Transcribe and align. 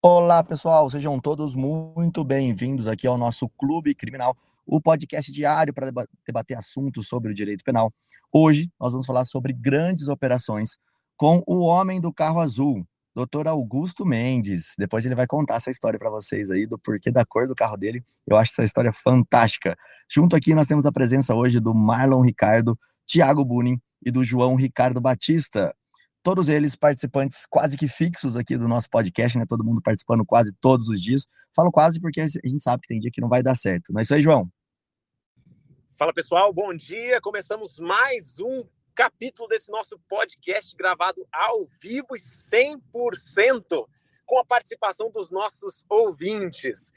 Olá, 0.00 0.44
pessoal, 0.44 0.88
sejam 0.88 1.18
todos 1.18 1.56
muito 1.56 2.22
bem-vindos 2.22 2.86
aqui 2.86 3.04
ao 3.04 3.18
nosso 3.18 3.48
Clube 3.58 3.96
Criminal, 3.96 4.36
o 4.64 4.80
podcast 4.80 5.32
diário 5.32 5.74
para 5.74 5.90
debater 6.24 6.56
assuntos 6.56 7.08
sobre 7.08 7.32
o 7.32 7.34
direito 7.34 7.64
penal. 7.64 7.92
Hoje 8.32 8.70
nós 8.78 8.92
vamos 8.92 9.08
falar 9.08 9.24
sobre 9.24 9.52
grandes 9.52 10.06
operações 10.06 10.78
com 11.16 11.42
o 11.48 11.62
homem 11.62 12.00
do 12.00 12.12
carro 12.12 12.38
azul, 12.38 12.86
Dr. 13.12 13.48
Augusto 13.48 14.06
Mendes. 14.06 14.74
Depois 14.78 15.04
ele 15.04 15.16
vai 15.16 15.26
contar 15.26 15.56
essa 15.56 15.68
história 15.68 15.98
para 15.98 16.10
vocês 16.10 16.48
aí 16.48 16.64
do 16.64 16.78
porquê 16.78 17.10
da 17.10 17.24
cor 17.26 17.48
do 17.48 17.56
carro 17.56 17.76
dele. 17.76 18.00
Eu 18.24 18.36
acho 18.36 18.52
essa 18.52 18.64
história 18.64 18.92
fantástica. 18.92 19.76
Junto 20.08 20.36
aqui 20.36 20.54
nós 20.54 20.68
temos 20.68 20.86
a 20.86 20.92
presença 20.92 21.34
hoje 21.34 21.58
do 21.58 21.74
Marlon 21.74 22.22
Ricardo, 22.22 22.78
Tiago 23.04 23.44
Bunin 23.44 23.80
e 24.06 24.12
do 24.12 24.22
João 24.22 24.54
Ricardo 24.54 25.00
Batista 25.00 25.74
todos 26.22 26.48
eles 26.48 26.76
participantes 26.76 27.46
quase 27.46 27.76
que 27.76 27.88
fixos 27.88 28.36
aqui 28.36 28.56
do 28.56 28.68
nosso 28.68 28.88
podcast, 28.90 29.38
né? 29.38 29.44
Todo 29.48 29.64
mundo 29.64 29.80
participando 29.82 30.24
quase 30.24 30.52
todos 30.60 30.88
os 30.88 31.00
dias. 31.00 31.26
Falo 31.54 31.70
quase 31.70 32.00
porque 32.00 32.20
a 32.20 32.26
gente 32.26 32.62
sabe 32.62 32.82
que 32.82 32.88
tem 32.88 33.00
dia 33.00 33.10
que 33.10 33.20
não 33.20 33.28
vai 33.28 33.42
dar 33.42 33.54
certo. 33.54 33.92
Não 33.92 34.00
é 34.00 34.02
isso 34.02 34.14
aí, 34.14 34.22
João? 34.22 34.50
Fala 35.96 36.12
pessoal, 36.12 36.52
bom 36.52 36.72
dia. 36.74 37.20
Começamos 37.20 37.78
mais 37.78 38.38
um 38.38 38.64
capítulo 38.94 39.48
desse 39.48 39.70
nosso 39.70 39.98
podcast 40.08 40.76
gravado 40.76 41.26
ao 41.32 41.66
vivo 41.80 42.16
e 42.16 42.20
100% 42.20 43.86
com 44.26 44.38
a 44.38 44.44
participação 44.44 45.10
dos 45.10 45.30
nossos 45.30 45.84
ouvintes. 45.88 46.92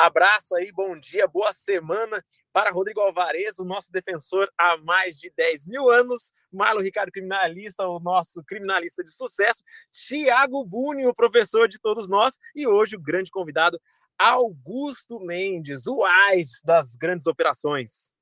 Abraço 0.00 0.54
aí, 0.54 0.70
bom 0.70 0.96
dia, 0.96 1.26
boa 1.26 1.52
semana 1.52 2.24
para 2.52 2.70
Rodrigo 2.70 3.00
Alvarez, 3.00 3.58
o 3.58 3.64
nosso 3.64 3.90
defensor 3.90 4.48
há 4.56 4.76
mais 4.76 5.18
de 5.18 5.28
10 5.36 5.66
mil 5.66 5.90
anos, 5.90 6.32
Marlon 6.52 6.82
Ricardo, 6.82 7.10
criminalista, 7.10 7.84
o 7.84 7.98
nosso 7.98 8.44
criminalista 8.44 9.02
de 9.02 9.10
sucesso, 9.10 9.60
Tiago 9.90 10.64
Buni, 10.64 11.04
o 11.04 11.12
professor 11.12 11.68
de 11.68 11.80
todos 11.80 12.08
nós, 12.08 12.38
e 12.54 12.64
hoje 12.64 12.94
o 12.94 13.02
grande 13.02 13.28
convidado, 13.28 13.76
Augusto 14.16 15.18
Mendes, 15.18 15.88
o 15.88 16.04
AIS 16.04 16.60
das 16.62 16.94
grandes 16.94 17.26
operações. 17.26 18.14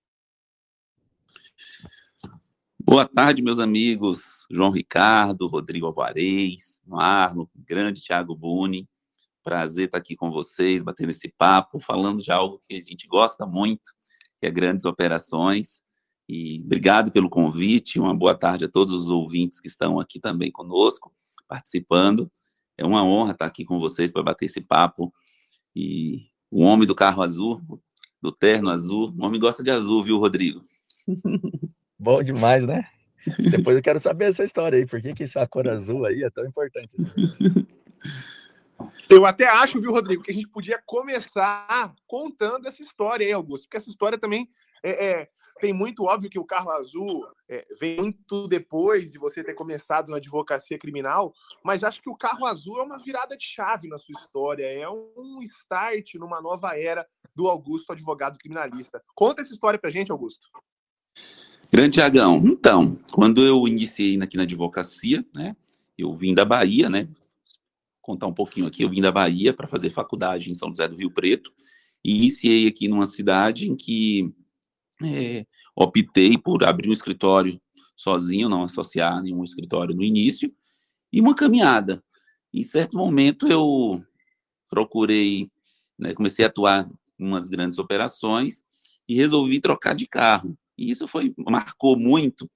Boa 2.80 3.06
tarde, 3.06 3.42
meus 3.42 3.58
amigos, 3.58 4.46
João 4.50 4.70
Ricardo, 4.70 5.46
Rodrigo 5.46 5.84
Alvarez, 5.84 6.80
Marlon, 6.86 7.46
grande 7.54 8.00
Tiago 8.00 8.34
Buni. 8.34 8.88
Prazer 9.46 9.84
estar 9.84 9.98
aqui 9.98 10.16
com 10.16 10.28
vocês, 10.28 10.82
batendo 10.82 11.12
esse 11.12 11.28
papo, 11.28 11.78
falando 11.78 12.20
de 12.20 12.32
algo 12.32 12.60
que 12.68 12.74
a 12.74 12.80
gente 12.80 13.06
gosta 13.06 13.46
muito, 13.46 13.92
que 14.40 14.46
é 14.48 14.50
grandes 14.50 14.84
operações. 14.84 15.82
E 16.28 16.60
obrigado 16.64 17.12
pelo 17.12 17.30
convite. 17.30 18.00
Uma 18.00 18.12
boa 18.12 18.34
tarde 18.34 18.64
a 18.64 18.68
todos 18.68 18.92
os 18.92 19.08
ouvintes 19.08 19.60
que 19.60 19.68
estão 19.68 20.00
aqui 20.00 20.18
também 20.18 20.50
conosco, 20.50 21.14
participando. 21.46 22.28
É 22.76 22.84
uma 22.84 23.04
honra 23.04 23.34
estar 23.34 23.46
aqui 23.46 23.64
com 23.64 23.78
vocês 23.78 24.12
para 24.12 24.24
bater 24.24 24.46
esse 24.46 24.60
papo. 24.60 25.14
E 25.76 26.26
o 26.50 26.64
homem 26.64 26.84
do 26.84 26.96
carro 26.96 27.22
azul, 27.22 27.62
do 28.20 28.32
terno 28.32 28.68
azul, 28.68 29.14
o 29.16 29.24
homem 29.24 29.40
gosta 29.40 29.62
de 29.62 29.70
azul, 29.70 30.02
viu, 30.02 30.18
Rodrigo? 30.18 30.64
Bom 31.96 32.20
demais, 32.20 32.66
né? 32.66 32.88
Depois 33.38 33.76
eu 33.76 33.82
quero 33.82 34.00
saber 34.00 34.24
essa 34.24 34.42
história 34.42 34.76
aí, 34.76 34.86
por 34.86 35.00
que, 35.00 35.14
que 35.14 35.22
essa 35.22 35.46
cor 35.46 35.68
azul 35.68 36.04
aí 36.04 36.24
é 36.24 36.30
tão 36.30 36.44
importante? 36.44 36.96
Eu 39.08 39.24
até 39.24 39.46
acho, 39.46 39.80
viu, 39.80 39.92
Rodrigo, 39.92 40.22
que 40.22 40.30
a 40.30 40.34
gente 40.34 40.48
podia 40.48 40.80
começar 40.84 41.94
contando 42.06 42.66
essa 42.66 42.82
história 42.82 43.26
aí, 43.26 43.32
Augusto, 43.32 43.64
porque 43.64 43.76
essa 43.76 43.90
história 43.90 44.18
também 44.18 44.48
é, 44.82 45.06
é 45.06 45.28
tem 45.60 45.72
muito 45.72 46.04
óbvio 46.04 46.28
que 46.28 46.38
o 46.38 46.44
carro 46.44 46.70
azul 46.70 47.26
é, 47.48 47.66
vem 47.80 47.96
muito 47.96 48.46
depois 48.46 49.10
de 49.10 49.18
você 49.18 49.42
ter 49.42 49.54
começado 49.54 50.08
na 50.10 50.18
advocacia 50.18 50.78
criminal, 50.78 51.32
mas 51.64 51.82
acho 51.82 52.02
que 52.02 52.10
o 52.10 52.16
carro 52.16 52.44
azul 52.44 52.78
é 52.80 52.82
uma 52.82 52.98
virada 53.02 53.36
de 53.36 53.44
chave 53.44 53.88
na 53.88 53.96
sua 53.98 54.20
história, 54.20 54.64
é 54.64 54.88
um 54.88 55.40
start 55.42 56.14
numa 56.14 56.40
nova 56.42 56.78
era 56.78 57.06
do 57.34 57.48
Augusto, 57.48 57.92
advogado 57.92 58.38
criminalista. 58.38 59.02
Conta 59.14 59.42
essa 59.42 59.52
história 59.52 59.78
pra 59.78 59.90
gente, 59.90 60.12
Augusto. 60.12 60.48
Grande 61.72 61.94
Tiagão, 61.94 62.42
então, 62.44 62.98
quando 63.12 63.42
eu 63.42 63.66
iniciei 63.66 64.20
aqui 64.20 64.36
na 64.36 64.44
advocacia, 64.44 65.24
né, 65.34 65.56
eu 65.96 66.12
vim 66.12 66.34
da 66.34 66.44
Bahia, 66.44 66.88
né, 66.90 67.08
contar 68.06 68.28
um 68.28 68.32
pouquinho 68.32 68.68
aqui. 68.68 68.82
Eu 68.82 68.88
vim 68.88 69.00
da 69.00 69.10
Bahia 69.10 69.52
para 69.52 69.66
fazer 69.66 69.90
faculdade 69.90 70.48
em 70.48 70.54
São 70.54 70.68
José 70.68 70.86
do 70.86 70.96
Rio 70.96 71.10
Preto 71.10 71.52
e 72.04 72.14
iniciei 72.16 72.68
aqui 72.68 72.86
numa 72.86 73.06
cidade 73.06 73.68
em 73.68 73.76
que 73.76 74.32
é, 75.02 75.44
optei 75.74 76.38
por 76.38 76.62
abrir 76.62 76.88
um 76.88 76.92
escritório 76.92 77.60
sozinho, 77.96 78.48
não 78.48 78.62
associar 78.62 79.20
nenhum 79.20 79.42
escritório 79.42 79.94
no 79.94 80.04
início, 80.04 80.54
e 81.12 81.20
uma 81.20 81.34
caminhada. 81.34 82.02
Em 82.54 82.62
certo 82.62 82.96
momento 82.96 83.48
eu 83.48 84.00
procurei, 84.70 85.50
né, 85.98 86.14
comecei 86.14 86.44
a 86.44 86.48
atuar 86.48 86.88
em 87.18 87.26
umas 87.26 87.48
grandes 87.50 87.78
operações 87.78 88.64
e 89.08 89.16
resolvi 89.16 89.60
trocar 89.60 89.94
de 89.94 90.06
carro. 90.06 90.56
E 90.78 90.90
isso 90.90 91.08
foi 91.08 91.34
marcou 91.36 91.98
muito, 91.98 92.48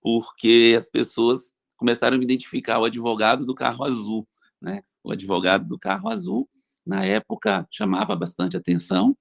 porque 0.00 0.74
as 0.78 0.88
pessoas 0.88 1.54
começaram 1.76 2.14
a 2.14 2.18
me 2.18 2.24
identificar 2.24 2.78
o 2.78 2.84
advogado 2.84 3.44
do 3.44 3.54
carro 3.54 3.84
azul, 3.84 4.28
né? 4.60 4.84
O 5.04 5.12
advogado 5.12 5.66
do 5.66 5.78
carro 5.78 6.08
azul, 6.08 6.48
na 6.86 7.04
época 7.04 7.66
chamava 7.70 8.14
bastante 8.16 8.56
atenção 8.56 9.16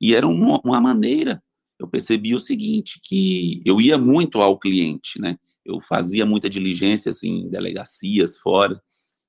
e 0.00 0.14
era 0.14 0.26
uma, 0.26 0.60
uma 0.64 0.80
maneira. 0.80 1.42
Eu 1.78 1.86
percebi 1.86 2.34
o 2.34 2.40
seguinte, 2.40 3.00
que 3.02 3.62
eu 3.64 3.80
ia 3.80 3.98
muito 3.98 4.40
ao 4.40 4.58
cliente, 4.58 5.20
né? 5.20 5.38
Eu 5.64 5.80
fazia 5.80 6.24
muita 6.24 6.48
diligência 6.48 7.10
assim, 7.10 7.40
em 7.40 7.50
delegacias 7.50 8.36
fora 8.36 8.80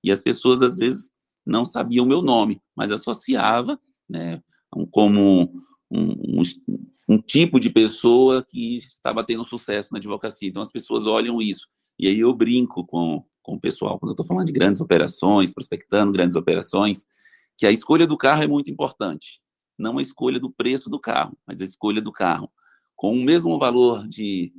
e 0.03 0.11
as 0.11 0.21
pessoas 0.21 0.61
às 0.61 0.77
vezes 0.77 1.11
não 1.45 1.65
sabiam 1.65 2.05
o 2.05 2.07
meu 2.07 2.21
nome, 2.21 2.61
mas 2.75 2.91
associava, 2.91 3.79
né, 4.09 4.41
como 4.91 5.53
um, 5.89 6.09
um, 6.39 6.41
um, 7.09 7.17
tipo 7.17 7.59
de 7.59 7.69
pessoa 7.69 8.43
que 8.43 8.77
estava 8.77 9.23
tendo 9.23 9.45
sucesso 9.45 9.89
na 9.91 9.97
advocacia. 9.97 10.49
Então 10.49 10.61
as 10.61 10.71
pessoas 10.71 11.07
olham 11.07 11.41
isso. 11.41 11.67
E 11.97 12.07
aí 12.07 12.19
eu 12.19 12.33
brinco 12.33 12.85
com, 12.85 13.25
com 13.47 13.55
o 13.55 13.59
pessoal, 13.59 13.97
quando 13.97 14.09
eu 14.09 14.13
estou 14.13 14.25
falando 14.25 14.45
de 14.45 14.51
grandes 14.51 14.81
operações, 14.81 15.53
prospectando 15.53 16.11
grandes 16.11 16.35
operações, 16.35 17.07
que 17.57 17.65
a 17.65 17.71
escolha 17.71 18.05
do 18.05 18.17
carro 18.17 18.43
é 18.43 18.47
muito 18.47 18.69
importante. 18.69 19.41
Não 19.79 19.97
a 19.97 20.01
escolha 20.01 20.37
do 20.37 20.51
preço 20.51 20.89
do 20.89 20.99
carro, 20.99 21.37
mas 21.47 21.61
a 21.61 21.63
escolha 21.63 22.01
do 22.01 22.11
carro. 22.11 22.51
Com 22.93 23.13
o 23.13 23.23
mesmo 23.23 23.57
valor 23.57 24.05
de, 24.05 24.51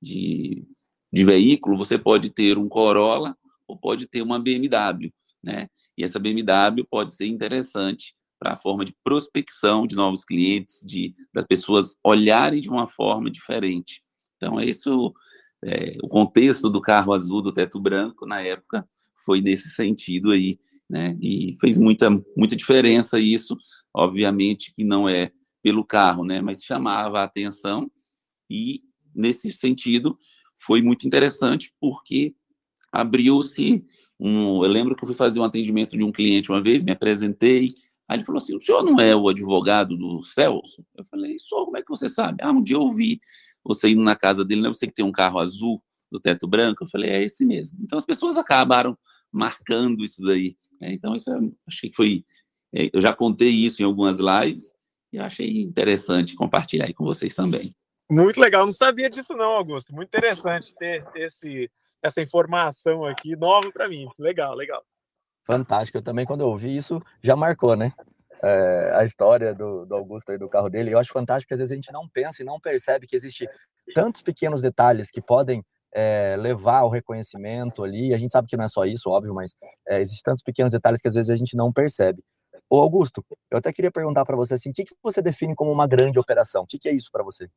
de, 0.00 0.62
de 1.10 1.24
veículo, 1.24 1.78
você 1.78 1.96
pode 1.96 2.28
ter 2.28 2.58
um 2.58 2.68
Corolla 2.68 3.34
ou 3.66 3.78
pode 3.78 4.06
ter 4.06 4.20
uma 4.20 4.38
BMW, 4.38 5.10
né? 5.42 5.68
E 5.96 6.04
essa 6.04 6.18
BMW 6.18 6.84
pode 6.84 7.14
ser 7.14 7.26
interessante 7.26 8.14
para 8.38 8.52
a 8.52 8.56
forma 8.58 8.84
de 8.84 8.94
prospecção 9.02 9.86
de 9.86 9.96
novos 9.96 10.22
clientes, 10.22 10.80
de 10.84 11.14
das 11.32 11.46
pessoas 11.46 11.96
olharem 12.04 12.60
de 12.60 12.68
uma 12.68 12.86
forma 12.86 13.30
diferente. 13.30 14.02
Então, 14.36 14.60
é 14.60 14.66
isso 14.66 15.14
é, 15.64 15.96
o 16.02 16.08
contexto 16.08 16.68
do 16.68 16.80
carro 16.80 17.12
azul 17.12 17.40
do 17.40 17.52
teto 17.52 17.80
branco 17.80 18.26
na 18.26 18.40
época 18.42 18.86
foi 19.24 19.40
nesse 19.40 19.70
sentido 19.70 20.30
aí, 20.30 20.58
né? 20.88 21.16
E 21.20 21.56
fez 21.60 21.78
muita 21.78 22.10
muita 22.36 22.54
diferença 22.54 23.18
isso, 23.18 23.56
obviamente 23.92 24.72
que 24.74 24.84
não 24.84 25.08
é 25.08 25.32
pelo 25.62 25.84
carro, 25.84 26.24
né? 26.24 26.42
Mas 26.42 26.62
chamava 26.62 27.20
a 27.20 27.24
atenção 27.24 27.90
e 28.50 28.82
nesse 29.14 29.50
sentido 29.52 30.18
foi 30.58 30.82
muito 30.82 31.06
interessante 31.06 31.72
porque 31.80 32.34
abriu-se 32.92 33.84
um. 34.20 34.62
Eu 34.62 34.70
lembro 34.70 34.94
que 34.94 35.04
eu 35.04 35.08
fui 35.08 35.16
fazer 35.16 35.40
um 35.40 35.44
atendimento 35.44 35.96
de 35.96 36.04
um 36.04 36.12
cliente 36.12 36.50
uma 36.50 36.62
vez, 36.62 36.84
me 36.84 36.92
apresentei. 36.92 37.74
Aí 38.06 38.18
ele 38.18 38.24
falou 38.24 38.38
assim: 38.38 38.54
o 38.54 38.60
senhor 38.60 38.82
não 38.82 39.00
é 39.00 39.16
o 39.16 39.28
advogado 39.28 39.96
do 39.96 40.22
Celso? 40.22 40.84
Eu 40.96 41.04
falei: 41.04 41.38
sou, 41.38 41.64
como 41.64 41.78
é 41.78 41.82
que 41.82 41.88
você 41.88 42.08
sabe? 42.08 42.42
Ah, 42.42 42.52
um 42.52 42.62
dia 42.62 42.76
eu 42.76 42.82
ouvi 42.82 43.20
você 43.64 43.88
indo 43.88 44.02
na 44.02 44.16
casa 44.16 44.44
dele, 44.44 44.62
não 44.62 44.70
é 44.70 44.72
você 44.72 44.86
que 44.86 44.94
tem 44.94 45.04
um 45.04 45.12
carro 45.12 45.38
azul 45.38 45.82
do 46.10 46.20
teto 46.20 46.46
branco? 46.46 46.84
Eu 46.84 46.88
falei, 46.88 47.10
é 47.10 47.22
esse 47.22 47.44
mesmo. 47.44 47.78
Então 47.82 47.98
as 47.98 48.06
pessoas 48.06 48.36
acabaram 48.36 48.96
marcando 49.32 50.04
isso 50.04 50.22
daí. 50.22 50.56
Né? 50.80 50.92
Então 50.92 51.14
isso 51.16 51.30
é, 51.32 51.38
achei 51.66 51.90
que 51.90 51.96
foi, 51.96 52.24
é, 52.72 52.90
eu 52.92 53.00
já 53.00 53.12
contei 53.12 53.50
isso 53.50 53.82
em 53.82 53.84
algumas 53.84 54.18
lives 54.18 54.74
e 55.12 55.18
achei 55.18 55.62
interessante 55.62 56.34
compartilhar 56.34 56.86
aí 56.86 56.94
com 56.94 57.04
vocês 57.04 57.34
também. 57.34 57.72
Muito 58.10 58.38
legal, 58.38 58.66
não 58.66 58.72
sabia 58.72 59.08
disso 59.08 59.34
não, 59.34 59.52
Augusto. 59.52 59.94
Muito 59.94 60.08
interessante 60.08 60.74
ter 60.76 61.02
esse, 61.14 61.70
essa 62.02 62.20
informação 62.20 63.04
aqui 63.04 63.34
nova 63.34 63.72
para 63.72 63.88
mim. 63.88 64.06
Legal, 64.18 64.54
legal. 64.54 64.84
Fantástico. 65.46 65.98
Eu 65.98 66.02
também, 66.02 66.26
quando 66.26 66.40
eu 66.40 66.48
ouvi 66.48 66.76
isso, 66.76 66.98
já 67.22 67.36
marcou, 67.36 67.76
né? 67.76 67.92
É, 68.44 68.92
a 68.94 69.04
história 69.04 69.54
do, 69.54 69.86
do 69.86 69.94
Augusto 69.94 70.32
e 70.32 70.38
do 70.38 70.48
carro 70.48 70.68
dele. 70.68 70.92
Eu 70.92 70.98
acho 70.98 71.12
fantástico 71.12 71.48
que 71.48 71.54
às 71.54 71.60
vezes 71.60 71.72
a 71.72 71.74
gente 71.74 71.92
não 71.92 72.06
pensa 72.08 72.42
e 72.42 72.44
não 72.44 72.60
percebe 72.60 73.06
que 73.06 73.16
existe 73.16 73.48
tantos 73.94 74.22
pequenos 74.22 74.60
detalhes 74.60 75.10
que 75.10 75.22
podem 75.22 75.64
é, 75.94 76.36
levar 76.38 76.80
ao 76.80 76.90
reconhecimento 76.90 77.82
ali. 77.82 78.12
A 78.12 78.18
gente 78.18 78.32
sabe 78.32 78.46
que 78.46 78.56
não 78.56 78.64
é 78.64 78.68
só 78.68 78.84
isso, 78.84 79.08
óbvio, 79.08 79.34
mas 79.34 79.54
é, 79.88 80.00
existem 80.00 80.22
tantos 80.24 80.42
pequenos 80.42 80.72
detalhes 80.72 81.00
que 81.00 81.08
às 81.08 81.14
vezes 81.14 81.30
a 81.30 81.36
gente 81.36 81.56
não 81.56 81.72
percebe. 81.72 82.22
Ô 82.68 82.80
Augusto, 82.80 83.24
eu 83.50 83.58
até 83.58 83.72
queria 83.72 83.90
perguntar 83.90 84.24
para 84.24 84.36
você 84.36 84.54
assim, 84.54 84.70
o 84.70 84.72
que, 84.72 84.84
que 84.84 84.94
você 85.02 85.22
define 85.22 85.54
como 85.54 85.70
uma 85.70 85.86
grande 85.86 86.18
operação? 86.18 86.62
O 86.62 86.66
que, 86.66 86.78
que 86.78 86.88
é 86.88 86.92
isso 86.92 87.10
para 87.10 87.22
você? 87.22 87.48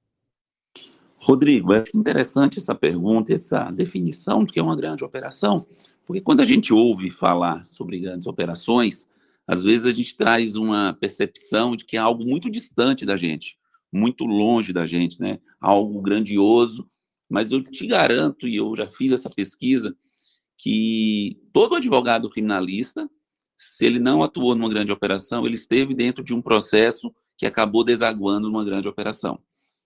Rodrigo, 1.19 1.73
é 1.73 1.83
interessante 1.95 2.59
essa 2.59 2.75
pergunta, 2.75 3.33
essa 3.33 3.71
definição 3.71 4.43
do 4.43 4.53
que 4.53 4.59
é 4.59 4.63
uma 4.63 4.75
grande 4.75 5.03
operação, 5.03 5.65
porque 6.05 6.21
quando 6.21 6.41
a 6.41 6.45
gente 6.45 6.73
ouve 6.73 7.09
falar 7.09 7.65
sobre 7.65 7.99
grandes 7.99 8.27
operações, 8.27 9.07
às 9.47 9.63
vezes 9.63 9.85
a 9.85 9.91
gente 9.91 10.15
traz 10.17 10.57
uma 10.57 10.93
percepção 10.93 11.75
de 11.75 11.85
que 11.85 11.95
é 11.95 11.99
algo 11.99 12.25
muito 12.25 12.49
distante 12.49 13.05
da 13.05 13.15
gente, 13.15 13.57
muito 13.91 14.25
longe 14.25 14.73
da 14.73 14.85
gente, 14.85 15.19
né? 15.21 15.39
Algo 15.61 16.01
grandioso, 16.01 16.87
mas 17.29 17.51
eu 17.51 17.63
te 17.63 17.87
garanto, 17.87 18.47
e 18.47 18.57
eu 18.57 18.75
já 18.75 18.87
fiz 18.87 19.11
essa 19.11 19.29
pesquisa, 19.29 19.95
que 20.57 21.39
todo 21.53 21.75
advogado 21.75 22.29
criminalista, 22.29 23.09
se 23.55 23.85
ele 23.85 23.99
não 23.99 24.21
atuou 24.21 24.53
numa 24.53 24.69
grande 24.69 24.91
operação, 24.91 25.45
ele 25.45 25.55
esteve 25.55 25.93
dentro 25.93 26.23
de 26.23 26.33
um 26.33 26.41
processo 26.41 27.13
que 27.37 27.45
acabou 27.45 27.83
desaguando 27.83 28.47
numa 28.47 28.65
grande 28.65 28.87
operação. 28.87 29.39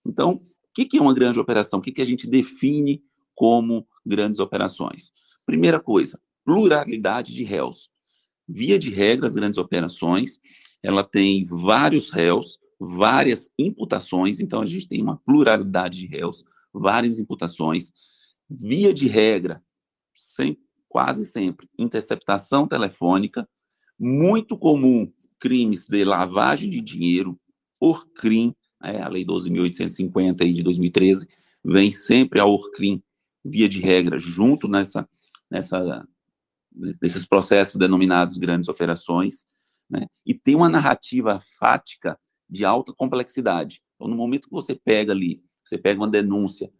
Então, 0.04 0.32
o 0.34 0.40
que 0.74 0.96
é 0.96 1.00
uma 1.00 1.14
grande 1.14 1.38
operação? 1.38 1.78
O 1.78 1.82
que 1.82 2.00
a 2.00 2.06
gente 2.06 2.26
define 2.26 3.02
como 3.34 3.86
grandes 4.04 4.40
operações? 4.40 5.12
Primeira 5.44 5.78
coisa, 5.78 6.20
pluralidade 6.44 7.32
de 7.32 7.44
réus. 7.44 7.91
Via 8.48 8.78
de 8.78 8.90
regra, 8.90 9.26
as 9.26 9.34
grandes 9.34 9.58
operações, 9.58 10.38
ela 10.82 11.04
tem 11.04 11.44
vários 11.46 12.10
réus, 12.10 12.58
várias 12.78 13.48
imputações, 13.58 14.40
então 14.40 14.60
a 14.60 14.66
gente 14.66 14.88
tem 14.88 15.00
uma 15.00 15.16
pluralidade 15.18 15.98
de 15.98 16.06
réus, 16.06 16.44
várias 16.72 17.18
imputações. 17.18 17.92
Via 18.50 18.92
de 18.92 19.08
regra, 19.08 19.62
sempre, 20.14 20.62
quase 20.88 21.24
sempre, 21.24 21.68
interceptação 21.78 22.66
telefônica, 22.66 23.48
muito 23.98 24.58
comum 24.58 25.10
crimes 25.38 25.86
de 25.86 26.04
lavagem 26.04 26.70
de 26.70 26.80
dinheiro, 26.80 27.36
ORCRIM, 27.80 28.54
é, 28.82 29.02
a 29.02 29.08
Lei 29.08 29.24
12.850 29.24 30.52
de 30.52 30.62
2013, 30.62 31.28
vem 31.64 31.92
sempre 31.92 32.38
a 32.38 32.46
ORCRIM, 32.46 33.02
via 33.44 33.68
de 33.68 33.80
regra, 33.80 34.18
junto 34.18 34.68
nessa, 34.68 35.08
nessa, 35.50 36.06
nesses 37.00 37.26
processos 37.26 37.76
denominados 37.76 38.38
grandes 38.38 38.68
operações, 38.68 39.46
né? 39.88 40.06
e 40.26 40.34
tem 40.34 40.54
uma 40.54 40.68
narrativa 40.68 41.42
fática 41.58 42.18
de 42.48 42.64
alta 42.64 42.92
complexidade. 42.92 43.82
Então, 43.96 44.08
no 44.08 44.16
momento 44.16 44.48
que 44.48 44.54
você 44.54 44.74
pega 44.74 45.12
ali, 45.12 45.42
você 45.64 45.78
pega 45.78 46.00
uma 46.00 46.08
denúncia, 46.08 46.70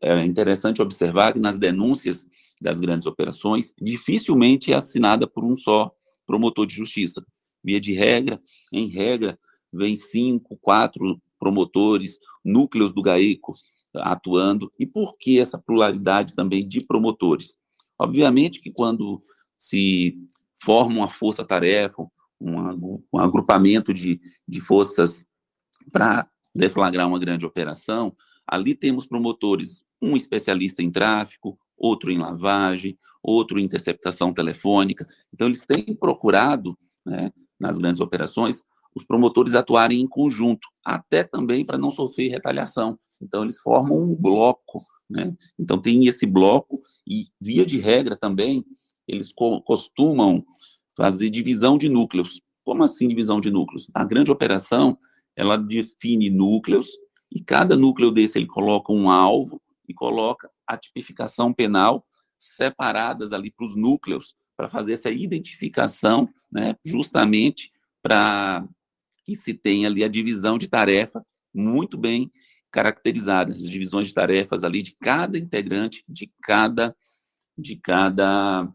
é 0.00 0.24
interessante 0.24 0.80
observar 0.80 1.32
que 1.32 1.38
nas 1.38 1.58
denúncias 1.58 2.26
das 2.60 2.80
grandes 2.80 3.06
operações, 3.06 3.74
dificilmente 3.80 4.72
é 4.72 4.76
assinada 4.76 5.26
por 5.26 5.44
um 5.44 5.56
só 5.56 5.92
promotor 6.26 6.66
de 6.66 6.74
justiça. 6.74 7.24
Via 7.62 7.80
de 7.80 7.92
regra, 7.92 8.40
em 8.72 8.88
regra, 8.88 9.38
vem 9.72 9.96
cinco, 9.96 10.56
quatro 10.56 11.20
promotores, 11.38 12.18
núcleos 12.44 12.92
do 12.92 13.02
GAECO 13.02 13.52
atuando. 13.96 14.72
E 14.78 14.86
por 14.86 15.16
que 15.18 15.38
essa 15.38 15.58
pluralidade 15.58 16.34
também 16.34 16.66
de 16.66 16.80
promotores? 16.80 17.56
Obviamente 17.98 18.60
que 18.60 18.70
quando 18.70 19.22
se 19.58 20.16
forma 20.56 20.98
uma 20.98 21.08
força-tarefa, 21.08 22.02
um, 22.40 23.00
um, 23.12 23.18
agrupamento 23.18 23.92
de, 23.92 24.20
de 24.46 24.60
forças 24.60 25.26
para 25.92 26.28
deflagrar 26.54 27.08
uma 27.08 27.18
grande 27.18 27.46
operação, 27.46 28.14
ali 28.46 28.74
temos 28.74 29.06
promotores, 29.06 29.84
um 30.00 30.16
especialista 30.16 30.82
em 30.82 30.90
tráfico, 30.90 31.58
outro 31.76 32.10
em 32.10 32.18
lavagem, 32.18 32.98
outro 33.22 33.58
em 33.58 33.64
interceptação 33.64 34.32
telefônica. 34.32 35.06
Então, 35.32 35.48
eles 35.48 35.64
têm 35.66 35.94
procurado, 35.94 36.78
né, 37.06 37.32
nas 37.58 37.78
grandes 37.78 38.00
operações, 38.00 38.62
os 38.94 39.04
promotores 39.04 39.54
atuarem 39.54 40.00
em 40.00 40.06
conjunto, 40.06 40.68
até 40.84 41.24
também 41.24 41.64
para 41.64 41.78
não 41.78 41.90
sofrer 41.90 42.30
retaliação. 42.30 42.98
Então, 43.20 43.42
eles 43.42 43.58
formam 43.58 43.98
um 43.98 44.16
bloco. 44.16 44.82
Né? 45.08 45.34
Então, 45.58 45.80
tem 45.80 46.06
esse 46.06 46.26
bloco, 46.26 46.80
e, 47.06 47.28
via 47.40 47.64
de 47.64 47.78
regra 47.78 48.16
também, 48.16 48.64
eles 49.06 49.32
co 49.32 49.60
costumam 49.62 50.44
fazer 50.96 51.30
divisão 51.30 51.76
de 51.76 51.88
núcleos. 51.88 52.40
Como 52.64 52.82
assim 52.82 53.08
divisão 53.08 53.40
de 53.40 53.50
núcleos? 53.50 53.88
A 53.92 54.04
grande 54.04 54.30
operação, 54.30 54.98
ela 55.36 55.56
define 55.56 56.30
núcleos, 56.30 56.88
e 57.30 57.40
cada 57.40 57.76
núcleo 57.76 58.10
desse 58.10 58.38
ele 58.38 58.46
coloca 58.46 58.92
um 58.92 59.10
alvo 59.10 59.60
e 59.88 59.92
coloca 59.92 60.48
a 60.66 60.76
tipificação 60.76 61.52
penal 61.52 62.06
separadas 62.38 63.32
ali 63.32 63.50
para 63.50 63.66
os 63.66 63.74
núcleos, 63.74 64.34
para 64.56 64.68
fazer 64.68 64.94
essa 64.94 65.10
identificação, 65.10 66.28
né, 66.50 66.76
justamente 66.84 67.72
para 68.00 68.66
que 69.24 69.34
se 69.34 69.52
tenha 69.52 69.88
ali 69.88 70.04
a 70.04 70.08
divisão 70.08 70.56
de 70.56 70.68
tarefa 70.68 71.24
muito 71.52 71.98
bem 71.98 72.30
caracterizada, 72.74 73.54
as 73.54 73.70
divisões 73.70 74.08
de 74.08 74.14
tarefas 74.14 74.64
ali 74.64 74.82
de 74.82 74.96
cada 75.00 75.38
integrante, 75.38 76.02
de 76.08 76.28
cada, 76.42 76.96
de 77.56 77.76
cada 77.76 78.68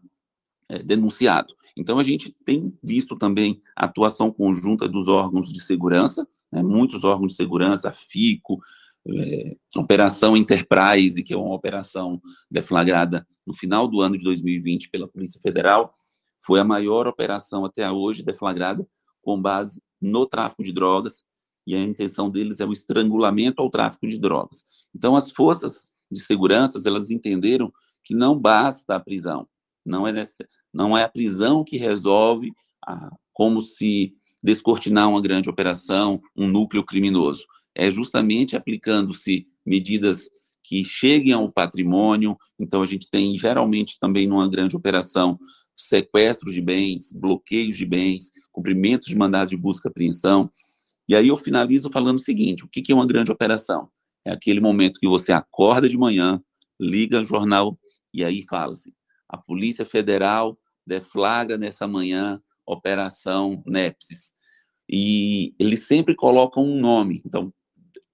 é, 0.70 0.82
denunciado. 0.82 1.54
Então, 1.76 1.98
a 1.98 2.02
gente 2.02 2.34
tem 2.46 2.74
visto 2.82 3.14
também 3.14 3.60
a 3.76 3.84
atuação 3.84 4.32
conjunta 4.32 4.88
dos 4.88 5.06
órgãos 5.06 5.52
de 5.52 5.60
segurança, 5.60 6.26
né, 6.50 6.62
muitos 6.62 7.04
órgãos 7.04 7.32
de 7.32 7.36
segurança, 7.36 7.92
FICO, 7.92 8.58
é, 9.06 9.56
Operação 9.76 10.34
Enterprise, 10.34 11.22
que 11.22 11.34
é 11.34 11.36
uma 11.36 11.54
operação 11.54 12.22
deflagrada 12.50 13.26
no 13.46 13.52
final 13.52 13.86
do 13.86 14.00
ano 14.00 14.16
de 14.16 14.24
2020 14.24 14.88
pela 14.88 15.08
Polícia 15.08 15.38
Federal, 15.42 15.94
foi 16.42 16.58
a 16.58 16.64
maior 16.64 17.06
operação 17.06 17.66
até 17.66 17.90
hoje 17.90 18.22
deflagrada 18.22 18.88
com 19.20 19.40
base 19.40 19.82
no 20.00 20.24
tráfico 20.24 20.64
de 20.64 20.72
drogas, 20.72 21.26
e 21.66 21.74
a 21.74 21.80
intenção 21.80 22.30
deles 22.30 22.60
é 22.60 22.66
o 22.66 22.72
estrangulamento 22.72 23.60
ao 23.60 23.70
tráfico 23.70 24.06
de 24.06 24.18
drogas. 24.18 24.64
Então, 24.94 25.16
as 25.16 25.30
forças 25.30 25.88
de 26.10 26.20
segurança, 26.20 26.80
elas 26.84 27.10
entenderam 27.10 27.72
que 28.02 28.14
não 28.14 28.38
basta 28.38 28.96
a 28.96 29.00
prisão, 29.00 29.46
não 29.84 30.06
é, 30.06 30.12
nessa, 30.12 30.48
não 30.72 30.96
é 30.96 31.04
a 31.04 31.08
prisão 31.08 31.62
que 31.62 31.76
resolve 31.76 32.52
a, 32.84 33.10
como 33.32 33.60
se 33.60 34.14
descortinar 34.42 35.08
uma 35.08 35.20
grande 35.20 35.48
operação, 35.48 36.20
um 36.36 36.46
núcleo 36.46 36.84
criminoso. 36.84 37.44
É 37.74 37.90
justamente 37.90 38.56
aplicando-se 38.56 39.46
medidas 39.64 40.28
que 40.62 40.84
cheguem 40.84 41.32
ao 41.32 41.50
patrimônio. 41.50 42.36
Então, 42.58 42.82
a 42.82 42.86
gente 42.86 43.08
tem, 43.10 43.36
geralmente, 43.36 43.98
também 44.00 44.26
numa 44.26 44.48
grande 44.48 44.76
operação, 44.76 45.38
sequestro 45.74 46.52
de 46.52 46.60
bens, 46.60 47.12
bloqueios 47.12 47.76
de 47.76 47.86
bens, 47.86 48.30
cumprimento 48.52 49.06
de 49.06 49.16
mandados 49.16 49.50
de 49.50 49.56
busca 49.56 49.88
e 49.88 49.90
apreensão. 49.90 50.50
E 51.10 51.14
aí 51.16 51.26
eu 51.26 51.36
finalizo 51.36 51.90
falando 51.90 52.18
o 52.18 52.22
seguinte: 52.22 52.64
o 52.64 52.68
que 52.68 52.92
é 52.92 52.94
uma 52.94 53.04
grande 53.04 53.32
operação? 53.32 53.90
É 54.24 54.30
aquele 54.30 54.60
momento 54.60 55.00
que 55.00 55.08
você 55.08 55.32
acorda 55.32 55.88
de 55.88 55.98
manhã, 55.98 56.40
liga 56.78 57.20
o 57.20 57.24
jornal 57.24 57.76
e 58.14 58.24
aí 58.24 58.44
fala-se: 58.48 58.94
a 59.28 59.36
Polícia 59.36 59.84
Federal 59.84 60.56
deflagra 60.86 61.58
nessa 61.58 61.88
manhã 61.88 62.40
Operação 62.64 63.60
Nepsis. 63.66 64.34
E 64.88 65.52
eles 65.58 65.82
sempre 65.82 66.14
colocam 66.14 66.62
um 66.62 66.80
nome. 66.80 67.20
Então, 67.26 67.52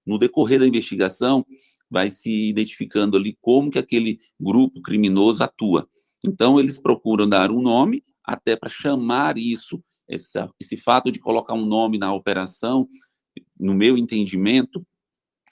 no 0.03 0.17
decorrer 0.17 0.59
da 0.59 0.65
investigação, 0.65 1.45
vai 1.91 2.09
se 2.09 2.49
identificando 2.49 3.15
ali 3.15 3.37
como 3.39 3.69
que 3.69 3.77
aquele 3.77 4.17
grupo 4.39 4.81
criminoso 4.81 5.43
atua. 5.43 5.87
Então, 6.25 6.59
eles 6.59 6.79
procuram 6.79 7.29
dar 7.29 7.51
um 7.51 7.61
nome 7.61 8.03
até 8.23 8.55
para 8.55 8.69
chamar 8.69 9.37
isso, 9.37 9.83
esse, 10.07 10.37
esse 10.59 10.77
fato 10.77 11.11
de 11.11 11.19
colocar 11.19 11.53
um 11.53 11.65
nome 11.65 11.97
na 11.97 12.13
operação, 12.13 12.87
no 13.59 13.73
meu 13.73 13.97
entendimento, 13.97 14.85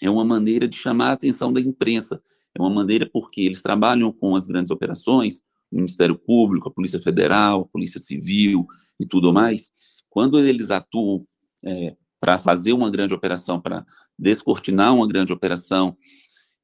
é 0.01 0.09
uma 0.09 0.25
maneira 0.25 0.67
de 0.67 0.75
chamar 0.75 1.09
a 1.09 1.13
atenção 1.13 1.51
da 1.51 1.59
imprensa. 1.59 2.21
É 2.53 2.61
uma 2.61 2.69
maneira 2.69 3.09
porque 3.11 3.41
eles 3.41 3.61
trabalham 3.61 4.11
com 4.11 4.35
as 4.35 4.47
grandes 4.47 4.71
operações, 4.71 5.39
o 5.71 5.75
Ministério 5.75 6.17
Público, 6.17 6.69
a 6.69 6.71
Polícia 6.71 7.01
Federal, 7.01 7.61
a 7.61 7.67
Polícia 7.67 7.99
Civil 7.99 8.65
e 8.99 9.05
tudo 9.05 9.33
mais. 9.33 9.71
Quando 10.09 10.39
eles 10.39 10.71
atuam 10.71 11.25
é, 11.65 11.95
para 12.19 12.39
fazer 12.39 12.73
uma 12.73 12.89
grande 12.89 13.13
operação, 13.13 13.59
para 13.59 13.85
descortinar 14.17 14.93
uma 14.93 15.07
grande 15.07 15.33
operação, 15.33 15.89
o 15.89 15.97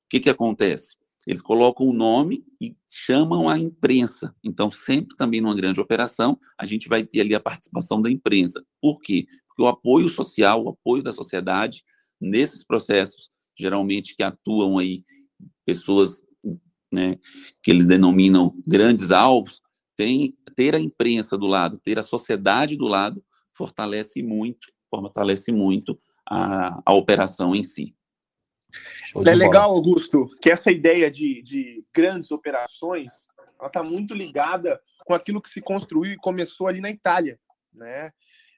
que, 0.10 0.20
que 0.20 0.30
acontece? 0.30 0.96
Eles 1.28 1.42
colocam 1.42 1.88
o 1.88 1.94
nome 1.94 2.44
e 2.60 2.76
chamam 2.90 3.48
a 3.48 3.58
imprensa. 3.58 4.36
Então, 4.44 4.72
sempre 4.72 5.16
também 5.16 5.42
numa 5.42 5.56
grande 5.56 5.80
operação, 5.80 6.38
a 6.58 6.66
gente 6.66 6.90
vai 6.90 7.04
ter 7.04 7.22
ali 7.22 7.36
a 7.36 7.40
participação 7.40 8.02
da 8.02 8.10
imprensa. 8.10 8.64
Por 8.82 9.00
quê? 9.00 9.26
Porque 9.48 9.62
o 9.62 9.68
apoio 9.68 10.10
social, 10.10 10.64
o 10.64 10.70
apoio 10.70 11.04
da 11.04 11.14
sociedade 11.14 11.84
nesses 12.20 12.64
processos, 12.64 13.32
geralmente 13.58 14.16
que 14.16 14.24
atuam 14.24 14.78
aí 14.78 15.04
pessoas 15.66 16.24
né, 16.92 17.18
que 17.64 17.72
eles 17.72 17.86
denominam 17.86 18.54
grandes 18.68 19.12
alvos, 19.12 19.62
tem, 19.96 20.36
ter 20.56 20.76
a 20.76 20.80
imprensa 20.80 21.38
do 21.38 21.48
lado, 21.48 21.80
ter 21.80 21.98
a 21.98 22.04
sociedade 22.04 22.76
do 22.76 22.88
lado, 22.88 23.24
fortalece 23.54 24.22
muito, 24.22 24.68
fortalece 24.90 25.52
muito 25.52 26.00
a, 26.28 26.82
a 26.86 26.94
operação 26.94 27.56
em 27.56 27.64
si. 27.64 27.96
É 29.26 29.36
legal, 29.36 29.72
Augusto, 29.72 30.28
que 30.42 30.50
essa 30.50 30.72
ideia 30.72 31.10
de, 31.10 31.42
de 31.42 31.86
grandes 31.94 32.32
operações 32.32 33.28
ela 33.60 33.68
está 33.68 33.84
muito 33.84 34.16
ligada 34.16 34.82
com 35.06 35.14
aquilo 35.14 35.42
que 35.42 35.50
se 35.50 35.62
construiu 35.62 36.14
e 36.14 36.18
começou 36.18 36.68
ali 36.68 36.82
na 36.82 36.90
Itália, 36.90 37.40
né? 37.72 38.12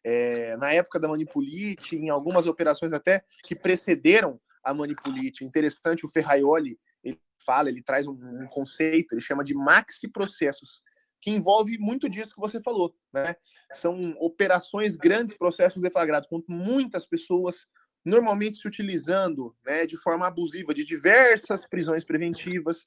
É, 0.05 0.55
na 0.57 0.73
época 0.73 0.99
da 0.99 1.07
Manipulite, 1.07 1.95
em 1.95 2.09
algumas 2.09 2.47
operações 2.47 2.93
até 2.93 3.23
que 3.43 3.55
precederam 3.55 4.39
a 4.63 4.73
Manipulite. 4.73 5.43
Interessante, 5.43 6.05
o 6.05 6.09
Ferraioli 6.09 6.79
ele 7.03 7.19
fala, 7.45 7.69
ele 7.69 7.81
traz 7.81 8.07
um, 8.07 8.13
um 8.13 8.47
conceito, 8.47 9.13
ele 9.13 9.21
chama 9.21 9.43
de 9.43 9.53
maxi 9.53 10.07
processos, 10.07 10.81
que 11.21 11.31
envolve 11.31 11.77
muito 11.77 12.09
disso 12.09 12.33
que 12.35 12.41
você 12.41 12.61
falou, 12.61 12.95
né? 13.13 13.35
São 13.71 14.13
operações, 14.19 14.95
grandes 14.95 15.35
processos 15.37 15.81
deflagrados 15.81 16.27
com 16.27 16.41
muitas 16.47 17.05
pessoas, 17.05 17.65
normalmente 18.05 18.57
se 18.57 18.67
utilizando 18.67 19.55
né, 19.65 19.85
de 19.85 19.97
forma 19.97 20.27
abusiva 20.27 20.73
de 20.73 20.83
diversas 20.83 21.65
prisões 21.65 22.03
preventivas, 22.03 22.85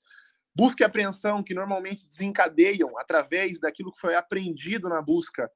busca 0.54 0.82
e 0.82 0.86
apreensão 0.86 1.42
que 1.42 1.54
normalmente 1.54 2.08
desencadeiam 2.08 2.98
através 2.98 3.58
daquilo 3.58 3.92
que 3.92 4.00
foi 4.00 4.14
aprendido 4.14 4.88
na 4.88 5.02
busca 5.02 5.50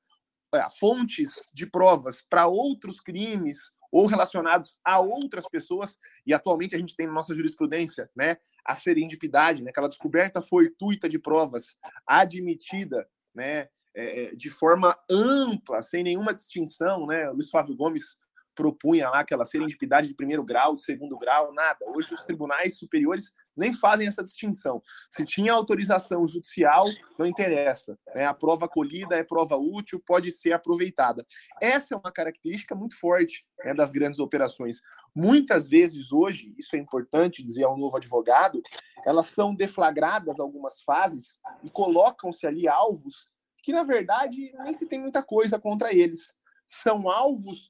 é, 0.55 0.67
fontes 0.79 1.43
de 1.55 1.67
provas 1.67 2.23
para 2.23 2.47
outros 2.47 3.01
crimes 3.01 3.73
ou 3.93 4.07
relacionados 4.07 4.79
a 4.85 5.01
outras 5.01 5.49
pessoas, 5.49 5.99
e 6.25 6.33
atualmente 6.33 6.77
a 6.77 6.79
gente 6.79 6.95
tem 6.95 7.07
na 7.07 7.13
nossa 7.13 7.35
jurisprudência 7.35 8.09
né, 8.15 8.37
a 8.65 8.77
serendipidade, 8.77 9.63
né, 9.63 9.71
aquela 9.71 9.89
descoberta 9.89 10.41
fortuita 10.41 11.09
de 11.09 11.19
provas 11.19 11.75
admitida 12.07 13.09
né, 13.35 13.69
é, 13.95 14.25
é, 14.25 14.35
de 14.35 14.49
forma 14.49 14.97
ampla, 15.11 15.83
sem 15.83 16.05
nenhuma 16.05 16.33
distinção. 16.33 17.07
Né, 17.07 17.29
Luiz 17.31 17.51
Flávio 17.51 17.75
Gomes 17.75 18.17
propunha 18.61 19.09
lá 19.09 19.21
aquela 19.21 19.47
serendipidade 19.47 20.07
de 20.07 20.15
primeiro 20.15 20.45
grau, 20.45 20.75
de 20.75 20.83
segundo 20.83 21.17
grau, 21.19 21.51
nada. 21.55 21.79
Hoje 21.97 22.13
os 22.13 22.23
tribunais 22.25 22.77
superiores 22.77 23.33
nem 23.57 23.73
fazem 23.73 24.07
essa 24.07 24.23
distinção. 24.23 24.83
Se 25.09 25.25
tinha 25.25 25.55
autorização 25.55 26.29
judicial, 26.29 26.85
não 27.19 27.25
interessa. 27.25 27.99
Né? 28.15 28.27
A 28.27 28.35
prova 28.35 28.69
colhida 28.69 29.17
é 29.17 29.25
prova 29.25 29.57
útil, 29.57 29.99
pode 30.07 30.31
ser 30.31 30.53
aproveitada. 30.53 31.27
Essa 31.59 31.95
é 31.95 31.97
uma 31.97 32.13
característica 32.13 32.75
muito 32.75 32.99
forte 32.99 33.47
né, 33.65 33.73
das 33.73 33.91
grandes 33.91 34.19
operações. 34.19 34.83
Muitas 35.15 35.67
vezes 35.67 36.13
hoje, 36.13 36.55
isso 36.59 36.77
é 36.77 36.79
importante 36.79 37.43
dizer 37.43 37.65
ao 37.65 37.79
novo 37.79 37.97
advogado, 37.97 38.61
elas 39.07 39.29
são 39.29 39.55
deflagradas 39.55 40.39
algumas 40.39 40.83
fases 40.83 41.39
e 41.63 41.71
colocam-se 41.71 42.47
ali 42.47 42.69
alvos 42.69 43.31
que, 43.63 43.73
na 43.73 43.85
verdade, 43.85 44.53
nem 44.65 44.75
se 44.75 44.87
tem 44.87 45.01
muita 45.01 45.23
coisa 45.23 45.59
contra 45.59 45.95
eles. 45.95 46.29
São 46.69 47.09
alvos 47.09 47.67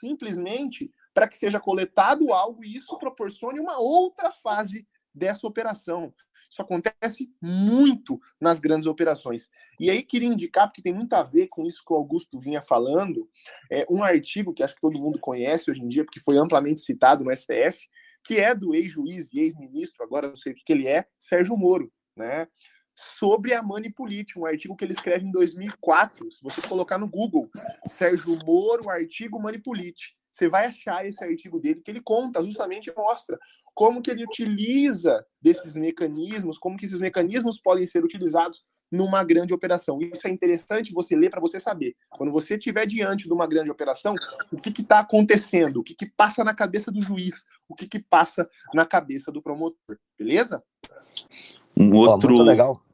simplesmente 0.00 0.92
para 1.14 1.26
que 1.26 1.38
seja 1.38 1.58
coletado 1.58 2.32
algo 2.32 2.64
e 2.64 2.76
isso 2.76 2.98
proporcione 2.98 3.58
uma 3.58 3.78
outra 3.78 4.30
fase 4.30 4.86
dessa 5.14 5.46
operação. 5.46 6.14
Isso 6.48 6.62
acontece 6.62 7.30
muito 7.42 8.20
nas 8.40 8.60
grandes 8.60 8.86
operações. 8.86 9.50
E 9.80 9.90
aí 9.90 10.02
queria 10.02 10.28
indicar, 10.28 10.68
porque 10.68 10.82
tem 10.82 10.94
muito 10.94 11.12
a 11.14 11.22
ver 11.22 11.48
com 11.48 11.66
isso 11.66 11.82
que 11.84 11.92
o 11.92 11.96
Augusto 11.96 12.38
vinha 12.38 12.62
falando, 12.62 13.28
é 13.70 13.84
um 13.90 14.02
artigo 14.02 14.54
que 14.54 14.62
acho 14.62 14.74
que 14.74 14.80
todo 14.80 14.98
mundo 14.98 15.18
conhece 15.18 15.70
hoje 15.70 15.82
em 15.82 15.88
dia, 15.88 16.04
porque 16.04 16.20
foi 16.20 16.38
amplamente 16.38 16.80
citado 16.80 17.24
no 17.24 17.34
STF, 17.34 17.88
que 18.24 18.38
é 18.38 18.54
do 18.54 18.74
ex-juiz 18.74 19.32
e 19.32 19.40
ex-ministro, 19.40 20.04
agora 20.04 20.28
não 20.28 20.36
sei 20.36 20.52
o 20.52 20.54
que 20.54 20.72
ele 20.72 20.86
é, 20.86 21.06
Sérgio 21.18 21.56
Moro, 21.56 21.92
né? 22.16 22.46
Sobre 23.00 23.54
a 23.54 23.62
Manipulite, 23.62 24.36
um 24.36 24.44
artigo 24.44 24.74
que 24.74 24.84
ele 24.84 24.92
escreve 24.92 25.24
em 25.24 25.30
2004. 25.30 26.32
Se 26.32 26.42
você 26.42 26.66
colocar 26.66 26.98
no 26.98 27.08
Google, 27.08 27.48
Sérgio 27.86 28.36
Moro, 28.44 28.90
artigo 28.90 29.40
Manipulite, 29.40 30.16
você 30.32 30.48
vai 30.48 30.66
achar 30.66 31.06
esse 31.06 31.22
artigo 31.22 31.60
dele 31.60 31.80
que 31.80 31.92
ele 31.92 32.00
conta, 32.00 32.42
justamente 32.42 32.92
mostra 32.96 33.38
como 33.72 34.02
que 34.02 34.10
ele 34.10 34.24
utiliza 34.24 35.24
desses 35.40 35.74
mecanismos, 35.76 36.58
como 36.58 36.76
que 36.76 36.86
esses 36.86 36.98
mecanismos 36.98 37.60
podem 37.60 37.86
ser 37.86 38.02
utilizados 38.04 38.64
numa 38.90 39.22
grande 39.22 39.54
operação. 39.54 40.00
Isso 40.02 40.26
é 40.26 40.30
interessante 40.30 40.92
você 40.92 41.14
ler 41.14 41.30
para 41.30 41.40
você 41.40 41.60
saber. 41.60 41.94
Quando 42.10 42.32
você 42.32 42.54
estiver 42.54 42.84
diante 42.84 43.24
de 43.24 43.32
uma 43.32 43.46
grande 43.46 43.70
operação, 43.70 44.14
o 44.50 44.56
que 44.56 44.70
está 44.80 44.98
acontecendo, 44.98 45.76
o 45.78 45.84
que, 45.84 45.94
que 45.94 46.06
passa 46.06 46.42
na 46.42 46.54
cabeça 46.54 46.90
do 46.90 47.00
juiz, 47.00 47.44
o 47.68 47.76
que, 47.76 47.86
que 47.86 48.00
passa 48.00 48.48
na 48.74 48.84
cabeça 48.84 49.30
do 49.30 49.40
promotor. 49.40 49.98
Beleza? 50.18 50.62
Um 51.76 51.94
outro. 51.94 52.28
Oh, 52.32 52.36
muito 52.36 52.48
legal. 52.48 52.87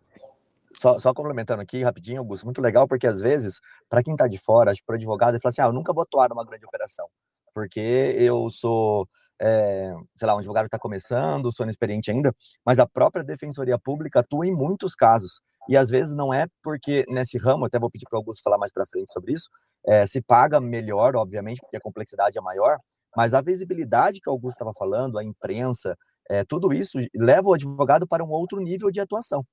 Só, 0.77 0.99
só, 0.99 1.15
complementando 1.15 1.63
aqui 1.63 1.83
rapidinho, 1.83 2.21
Augusto, 2.21 2.45
muito 2.45 2.61
legal, 2.61 2.89
porque 2.89 3.07
às 3.07 3.21
vezes, 3.21 3.61
para 3.89 4.03
quem 4.03 4.15
está 4.15 4.27
de 4.27 4.39
fora, 4.39 4.71
acho 4.71 4.81
que 4.81 4.87
para 4.87 4.97
advogado, 4.97 5.35
ele 5.35 5.41
fala 5.41 5.51
assim: 5.51 5.63
ah, 5.63 5.67
eu 5.67 5.73
nunca 5.73 5.93
vou 5.93 6.03
atuar 6.03 6.29
numa 6.29 6.45
grande 6.45 6.67
operação 6.67 7.07
porque 7.55 7.81
eu 7.81 8.51
sou, 8.51 9.09
é, 9.41 9.95
sei 10.17 10.27
lá, 10.27 10.35
um 10.35 10.39
advogado 10.39 10.67
está 10.67 10.79
começando, 10.79 11.53
sou 11.53 11.65
inexperiente 11.65 12.11
ainda, 12.11 12.35
mas 12.67 12.79
a 12.79 12.87
própria 12.87 13.25
Defensoria 13.25 13.79
Pública 13.79 14.21
atua 14.21 14.47
em 14.47 14.53
muitos 14.53 14.95
casos. 14.95 15.41
E 15.69 15.77
às 15.77 15.89
vezes 15.89 16.15
não 16.15 16.35
é 16.35 16.47
porque 16.63 17.05
nesse 17.09 17.39
ramo, 17.39 17.65
até 17.65 17.79
vou 17.79 17.91
pedir 17.91 18.07
para 18.11 18.17
o 18.17 18.21
Augusto 18.21 18.43
falar 18.43 18.59
mais 18.59 18.73
para 18.73 18.85
frente 18.87 19.13
sobre 19.13 19.33
isso, 19.33 19.49
é, 19.87 20.07
se 20.07 20.21
paga 20.21 20.61
melhor, 20.61 21.17
obviamente, 21.17 21.61
porque 21.61 21.77
a 21.77 21.81
complexidade 21.81 22.37
é 22.37 22.41
maior, 22.41 22.79
mas 23.17 23.33
a 23.33 23.41
visibilidade 23.41 24.21
que 24.21 24.29
o 24.29 24.33
Augusto 24.33 24.57
estava 24.57 24.73
falando, 24.77 25.19
a 25.19 25.25
imprensa, 25.25 25.97
é, 26.29 26.45
tudo 26.45 26.73
isso 26.73 26.99
leva 27.15 27.49
o 27.49 27.55
advogado 27.55 28.07
para 28.07 28.25
um 28.25 28.31
outro 28.31 28.61
nível 28.61 28.91
de 28.91 29.01
atuação. 29.01 29.45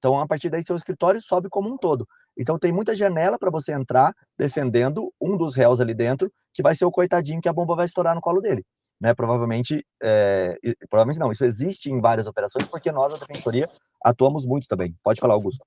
Então, 0.00 0.18
a 0.18 0.26
partir 0.26 0.48
daí, 0.48 0.64
seu 0.64 0.74
escritório 0.74 1.20
sobe 1.22 1.48
como 1.50 1.72
um 1.72 1.76
todo. 1.76 2.08
Então, 2.36 2.58
tem 2.58 2.72
muita 2.72 2.96
janela 2.96 3.38
para 3.38 3.50
você 3.50 3.72
entrar 3.72 4.14
defendendo 4.36 5.12
um 5.20 5.36
dos 5.36 5.54
réus 5.54 5.78
ali 5.78 5.94
dentro, 5.94 6.32
que 6.54 6.62
vai 6.62 6.74
ser 6.74 6.86
o 6.86 6.90
coitadinho 6.90 7.40
que 7.40 7.48
a 7.48 7.52
bomba 7.52 7.76
vai 7.76 7.84
estourar 7.84 8.14
no 8.14 8.20
colo 8.20 8.40
dele. 8.40 8.64
Né? 8.98 9.12
Provavelmente, 9.12 9.84
é, 10.02 10.58
provavelmente 10.88 11.20
não, 11.20 11.30
isso 11.30 11.44
existe 11.44 11.90
em 11.90 12.00
várias 12.00 12.26
operações, 12.26 12.66
porque 12.66 12.90
nós, 12.90 13.12
a 13.12 13.26
Defensoria, 13.26 13.68
atuamos 14.02 14.46
muito 14.46 14.66
também. 14.66 14.96
Pode 15.02 15.20
falar, 15.20 15.34
Augusto. 15.34 15.62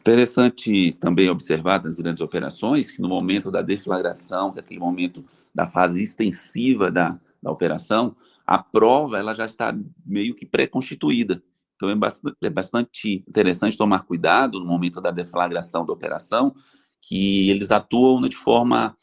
Interessante 0.00 0.94
também 0.94 1.28
observar 1.28 1.82
nas 1.84 1.98
grandes 1.98 2.22
operações 2.22 2.90
que 2.90 3.02
no 3.02 3.08
momento 3.08 3.50
da 3.50 3.60
deflagração, 3.60 4.50
que 4.50 4.58
é 4.58 4.62
aquele 4.62 4.80
momento 4.80 5.22
da 5.54 5.66
fase 5.66 6.02
extensiva 6.02 6.90
da, 6.90 7.20
da 7.42 7.50
operação, 7.50 8.16
a 8.46 8.58
prova 8.58 9.18
ela 9.18 9.34
já 9.34 9.44
está 9.44 9.76
meio 10.04 10.34
que 10.34 10.46
pré-constituída. 10.46 11.42
Então 11.80 11.88
é 11.88 11.94
bastante, 11.94 12.36
é 12.42 12.50
bastante 12.50 13.24
interessante 13.26 13.78
tomar 13.78 14.04
cuidado 14.04 14.60
no 14.60 14.66
momento 14.66 15.00
da 15.00 15.10
deflagração 15.10 15.86
da 15.86 15.94
operação, 15.94 16.54
que 17.00 17.48
eles 17.48 17.70
atuam 17.70 18.20
de 18.28 18.36
forma 18.36 18.94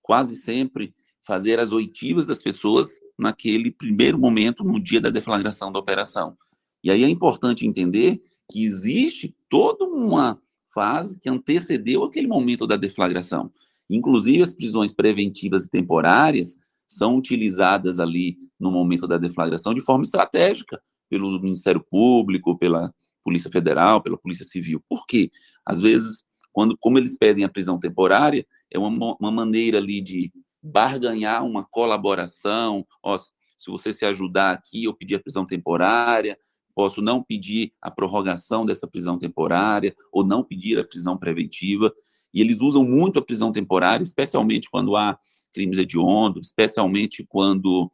quase 0.00 0.36
sempre 0.36 0.94
fazer 1.26 1.58
as 1.58 1.72
oitivas 1.72 2.24
das 2.24 2.40
pessoas 2.40 3.00
naquele 3.18 3.72
primeiro 3.72 4.16
momento, 4.16 4.62
no 4.62 4.78
dia 4.78 5.00
da 5.00 5.10
deflagração 5.10 5.72
da 5.72 5.80
operação. 5.80 6.38
E 6.84 6.90
aí 6.90 7.02
é 7.02 7.08
importante 7.08 7.66
entender 7.66 8.22
que 8.48 8.64
existe 8.64 9.34
toda 9.48 9.84
uma 9.84 10.40
fase 10.72 11.18
que 11.18 11.28
antecedeu 11.28 12.04
aquele 12.04 12.28
momento 12.28 12.64
da 12.64 12.76
deflagração. 12.76 13.52
Inclusive, 13.90 14.44
as 14.44 14.54
prisões 14.54 14.92
preventivas 14.92 15.64
e 15.64 15.70
temporárias 15.70 16.60
são 16.88 17.16
utilizadas 17.16 17.98
ali 17.98 18.36
no 18.58 18.70
momento 18.70 19.08
da 19.08 19.18
deflagração 19.18 19.74
de 19.74 19.80
forma 19.80 20.04
estratégica, 20.04 20.80
pelo 21.10 21.40
Ministério 21.40 21.84
Público, 21.90 22.56
pela 22.56 22.94
Polícia 23.22 23.50
Federal, 23.50 24.00
pela 24.00 24.16
Polícia 24.16 24.44
Civil. 24.44 24.82
Por 24.88 25.06
quê? 25.06 25.30
Às 25.66 25.80
vezes, 25.80 26.24
quando, 26.52 26.76
como 26.78 26.96
eles 26.96 27.18
pedem 27.18 27.44
a 27.44 27.48
prisão 27.48 27.78
temporária, 27.78 28.46
é 28.70 28.78
uma, 28.78 29.16
uma 29.20 29.30
maneira 29.30 29.78
ali 29.78 30.00
de 30.00 30.32
barganhar 30.62 31.44
uma 31.44 31.64
colaboração. 31.64 32.86
Ó, 33.02 33.18
se 33.18 33.68
você 33.68 33.92
se 33.92 34.04
ajudar 34.04 34.52
aqui, 34.52 34.84
eu 34.84 34.94
pedir 34.94 35.16
a 35.16 35.20
prisão 35.20 35.44
temporária, 35.44 36.38
posso 36.74 37.02
não 37.02 37.22
pedir 37.22 37.72
a 37.82 37.90
prorrogação 37.90 38.64
dessa 38.64 38.86
prisão 38.86 39.18
temporária 39.18 39.94
ou 40.12 40.24
não 40.24 40.42
pedir 40.44 40.78
a 40.78 40.84
prisão 40.84 41.18
preventiva. 41.18 41.92
E 42.32 42.40
eles 42.40 42.60
usam 42.60 42.84
muito 42.84 43.18
a 43.18 43.22
prisão 43.22 43.50
temporária, 43.50 44.04
especialmente 44.04 44.70
quando 44.70 44.96
há 44.96 45.18
crimes 45.52 45.78
hediondos, 45.78 46.46
especialmente 46.46 47.26
quando 47.28 47.90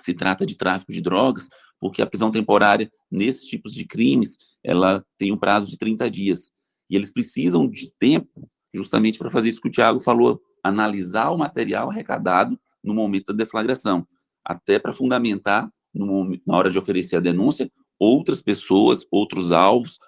se 0.00 0.12
trata 0.12 0.44
de 0.44 0.54
tráfico 0.54 0.92
de 0.92 1.00
drogas, 1.00 1.48
porque 1.82 2.00
a 2.00 2.06
prisão 2.06 2.30
temporária 2.30 2.88
nesses 3.10 3.44
tipos 3.48 3.74
de 3.74 3.84
crimes, 3.84 4.38
ela 4.62 5.04
tem 5.18 5.32
um 5.32 5.36
prazo 5.36 5.68
de 5.68 5.76
30 5.76 6.08
dias. 6.08 6.52
E 6.88 6.94
eles 6.94 7.12
precisam 7.12 7.66
de 7.66 7.92
tempo 7.98 8.48
justamente 8.72 9.18
para 9.18 9.32
fazer 9.32 9.48
isso 9.48 9.60
que 9.60 9.66
o 9.66 9.72
Tiago 9.72 9.98
falou, 9.98 10.40
analisar 10.62 11.30
o 11.32 11.36
material 11.36 11.90
arrecadado 11.90 12.56
no 12.84 12.94
momento 12.94 13.32
da 13.32 13.44
deflagração, 13.44 14.06
até 14.44 14.78
para 14.78 14.92
fundamentar, 14.92 15.68
no, 15.92 16.38
na 16.46 16.56
hora 16.56 16.70
de 16.70 16.78
oferecer 16.78 17.16
a 17.16 17.20
denúncia, 17.20 17.68
outras 17.98 18.40
pessoas, 18.40 19.04
outros 19.10 19.50
alvos 19.50 19.98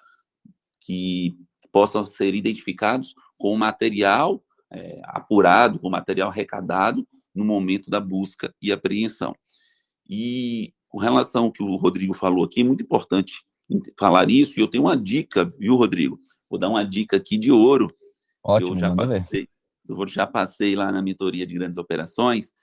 que 0.79 1.37
possam 1.73 2.05
ser 2.05 2.33
identificados 2.33 3.13
com 3.37 3.53
o 3.53 3.57
material 3.57 4.41
é, 4.71 5.01
apurado, 5.03 5.77
com 5.77 5.89
o 5.89 5.91
material 5.91 6.29
arrecadado 6.29 7.05
no 7.35 7.43
momento 7.43 7.89
da 7.89 7.99
busca 7.99 8.55
e 8.61 8.71
apreensão. 8.71 9.35
E 10.09 10.73
com 10.95 11.01
relação 11.01 11.43
ao 11.43 11.51
que 11.51 11.61
o 11.61 11.75
Rodrigo 11.75 12.13
falou 12.13 12.45
aqui, 12.45 12.61
é 12.61 12.63
muito 12.63 12.81
importante 12.81 13.45
falar 13.99 14.29
isso, 14.29 14.57
e 14.57 14.63
eu 14.63 14.67
tenho 14.69 14.85
uma 14.85 14.95
dica, 14.95 15.43
viu, 15.59 15.75
Rodrigo? 15.75 16.17
Vou 16.49 16.57
dar 16.57 16.69
uma 16.69 16.85
dica 16.85 17.17
aqui 17.17 17.37
de 17.37 17.51
ouro. 17.51 17.93
Ótimo, 18.41 18.71
eu 18.71 18.77
já 18.77 18.95
passei, 18.95 19.49
eu 19.89 20.07
já 20.07 20.25
passei 20.25 20.73
lá 20.73 20.93
na 20.93 21.01
mentoria 21.01 21.45
de 21.45 21.53
grandes 21.53 21.77
operações. 21.77 22.53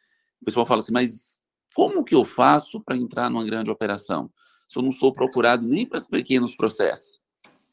O 0.40 0.46
pessoal 0.46 0.64
fala 0.64 0.80
assim, 0.80 0.94
mas 0.94 1.40
como 1.74 2.02
que 2.02 2.14
eu 2.14 2.24
faço 2.24 2.80
para 2.80 2.96
entrar 2.96 3.28
numa 3.28 3.44
grande 3.44 3.70
operação? 3.70 4.32
Se 4.66 4.78
eu 4.78 4.82
não 4.82 4.92
sou 4.92 5.12
procurado 5.12 5.68
nem 5.68 5.84
para 5.84 5.98
os 5.98 6.06
pequenos 6.06 6.56
processos. 6.56 7.20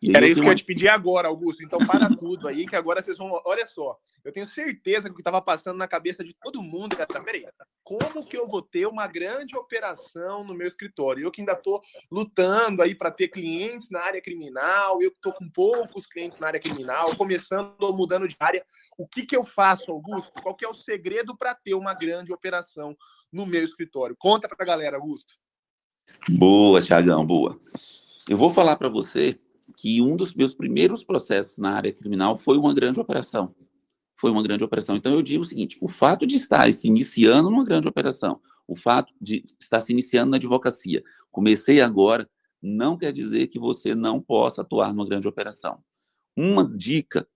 Era 0.07 0.25
isso 0.25 0.35
que 0.35 0.47
eu 0.47 0.49
ia 0.49 0.55
te 0.55 0.63
pedir 0.63 0.87
agora, 0.87 1.27
Augusto. 1.27 1.61
Então, 1.61 1.85
para 1.85 2.07
tudo 2.15 2.47
aí, 2.47 2.65
que 2.65 2.75
agora 2.75 3.01
vocês 3.01 3.17
vão. 3.17 3.29
Olha 3.45 3.67
só, 3.67 3.97
eu 4.23 4.31
tenho 4.31 4.47
certeza 4.47 5.09
que 5.09 5.11
o 5.11 5.15
que 5.15 5.21
estava 5.21 5.41
passando 5.41 5.77
na 5.77 5.89
cabeça 5.89 6.23
de 6.23 6.33
todo 6.33 6.63
mundo. 6.63 6.95
Cara, 6.95 7.07
peraí, 7.21 7.45
como 7.83 8.25
que 8.25 8.37
eu 8.37 8.47
vou 8.47 8.61
ter 8.61 8.85
uma 8.85 9.07
grande 9.07 9.57
operação 9.57 10.43
no 10.45 10.53
meu 10.53 10.67
escritório? 10.67 11.23
Eu 11.23 11.31
que 11.31 11.41
ainda 11.41 11.51
estou 11.51 11.81
lutando 12.09 12.81
aí 12.81 12.95
para 12.95 13.11
ter 13.11 13.27
clientes 13.27 13.89
na 13.89 13.99
área 13.99 14.21
criminal, 14.21 15.01
eu 15.01 15.11
que 15.11 15.17
estou 15.17 15.33
com 15.33 15.49
poucos 15.49 16.05
clientes 16.05 16.39
na 16.39 16.47
área 16.47 16.59
criminal, 16.61 17.13
começando 17.17 17.75
ou 17.81 17.95
mudando 17.95 18.27
de 18.27 18.37
área. 18.39 18.63
O 18.97 19.05
que, 19.05 19.25
que 19.25 19.35
eu 19.35 19.43
faço, 19.43 19.91
Augusto? 19.91 20.31
Qual 20.41 20.55
que 20.55 20.63
é 20.63 20.69
o 20.69 20.73
segredo 20.73 21.35
para 21.37 21.53
ter 21.53 21.73
uma 21.73 21.93
grande 21.93 22.31
operação 22.31 22.95
no 23.33 23.45
meu 23.45 23.63
escritório? 23.65 24.15
Conta 24.17 24.47
para 24.47 24.63
a 24.63 24.65
galera, 24.65 24.95
Augusto. 24.95 25.33
Boa, 26.29 26.81
Thiagão, 26.81 27.25
boa. 27.25 27.59
Eu 28.27 28.37
vou 28.37 28.49
falar 28.49 28.77
para 28.77 28.89
você 28.89 29.39
que 29.79 30.01
um 30.01 30.15
dos 30.15 30.33
meus 30.33 30.53
primeiros 30.53 31.03
processos 31.03 31.57
na 31.57 31.71
área 31.71 31.93
criminal 31.93 32.37
foi 32.37 32.57
uma 32.57 32.73
grande 32.73 32.99
operação 32.99 33.53
foi 34.19 34.31
uma 34.31 34.43
grande 34.43 34.65
operação. 34.65 34.97
Então, 34.97 35.13
eu 35.13 35.21
digo 35.21 35.43
o 35.43 35.45
seguinte: 35.45 35.77
o 35.79 35.87
fato 35.87 36.27
de 36.27 36.35
estar 36.35 36.71
se 36.73 36.87
iniciando 36.87 37.49
numa 37.49 37.63
grande 37.63 37.87
operação, 37.87 38.41
o 38.67 38.75
fato 38.75 39.13
de 39.19 39.43
estar 39.59 39.79
se 39.79 39.93
iniciando 39.93 40.31
na 40.31 40.37
advocacia, 40.37 41.01
comecei 41.31 41.79
agora, 41.79 42.29
não 42.61 42.97
quer 42.97 43.13
dizer 43.13 43.47
que 43.47 43.57
você 43.57 43.95
não 43.95 44.19
possa 44.19 44.61
atuar 44.61 44.93
numa 44.93 45.07
grande 45.07 45.27
operação. 45.27 45.81
Uma 46.37 46.65
dica 46.65 47.27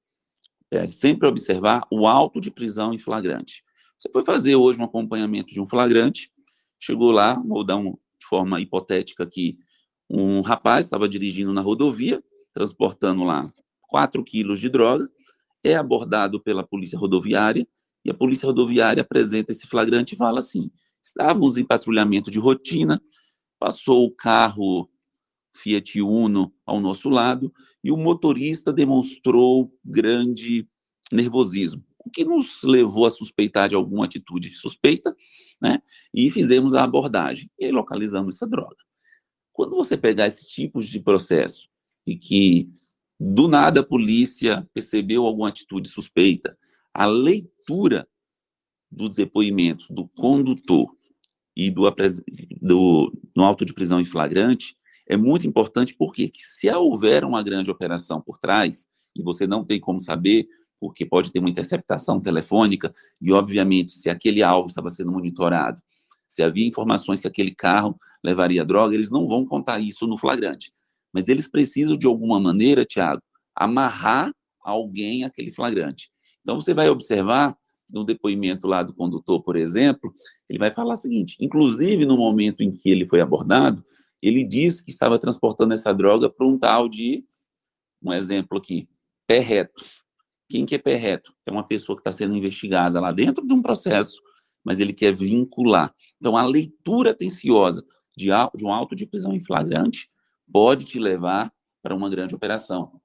é 0.70 0.88
sempre 0.88 1.28
observar 1.28 1.88
o 1.90 2.06
auto 2.06 2.42
de 2.42 2.52
prisão 2.52 2.94
em 2.94 3.00
flagrante. 3.00 3.64
Você 3.98 4.10
foi 4.12 4.24
fazer 4.24 4.56
hoje 4.56 4.80
um 4.80 4.84
acompanhamento 4.84 5.54
de 5.54 5.62
um 5.62 5.66
flagrante, 5.66 6.32
chegou 6.78 7.12
lá, 7.12 7.36
vou 7.36 7.64
dar 7.64 7.78
um, 7.78 7.92
de 8.20 8.26
forma 8.28 8.60
hipotética 8.60 9.24
aqui, 9.24 9.58
um 10.10 10.42
rapaz 10.42 10.86
estava 10.86 11.08
dirigindo 11.08 11.54
na 11.54 11.62
rodovia, 11.62 12.22
transportando 12.54 13.24
lá 13.24 13.52
4 13.90 14.24
quilos 14.24 14.60
de 14.60 14.70
droga, 14.70 15.10
é 15.64 15.76
abordado 15.76 16.42
pela 16.42 16.64
polícia 16.64 16.98
rodoviária 16.98 17.68
e 18.06 18.12
a 18.12 18.14
polícia 18.14 18.46
rodoviária 18.46 19.02
apresenta 19.02 19.52
esse 19.52 19.68
flagrante 19.68 20.14
e 20.14 20.18
fala 20.18 20.40
assim: 20.40 20.70
estávamos 21.04 21.58
em 21.58 21.66
patrulhamento 21.66 22.30
de 22.30 22.40
rotina, 22.40 23.02
passou 23.60 24.06
o 24.06 24.12
carro 24.12 24.90
Fiat 25.56 26.02
Uno 26.02 26.54
ao 26.66 26.80
nosso 26.80 27.10
lado 27.10 27.54
e 27.84 27.92
o 27.92 27.98
motorista 27.98 28.74
demonstrou 28.74 29.72
grande 29.84 30.68
nervosismo, 31.12 31.84
o 32.04 32.10
que 32.10 32.26
nos 32.26 32.64
levou 32.64 33.06
a 33.06 33.12
suspeitar 33.12 33.70
de 33.70 33.76
alguma 33.76 34.06
atitude 34.06 34.54
suspeita, 34.56 35.16
né? 35.62 35.82
E 36.14 36.30
fizemos 36.30 36.74
a 36.74 36.84
abordagem 36.84 37.50
e 37.58 37.72
localizamos 37.72 38.36
essa 38.36 38.48
droga. 38.48 38.76
Quando 39.54 39.76
você 39.76 39.96
pegar 39.96 40.28
esses 40.28 40.50
tipos 40.50 40.88
de 40.88 41.00
processo 41.00 41.70
e 42.06 42.16
que 42.16 42.70
do 43.20 43.48
nada 43.48 43.80
a 43.80 43.86
polícia 43.86 44.68
percebeu 44.74 45.26
alguma 45.26 45.50
atitude 45.50 45.88
suspeita. 45.88 46.58
A 46.94 47.06
leitura 47.06 48.08
dos 48.92 49.16
depoimentos 49.16 49.90
do 49.90 50.08
condutor 50.10 50.94
e 51.56 51.72
do, 51.72 51.90
do 52.62 53.12
no 53.36 53.44
auto 53.44 53.66
de 53.66 53.74
prisão 53.74 54.00
em 54.00 54.06
flagrante 54.06 54.76
é 55.08 55.18
muito 55.18 55.48
importante 55.48 55.96
porque 55.98 56.30
se 56.34 56.70
houver 56.72 57.24
uma 57.24 57.44
grande 57.44 57.72
operação 57.72 58.22
por 58.22 58.38
trás 58.40 58.88
e 59.16 59.22
você 59.22 59.48
não 59.48 59.64
tem 59.64 59.80
como 59.80 60.00
saber 60.00 60.48
porque 60.80 61.06
pode 61.06 61.32
ter 61.32 61.40
uma 61.40 61.50
interceptação 61.50 62.20
telefônica 62.20 62.92
e 63.22 63.32
obviamente 63.32 63.94
se 63.94 64.10
aquele 64.10 64.44
alvo 64.44 64.68
estava 64.68 64.90
sendo 64.90 65.12
monitorado, 65.12 65.82
se 66.28 66.44
havia 66.44 66.68
informações 66.68 67.20
que 67.20 67.28
aquele 67.28 67.54
carro 67.54 67.98
levaria 68.24 68.66
droga, 68.66 68.94
eles 68.94 69.10
não 69.10 69.28
vão 69.28 69.46
contar 69.46 69.80
isso 69.80 70.06
no 70.08 70.18
flagrante 70.18 70.74
mas 71.13 71.27
eles 71.27 71.48
precisam, 71.48 71.96
de 71.96 72.08
alguma 72.08 72.39
maneira, 72.39 72.84
Tiago, 72.84 73.22
amarrar 73.55 74.34
alguém 74.62 75.24
àquele 75.24 75.51
flagrante. 75.51 76.10
Então, 76.41 76.60
você 76.60 76.74
vai 76.74 76.89
observar 76.89 77.55
no 77.91 78.03
depoimento 78.03 78.65
lá 78.67 78.82
do 78.82 78.93
condutor, 78.93 79.43
por 79.43 79.55
exemplo, 79.55 80.13
ele 80.50 80.58
vai 80.58 80.74
falar 80.74 80.93
o 80.93 80.98
seguinte: 80.98 81.38
inclusive 81.39 82.05
no 82.05 82.17
momento 82.17 82.63
em 82.63 82.72
que 82.72 82.89
ele 82.89 83.05
foi 83.05 83.22
abordado, 83.22 83.86
ele 84.22 84.43
disse 84.43 84.84
que 84.84 84.89
estava 84.89 85.20
transportando 85.20 85.74
essa 85.74 85.93
droga 85.93 86.29
para 86.29 86.48
um 86.48 86.58
tal 86.58 86.89
de, 86.89 87.24
um 88.01 88.12
exemplo 88.12 88.58
aqui, 88.58 88.89
pé 89.27 89.39
reto. 89.39 89.84
Quem 90.50 90.65
que 90.65 90.75
é 90.75 90.77
pé 90.77 90.96
reto? 90.96 91.34
É 91.46 91.51
uma 91.51 91.65
pessoa 91.65 91.96
que 91.96 92.01
está 92.01 92.12
sendo 92.12 92.36
investigada 92.36 93.00
lá 93.00 93.12
dentro 93.12 93.46
de 93.46 93.53
um 93.53 93.62
processo, 93.62 94.22
mas 94.63 94.80
ele 94.80 94.93
quer 94.93 95.13
vincular. 95.13 95.93
Então, 96.17 96.36
a 96.38 96.45
leitura 96.45 97.12
atenciosa 97.12 97.84
de, 98.15 98.30
de 98.56 98.65
um 98.65 98.71
auto 98.71 98.95
de 98.95 99.06
prisão 99.06 99.34
em 99.34 99.43
flagrante 99.43 100.10
pode 100.51 100.86
te 100.86 100.99
levar 100.99 101.51
para 101.82 101.95
uma 101.95 102.10
grande 102.10 102.36
operação. 102.36 102.99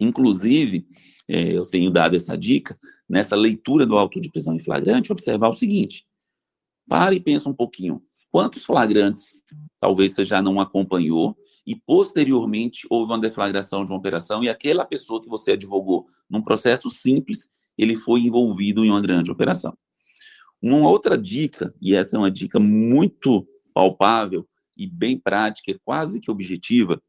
Inclusive, 0.00 0.86
é, 1.28 1.52
eu 1.52 1.66
tenho 1.66 1.90
dado 1.90 2.16
essa 2.16 2.36
dica, 2.36 2.78
nessa 3.08 3.34
leitura 3.34 3.86
do 3.86 3.96
auto 3.96 4.20
de 4.20 4.30
prisão 4.30 4.54
em 4.54 4.60
flagrante, 4.60 5.12
observar 5.12 5.48
o 5.48 5.54
seguinte: 5.54 6.06
pare 6.88 7.16
e 7.16 7.20
pensa 7.20 7.48
um 7.48 7.54
pouquinho. 7.54 8.02
Quantos 8.30 8.64
flagrantes 8.64 9.40
talvez 9.80 10.14
você 10.14 10.24
já 10.24 10.42
não 10.42 10.60
acompanhou 10.60 11.36
e 11.66 11.74
posteriormente 11.74 12.86
houve 12.90 13.12
uma 13.12 13.18
deflagração 13.18 13.84
de 13.84 13.90
uma 13.90 13.98
operação 13.98 14.44
e 14.44 14.48
aquela 14.48 14.84
pessoa 14.84 15.22
que 15.22 15.28
você 15.28 15.52
advogou 15.52 16.06
num 16.28 16.42
processo 16.42 16.90
simples, 16.90 17.50
ele 17.76 17.96
foi 17.96 18.20
envolvido 18.20 18.84
em 18.84 18.90
uma 18.90 19.00
grande 19.00 19.30
operação. 19.30 19.76
Uma 20.62 20.88
outra 20.88 21.18
dica, 21.18 21.74
e 21.80 21.94
essa 21.94 22.16
é 22.16 22.18
uma 22.18 22.30
dica 22.30 22.58
muito 22.58 23.46
palpável, 23.74 24.48
e 24.76 24.86
bem 24.86 25.18
prática, 25.18 25.78
quase 25.84 26.20
que 26.20 26.30
objetiva, 26.30 27.02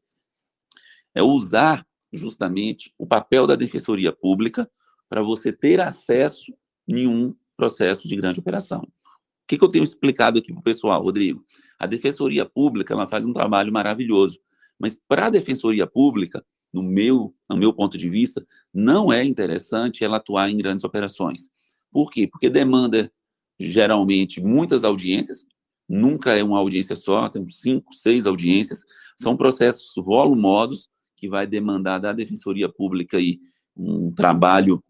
é 1.14 1.22
usar 1.22 1.86
justamente 2.12 2.92
o 2.98 3.06
papel 3.06 3.46
da 3.46 3.56
defensoria 3.56 4.12
pública 4.12 4.70
para 5.08 5.22
você 5.22 5.52
ter 5.52 5.80
acesso 5.80 6.52
em 6.86 7.06
um 7.06 7.34
processo 7.56 8.06
de 8.08 8.16
grande 8.16 8.40
operação. 8.40 8.80
O 8.80 9.46
que, 9.48 9.58
que 9.58 9.64
eu 9.64 9.68
tenho 9.68 9.84
explicado 9.84 10.38
aqui 10.38 10.52
para 10.52 10.60
o 10.60 10.62
pessoal, 10.62 11.02
Rodrigo? 11.02 11.44
A 11.78 11.86
defensoria 11.86 12.44
pública 12.44 12.94
ela 12.94 13.06
faz 13.06 13.24
um 13.24 13.32
trabalho 13.32 13.72
maravilhoso, 13.72 14.38
mas 14.78 14.98
para 15.08 15.26
a 15.26 15.30
defensoria 15.30 15.86
pública, 15.86 16.44
no 16.72 16.82
meu, 16.82 17.34
no 17.48 17.56
meu 17.56 17.72
ponto 17.72 17.96
de 17.96 18.08
vista, 18.10 18.46
não 18.72 19.12
é 19.12 19.24
interessante 19.24 20.04
ela 20.04 20.18
atuar 20.18 20.50
em 20.50 20.56
grandes 20.56 20.84
operações. 20.84 21.50
Por 21.90 22.10
quê? 22.10 22.26
Porque 22.26 22.50
demanda 22.50 23.10
geralmente 23.58 24.40
muitas 24.40 24.84
audiências, 24.84 25.46
nunca 25.88 26.36
é 26.36 26.44
uma 26.44 26.58
audiência 26.58 26.94
só, 26.94 27.28
temos 27.28 27.60
cinco, 27.60 27.94
seis 27.94 28.26
audiências, 28.26 28.84
são 29.16 29.36
processos 29.36 29.92
volumosos 29.96 30.90
que 31.16 31.28
vai 31.28 31.46
demandar 31.46 31.98
da 31.98 32.12
Defensoria 32.12 32.68
Pública 32.68 33.16
aí 33.16 33.40
um 33.76 34.12
trabalho 34.12 34.82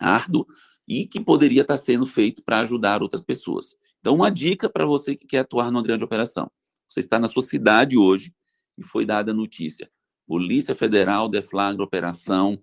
árduo 0.00 0.46
e 0.86 1.06
que 1.06 1.20
poderia 1.20 1.62
estar 1.62 1.76
sendo 1.76 2.06
feito 2.06 2.42
para 2.42 2.60
ajudar 2.60 3.02
outras 3.02 3.22
pessoas. 3.22 3.76
Então, 4.00 4.14
uma 4.14 4.30
dica 4.30 4.70
para 4.70 4.86
você 4.86 5.14
que 5.14 5.26
quer 5.26 5.40
atuar 5.40 5.70
numa 5.70 5.82
grande 5.82 6.04
operação. 6.04 6.50
Você 6.88 7.00
está 7.00 7.18
na 7.18 7.28
sua 7.28 7.42
cidade 7.42 7.98
hoje 7.98 8.32
e 8.78 8.82
foi 8.82 9.04
dada 9.04 9.32
a 9.32 9.34
notícia. 9.34 9.90
Polícia 10.26 10.74
Federal 10.74 11.28
deflagra 11.28 11.84
operação, 11.84 12.58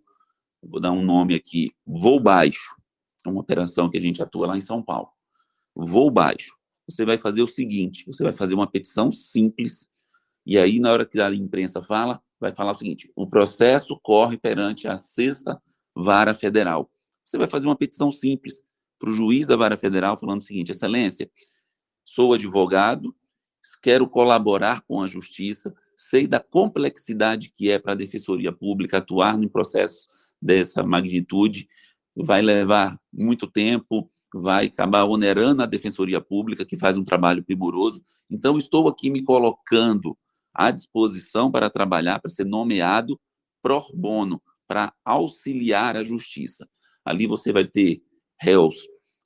vou 0.63 0.79
dar 0.79 0.91
um 0.91 1.03
nome 1.03 1.35
aqui, 1.35 1.71
Voo 1.85 2.19
Baixo. 2.19 2.75
É 3.25 3.29
uma 3.29 3.41
operação 3.41 3.89
que 3.89 3.97
a 3.97 4.01
gente 4.01 4.23
atua 4.23 4.47
lá 4.47 4.57
em 4.57 4.61
São 4.61 4.81
Paulo. 4.81 5.09
Voo 5.75 6.09
Baixo 6.09 6.55
você 6.87 7.05
vai 7.05 7.17
fazer 7.17 7.41
o 7.41 7.47
seguinte: 7.47 8.05
você 8.05 8.23
vai 8.23 8.33
fazer 8.33 8.53
uma 8.53 8.69
petição 8.69 9.11
simples, 9.11 9.89
e 10.45 10.57
aí, 10.57 10.79
na 10.79 10.91
hora 10.91 11.05
que 11.05 11.19
a 11.19 11.33
imprensa 11.33 11.81
fala, 11.83 12.21
vai 12.39 12.53
falar 12.53 12.71
o 12.71 12.75
seguinte: 12.75 13.11
o 13.15 13.27
processo 13.27 13.99
corre 14.01 14.37
perante 14.37 14.87
a 14.87 14.97
sexta 14.97 15.61
vara 15.95 16.35
federal. 16.35 16.89
Você 17.23 17.37
vai 17.37 17.47
fazer 17.47 17.65
uma 17.65 17.75
petição 17.75 18.11
simples 18.11 18.63
para 18.99 19.09
o 19.09 19.13
juiz 19.13 19.47
da 19.47 19.55
vara 19.55 19.77
federal, 19.77 20.17
falando 20.17 20.41
o 20.41 20.45
seguinte: 20.45 20.71
Excelência, 20.71 21.29
sou 22.03 22.33
advogado, 22.33 23.15
quero 23.81 24.07
colaborar 24.07 24.81
com 24.81 25.01
a 25.01 25.07
justiça, 25.07 25.73
sei 25.97 26.27
da 26.27 26.39
complexidade 26.39 27.49
que 27.49 27.71
é 27.71 27.79
para 27.79 27.93
a 27.93 27.95
defensoria 27.95 28.51
pública 28.51 28.97
atuar 28.97 29.41
em 29.41 29.47
processos 29.47 30.07
dessa 30.41 30.83
magnitude, 30.83 31.67
vai 32.15 32.41
levar 32.41 32.99
muito 33.11 33.47
tempo, 33.47 34.09
vai 34.37 34.65
acabar 34.65 35.05
onerando 35.05 35.63
a 35.63 35.65
Defensoria 35.65 36.19
Pública, 36.19 36.65
que 36.65 36.77
faz 36.77 36.97
um 36.97 37.05
trabalho 37.05 37.41
primoroso. 37.41 38.03
Então, 38.29 38.57
estou 38.57 38.89
aqui 38.89 39.09
me 39.09 39.23
colocando 39.23 40.17
à 40.53 40.71
disposição 40.71 41.49
para 41.49 41.69
trabalhar, 41.69 42.19
para 42.19 42.29
ser 42.29 42.43
nomeado 42.43 43.17
pro 43.61 43.81
bono, 43.93 44.41
para 44.67 44.93
auxiliar 45.05 45.95
a 45.95 46.03
justiça. 46.03 46.67
Ali 47.05 47.27
você 47.27 47.53
vai 47.53 47.63
ter 47.63 48.01
réus 48.37 48.75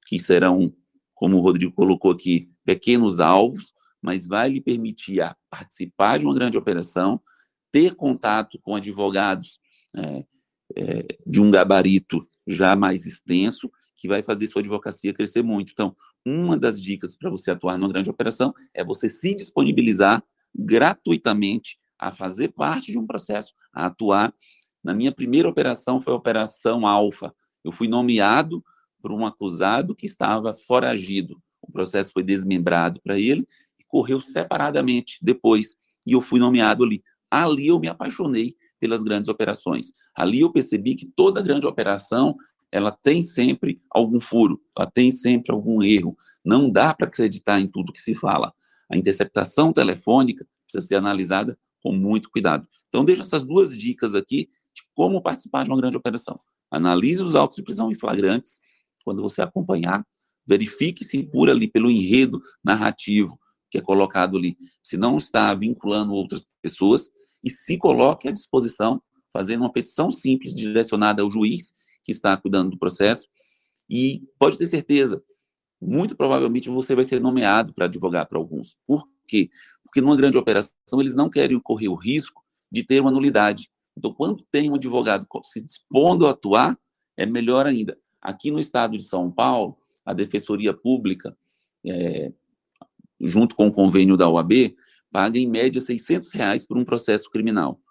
que 0.05 0.19
serão, 0.19 0.71
como 1.15 1.37
o 1.37 1.41
Rodrigo 1.41 1.73
colocou 1.73 2.11
aqui, 2.11 2.51
pequenos 2.63 3.19
alvos, 3.19 3.73
mas 3.99 4.27
vai 4.27 4.49
lhe 4.49 4.61
permitir 4.61 5.21
participar 5.49 6.19
de 6.19 6.25
uma 6.25 6.35
grande 6.35 6.57
operação, 6.57 7.19
ter 7.71 7.95
contato 7.95 8.59
com 8.61 8.75
advogados 8.75 9.59
é, 9.95 10.25
é, 10.75 11.17
de 11.25 11.41
um 11.41 11.49
gabarito 11.49 12.27
já 12.47 12.75
mais 12.75 13.07
extenso 13.07 13.71
que 13.99 14.07
vai 14.07 14.23
fazer 14.23 14.47
sua 14.47 14.61
advocacia 14.61 15.13
crescer 15.13 15.43
muito. 15.43 15.71
Então, 15.73 15.93
uma 16.25 16.57
das 16.57 16.81
dicas 16.81 17.17
para 17.17 17.29
você 17.29 17.51
atuar 17.51 17.77
numa 17.77 17.89
grande 17.89 18.09
operação 18.09 18.53
é 18.73 18.83
você 18.83 19.09
se 19.09 19.35
disponibilizar 19.35 20.23
gratuitamente 20.55 21.77
a 21.97 22.11
fazer 22.11 22.49
parte 22.49 22.93
de 22.93 22.97
um 22.97 23.05
processo, 23.05 23.53
a 23.73 23.87
atuar. 23.87 24.33
Na 24.81 24.93
minha 24.93 25.11
primeira 25.11 25.49
operação 25.49 25.99
foi 25.99 26.13
a 26.13 26.15
Operação 26.15 26.87
Alfa. 26.87 27.35
Eu 27.61 27.73
fui 27.73 27.89
nomeado 27.89 28.63
por 29.01 29.11
um 29.11 29.25
acusado 29.25 29.93
que 29.93 30.05
estava 30.05 30.53
foragido. 30.53 31.41
o 31.61 31.71
processo 31.71 32.11
foi 32.13 32.23
desmembrado 32.23 33.01
para 33.01 33.19
ele 33.19 33.45
e 33.77 33.83
correu 33.85 34.21
separadamente 34.21 35.19
depois. 35.21 35.75
E 36.05 36.13
eu 36.13 36.21
fui 36.21 36.39
nomeado 36.39 36.85
ali. 36.85 37.03
Ali 37.29 37.67
eu 37.67 37.79
me 37.79 37.89
apaixonei 37.89 38.55
pelas 38.79 39.03
grandes 39.03 39.27
operações. 39.27 39.91
Ali 40.15 40.39
eu 40.39 40.51
percebi 40.51 40.95
que 40.95 41.05
toda 41.05 41.41
grande 41.41 41.67
operação 41.67 42.35
ela 42.71 42.91
tem 42.91 43.21
sempre 43.21 43.81
algum 43.89 44.19
furo, 44.19 44.61
ela 44.77 44.89
tem 44.89 45.11
sempre 45.11 45.51
algum 45.51 45.81
erro. 45.81 46.15
Não 46.43 46.69
dá 46.69 46.93
para 46.93 47.07
acreditar 47.07 47.59
em 47.59 47.67
tudo 47.67 47.93
que 47.93 48.01
se 48.01 48.15
fala. 48.15 48.53
A 48.91 48.97
interceptação 48.97 49.73
telefônica 49.73 50.47
precisa 50.63 50.87
ser 50.87 50.95
analisada 50.95 51.57
com 51.81 51.93
muito 51.93 52.29
cuidado. 52.29 52.67
Então, 52.87 53.05
deixo 53.05 53.21
essas 53.21 53.43
duas 53.43 53.75
dicas 53.75 54.13
aqui 54.13 54.49
de 54.73 54.83
como 54.93 55.21
participar 55.21 55.63
de 55.63 55.69
uma 55.69 55.79
grande 55.79 55.97
operação. 55.97 56.39
Analise 56.69 57.21
os 57.21 57.35
autos 57.35 57.57
de 57.57 57.63
prisão 57.63 57.91
em 57.91 57.95
flagrantes. 57.95 58.59
Quando 59.03 59.21
você 59.21 59.41
acompanhar, 59.41 60.05
verifique 60.45 61.03
se 61.03 61.23
por 61.23 61.49
ali, 61.49 61.67
pelo 61.67 61.89
enredo 61.89 62.41
narrativo 62.63 63.39
que 63.69 63.77
é 63.77 63.81
colocado 63.81 64.35
ali, 64.35 64.57
se 64.81 64.97
não 64.97 65.17
está 65.17 65.53
vinculando 65.53 66.13
outras 66.13 66.45
pessoas 66.61 67.09
e 67.43 67.49
se 67.49 67.77
coloque 67.77 68.27
à 68.27 68.31
disposição, 68.31 69.01
fazendo 69.31 69.61
uma 69.61 69.71
petição 69.71 70.09
simples 70.09 70.55
direcionada 70.55 71.21
ao 71.21 71.29
juiz 71.29 71.71
que 72.03 72.11
está 72.11 72.35
cuidando 72.37 72.71
do 72.71 72.79
processo. 72.79 73.27
E 73.89 74.23
pode 74.37 74.57
ter 74.57 74.67
certeza, 74.67 75.23
muito 75.81 76.15
provavelmente 76.15 76.69
você 76.69 76.93
vai 76.93 77.05
ser 77.05 77.19
nomeado 77.19 77.73
para 77.73 77.85
advogar 77.85 78.27
para 78.27 78.37
alguns. 78.37 78.77
Por 78.85 79.07
quê? 79.27 79.49
Porque 79.83 80.01
numa 80.01 80.15
grande 80.15 80.37
operação 80.37 80.73
eles 80.99 81.15
não 81.15 81.29
querem 81.29 81.59
correr 81.59 81.87
o 81.87 81.95
risco 81.95 82.43
de 82.71 82.83
ter 82.83 82.99
uma 82.99 83.11
nulidade. 83.11 83.69
Então, 83.97 84.13
quando 84.13 84.45
tem 84.51 84.69
um 84.69 84.75
advogado 84.75 85.27
se 85.43 85.61
dispondo 85.61 86.27
a 86.27 86.31
atuar, 86.31 86.77
é 87.17 87.25
melhor 87.25 87.65
ainda. 87.65 87.97
Aqui 88.21 88.51
no 88.51 88.59
estado 88.59 88.97
de 88.97 89.03
São 89.03 89.31
Paulo, 89.31 89.77
a 90.05 90.13
Defensoria 90.13 90.73
Pública, 90.73 91.37
é, 91.85 92.31
junto 93.19 93.55
com 93.55 93.67
o 93.67 93.71
convênio 93.71 94.15
da 94.15 94.29
OAB, 94.29 94.75
paga 95.11 95.37
em 95.37 95.47
média 95.47 95.81
600 95.81 96.31
reais 96.31 96.65
por 96.65 96.77
um 96.77 96.85
processo 96.85 97.29
criminal. 97.29 97.81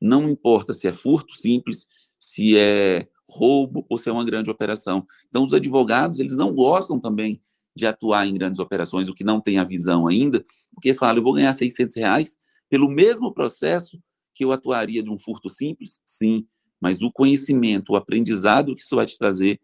Não 0.00 0.28
importa 0.28 0.74
se 0.74 0.86
é 0.86 0.94
furto 0.94 1.34
simples, 1.34 1.86
se 2.18 2.56
é 2.58 3.08
roubo 3.28 3.84
ou 3.88 3.98
se 3.98 4.08
é 4.08 4.12
uma 4.12 4.24
grande 4.24 4.50
operação. 4.50 5.06
Então, 5.28 5.44
os 5.44 5.54
advogados, 5.54 6.18
eles 6.18 6.36
não 6.36 6.54
gostam 6.54 6.98
também 7.00 7.42
de 7.74 7.86
atuar 7.86 8.26
em 8.26 8.34
grandes 8.34 8.60
operações, 8.60 9.08
o 9.08 9.14
que 9.14 9.24
não 9.24 9.40
tem 9.40 9.58
a 9.58 9.64
visão 9.64 10.06
ainda, 10.06 10.44
porque 10.72 10.94
fala, 10.94 11.18
eu 11.18 11.22
vou 11.22 11.34
ganhar 11.34 11.52
600 11.54 11.96
reais 11.96 12.38
pelo 12.68 12.88
mesmo 12.88 13.32
processo 13.32 14.00
que 14.34 14.44
eu 14.44 14.52
atuaria 14.52 15.02
de 15.02 15.10
um 15.10 15.18
furto 15.18 15.48
simples? 15.48 16.00
Sim, 16.04 16.46
mas 16.80 17.02
o 17.02 17.10
conhecimento, 17.10 17.92
o 17.92 17.96
aprendizado 17.96 18.74
que 18.74 18.82
isso 18.82 18.96
vai 18.96 19.06
te 19.06 19.18
trazer 19.18 19.60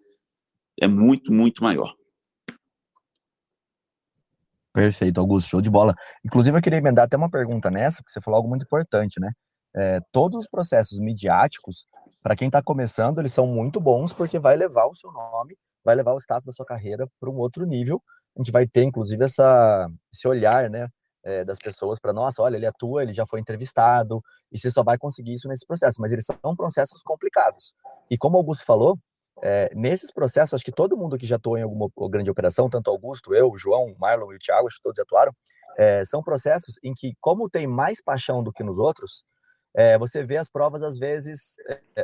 é 0.81 0.89
muito, 0.89 1.33
muito 1.33 1.63
maior. 1.63 1.95
Perfeito, 4.73 5.19
Augusto, 5.19 5.51
show 5.51 5.61
de 5.61 5.69
bola. 5.69 5.95
Inclusive, 6.25 6.57
eu 6.57 6.63
queria 6.63 6.79
emendar 6.79 7.05
até 7.05 7.17
uma 7.17 7.31
pergunta 7.31 7.71
nessa, 7.71 7.99
porque 7.99 8.13
você 8.13 8.21
falou 8.21 8.37
algo 8.39 8.49
muito 8.49 8.63
importante, 8.63 9.21
né? 9.21 9.33
É, 9.75 10.01
todos 10.13 10.41
os 10.41 10.49
processos 10.49 10.99
midiáticos, 10.99 11.87
para 12.23 12.37
quem 12.37 12.49
está 12.49 12.63
começando, 12.63 13.19
eles 13.19 13.33
são 13.33 13.47
muito 13.47 13.81
bons, 13.81 14.13
porque 14.13 14.39
vai 14.39 14.57
levar 14.57 14.87
o 14.87 14.95
seu 14.95 15.11
nome, 15.11 15.57
vai 15.85 15.95
levar 15.95 16.13
o 16.13 16.19
status 16.19 16.47
da 16.47 16.53
sua 16.53 16.67
carreira 16.67 17.09
para 17.19 17.31
um 17.31 17.37
outro 17.39 17.65
nível. 17.65 18.03
A 18.37 18.41
gente 18.41 18.53
vai 18.53 18.67
ter, 18.67 18.85
inclusive, 18.85 19.25
essa, 19.25 19.89
esse 20.13 20.29
olhar, 20.29 20.69
né? 20.71 20.89
É, 21.23 21.45
das 21.45 21.59
pessoas 21.59 21.99
para, 21.99 22.15
nossa, 22.15 22.41
olha, 22.41 22.57
ele 22.57 22.65
atua, 22.65 23.03
ele 23.03 23.13
já 23.13 23.27
foi 23.27 23.41
entrevistado, 23.41 24.23
e 24.51 24.59
você 24.59 24.71
só 24.71 24.83
vai 24.83 24.97
conseguir 24.97 25.35
isso 25.35 25.49
nesse 25.49 25.67
processo. 25.67 26.01
Mas 26.01 26.13
eles 26.13 26.25
são 26.25 26.57
processos 26.57 27.03
complicados. 27.03 27.75
E 28.11 28.17
como 28.17 28.37
o 28.37 28.39
Augusto 28.39 28.65
falou, 28.65 28.99
é, 29.43 29.71
nesses 29.75 30.13
processos, 30.13 30.55
acho 30.55 30.65
que 30.65 30.73
todo 30.73 30.97
mundo 30.97 31.19
que 31.19 31.27
já 31.27 31.37
atuou 31.37 31.59
em 31.59 31.63
alguma 31.63 31.89
grande 32.09 32.31
operação, 32.31 32.71
tanto 32.71 32.91
Augusto, 32.91 33.35
eu, 33.35 33.55
João, 33.57 33.95
Marlon 33.99 34.33
e 34.33 34.37
o 34.37 34.39
Thiago, 34.39 34.67
acho 34.67 34.77
que 34.77 34.83
todos 34.83 34.99
atuaram, 34.99 35.33
é, 35.79 36.05
são 36.05 36.23
processos 36.23 36.79
em 36.83 36.93
que, 36.95 37.15
como 37.21 37.49
tem 37.49 37.67
mais 37.67 38.03
paixão 38.03 38.43
do 38.43 38.53
que 38.53 38.63
nos 38.63 38.79
outros, 38.79 39.25
é, 39.75 39.99
você 39.99 40.25
vê 40.25 40.37
as 40.37 40.49
provas, 40.49 40.83
às 40.83 40.99
vezes, 40.99 41.57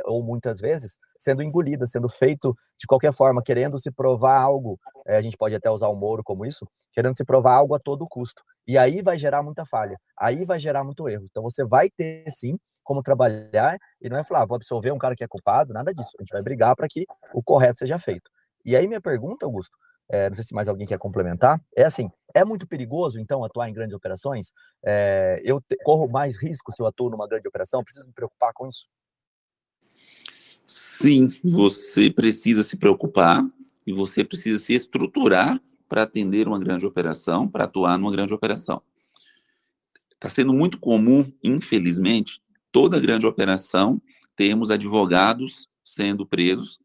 ou 0.05 0.23
muitas 0.23 0.59
vezes, 0.59 0.97
sendo 1.17 1.43
engolidas, 1.43 1.91
sendo 1.91 2.07
feito 2.07 2.55
de 2.77 2.87
qualquer 2.87 3.13
forma, 3.13 3.43
querendo 3.43 3.77
se 3.77 3.91
provar 3.91 4.39
algo, 4.39 4.79
a 5.05 5.21
gente 5.21 5.37
pode 5.37 5.55
até 5.55 5.69
usar 5.69 5.87
o 5.87 5.95
Moro 5.95 6.23
como 6.23 6.45
isso, 6.45 6.67
querendo 6.93 7.15
se 7.15 7.25
provar 7.25 7.55
algo 7.55 7.75
a 7.75 7.79
todo 7.79 8.07
custo. 8.07 8.41
E 8.67 8.77
aí 8.77 9.01
vai 9.01 9.17
gerar 9.17 9.43
muita 9.43 9.65
falha, 9.65 9.97
aí 10.17 10.45
vai 10.45 10.59
gerar 10.59 10.83
muito 10.83 11.07
erro. 11.07 11.25
Então 11.29 11.43
você 11.43 11.63
vai 11.65 11.89
ter, 11.89 12.29
sim, 12.29 12.57
como 12.83 13.03
trabalhar 13.03 13.77
e 14.01 14.09
não 14.09 14.17
é 14.17 14.23
falar, 14.23 14.43
ah, 14.43 14.45
vou 14.45 14.55
absolver 14.55 14.91
um 14.93 14.97
cara 14.97 15.15
que 15.15 15.23
é 15.23 15.27
culpado, 15.27 15.73
nada 15.73 15.93
disso. 15.93 16.11
A 16.19 16.23
gente 16.23 16.31
vai 16.31 16.41
brigar 16.41 16.75
para 16.75 16.87
que 16.87 17.05
o 17.33 17.43
correto 17.43 17.79
seja 17.79 17.99
feito. 17.99 18.31
E 18.65 18.75
aí 18.75 18.87
minha 18.87 19.01
pergunta, 19.01 19.45
Augusto, 19.45 19.77
é, 20.09 20.29
não 20.29 20.35
sei 20.35 20.43
se 20.43 20.53
mais 20.53 20.67
alguém 20.67 20.87
quer 20.87 20.97
complementar, 20.97 21.61
é 21.75 21.83
assim, 21.83 22.09
é 22.33 22.45
muito 22.45 22.67
perigoso, 22.67 23.19
então, 23.19 23.43
atuar 23.43 23.69
em 23.69 23.73
grandes 23.73 23.95
operações? 23.95 24.51
É, 24.85 25.41
eu 25.43 25.59
te, 25.61 25.75
corro 25.83 26.07
mais 26.07 26.37
risco 26.41 26.71
se 26.71 26.81
eu 26.81 26.87
atuo 26.87 27.09
numa 27.09 27.27
grande 27.27 27.47
operação? 27.47 27.83
Preciso 27.83 28.07
me 28.07 28.13
preocupar 28.13 28.53
com 28.53 28.67
isso? 28.67 28.87
Sim, 30.67 31.29
você 31.43 32.11
precisa 32.11 32.63
se 32.63 32.75
preocupar 32.75 33.45
e 33.85 33.93
você 33.93 34.23
precisa 34.23 34.59
se 34.59 34.73
estruturar 34.73 35.61
para 35.87 36.03
atender 36.03 36.47
uma 36.47 36.59
grande 36.59 36.85
operação, 36.85 37.47
para 37.47 37.63
atuar 37.63 37.97
numa 37.97 38.11
grande 38.11 38.33
operação. 38.33 38.81
Está 40.13 40.29
sendo 40.29 40.53
muito 40.53 40.77
comum, 40.79 41.31
infelizmente, 41.43 42.41
toda 42.71 42.99
grande 42.99 43.25
operação, 43.25 44.01
temos 44.35 44.69
advogados 44.69 45.69
sendo 45.83 46.25
presos, 46.25 46.79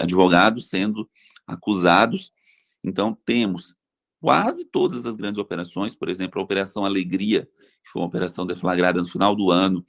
advogados 0.00 0.70
sendo 0.70 1.08
acusados. 1.46 2.32
Então, 2.82 3.16
temos 3.24 3.76
quase 4.20 4.64
todas 4.66 5.06
as 5.06 5.16
grandes 5.16 5.38
operações, 5.38 5.94
por 5.94 6.08
exemplo, 6.08 6.40
a 6.40 6.44
Operação 6.44 6.84
Alegria, 6.84 7.48
que 7.84 7.90
foi 7.90 8.02
uma 8.02 8.08
operação 8.08 8.46
deflagrada 8.46 9.00
no 9.00 9.08
final 9.08 9.34
do 9.34 9.50
ano, 9.50 9.84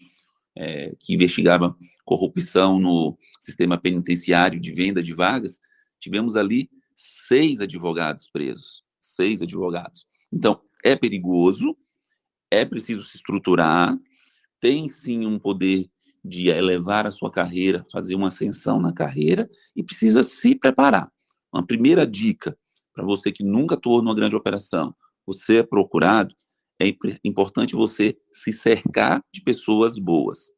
é, 0.55 0.95
que 0.99 1.13
investigava 1.13 1.75
corrupção 2.05 2.79
no 2.79 3.17
sistema 3.39 3.77
penitenciário 3.77 4.59
de 4.59 4.71
venda 4.71 5.01
de 5.01 5.13
vagas, 5.13 5.59
tivemos 5.99 6.35
ali 6.35 6.69
seis 6.95 7.61
advogados 7.61 8.29
presos. 8.29 8.83
Seis 8.99 9.41
advogados. 9.41 10.07
Então, 10.31 10.61
é 10.83 10.95
perigoso, 10.95 11.77
é 12.51 12.65
preciso 12.65 13.03
se 13.03 13.17
estruturar, 13.17 13.97
tem 14.59 14.87
sim 14.87 15.25
um 15.25 15.39
poder 15.39 15.89
de 16.23 16.49
elevar 16.49 17.07
a 17.07 17.11
sua 17.11 17.31
carreira, 17.31 17.85
fazer 17.91 18.15
uma 18.15 18.27
ascensão 18.27 18.79
na 18.79 18.91
carreira 18.91 19.47
e 19.75 19.83
precisa 19.83 20.21
se 20.21 20.53
preparar. 20.53 21.09
Uma 21.51 21.65
primeira 21.65 22.05
dica 22.05 22.57
para 22.99 23.05
você 23.05 23.31
que 23.31 23.45
nunca 23.45 23.75
atuou 23.75 24.01
numa 24.01 24.13
grande 24.13 24.35
operação, 24.35 24.93
você 25.25 25.59
é 25.59 25.63
procurado, 25.63 26.35
é 26.77 26.93
importante 27.23 27.73
você 27.73 28.17
se 28.29 28.51
cercar 28.51 29.23
de 29.33 29.41
pessoas 29.41 29.97
boas. 29.97 30.51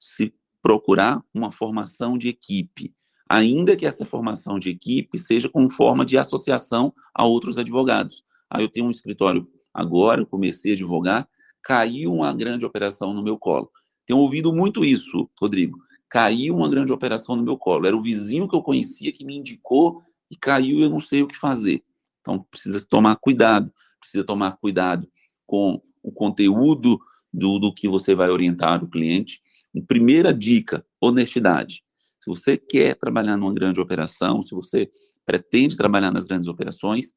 Se 0.00 0.34
procurar 0.60 1.22
uma 1.32 1.52
formação 1.52 2.18
de 2.18 2.28
equipe, 2.28 2.92
ainda 3.28 3.76
que 3.76 3.86
essa 3.86 4.04
formação 4.04 4.58
de 4.58 4.70
equipe 4.70 5.16
seja 5.20 5.48
com 5.48 5.70
forma 5.70 6.04
de 6.04 6.18
associação 6.18 6.92
a 7.14 7.24
outros 7.24 7.56
advogados. 7.58 8.24
Ah, 8.50 8.60
eu 8.60 8.68
tenho 8.68 8.86
um 8.86 8.90
escritório 8.90 9.48
agora, 9.72 10.22
eu 10.22 10.26
comecei 10.26 10.72
a 10.72 10.74
advogar, 10.74 11.28
caiu 11.62 12.12
uma 12.12 12.34
grande 12.34 12.66
operação 12.66 13.14
no 13.14 13.22
meu 13.22 13.38
colo. 13.38 13.70
Tenho 14.04 14.18
ouvido 14.18 14.52
muito 14.52 14.84
isso, 14.84 15.30
Rodrigo. 15.40 15.78
Caiu 16.08 16.56
uma 16.56 16.68
grande 16.68 16.92
operação 16.92 17.36
no 17.36 17.42
meu 17.44 17.56
colo. 17.56 17.86
Era 17.86 17.96
o 17.96 18.02
vizinho 18.02 18.48
que 18.48 18.56
eu 18.56 18.62
conhecia 18.62 19.12
que 19.12 19.24
me 19.24 19.36
indicou 19.36 20.02
e 20.32 20.36
caiu 20.36 20.78
e 20.78 20.82
eu 20.82 20.90
não 20.90 20.98
sei 20.98 21.22
o 21.22 21.28
que 21.28 21.36
fazer. 21.36 21.84
Então, 22.22 22.42
precisa 22.50 22.84
tomar 22.88 23.16
cuidado. 23.16 23.70
Precisa 24.00 24.24
tomar 24.24 24.56
cuidado 24.56 25.06
com 25.46 25.80
o 26.02 26.10
conteúdo 26.10 26.98
do, 27.32 27.58
do 27.58 27.72
que 27.72 27.86
você 27.86 28.14
vai 28.14 28.30
orientar 28.30 28.82
o 28.82 28.88
cliente. 28.88 29.42
Primeira 29.86 30.32
dica: 30.32 30.84
honestidade. 30.98 31.84
Se 32.18 32.30
você 32.30 32.56
quer 32.56 32.96
trabalhar 32.96 33.36
numa 33.36 33.52
grande 33.52 33.78
operação, 33.78 34.42
se 34.42 34.54
você 34.54 34.90
pretende 35.26 35.76
trabalhar 35.76 36.10
nas 36.10 36.24
grandes 36.24 36.48
operações, 36.48 37.14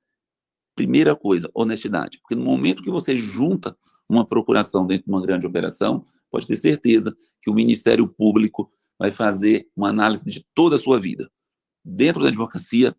primeira 0.75 1.15
coisa, 1.15 1.49
honestidade. 1.54 2.19
Porque 2.19 2.36
no 2.36 2.43
momento 2.43 2.84
que 2.84 2.91
você 2.91 3.15
junta 3.15 3.78
uma 4.10 4.25
procuração 4.25 4.86
dentro 4.86 5.06
de 5.06 5.12
uma 5.12 5.21
grande 5.21 5.47
operação, 5.47 6.04
pode 6.30 6.45
ter 6.45 6.58
certeza 6.58 7.15
que 7.41 7.49
o 7.49 7.54
Ministério 7.54 8.08
Público 8.08 8.69
vai 8.99 9.10
fazer 9.12 9.67
uma 9.75 9.89
análise 9.89 10.25
de 10.25 10.45
toda 10.54 10.75
a 10.75 10.80
sua 10.80 10.99
vida, 10.99 11.32
dentro 11.84 12.21
da 12.21 12.30
advocacia, 12.30 12.95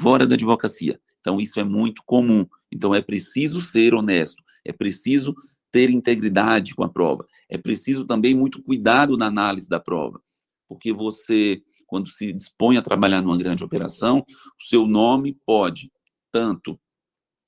fora 0.00 0.26
da 0.26 0.34
advocacia. 0.34 1.00
Então, 1.20 1.40
isso 1.40 1.58
é 1.60 1.64
muito 1.64 2.02
comum. 2.04 2.46
Então, 2.70 2.94
é 2.94 3.00
preciso 3.00 3.60
ser 3.60 3.94
honesto, 3.94 4.42
é 4.64 4.72
preciso 4.72 5.34
ter 5.70 5.90
integridade 5.90 6.74
com 6.74 6.84
a 6.84 6.88
prova, 6.88 7.26
é 7.48 7.56
preciso 7.56 8.04
também 8.04 8.34
muito 8.34 8.62
cuidado 8.62 9.16
na 9.16 9.26
análise 9.26 9.68
da 9.68 9.80
prova, 9.80 10.20
porque 10.68 10.92
você, 10.92 11.62
quando 11.86 12.10
se 12.10 12.32
dispõe 12.32 12.76
a 12.76 12.82
trabalhar 12.82 13.22
numa 13.22 13.38
grande 13.38 13.64
operação, 13.64 14.24
o 14.28 14.64
seu 14.64 14.86
nome 14.86 15.38
pode 15.46 15.90
tanto 16.30 16.78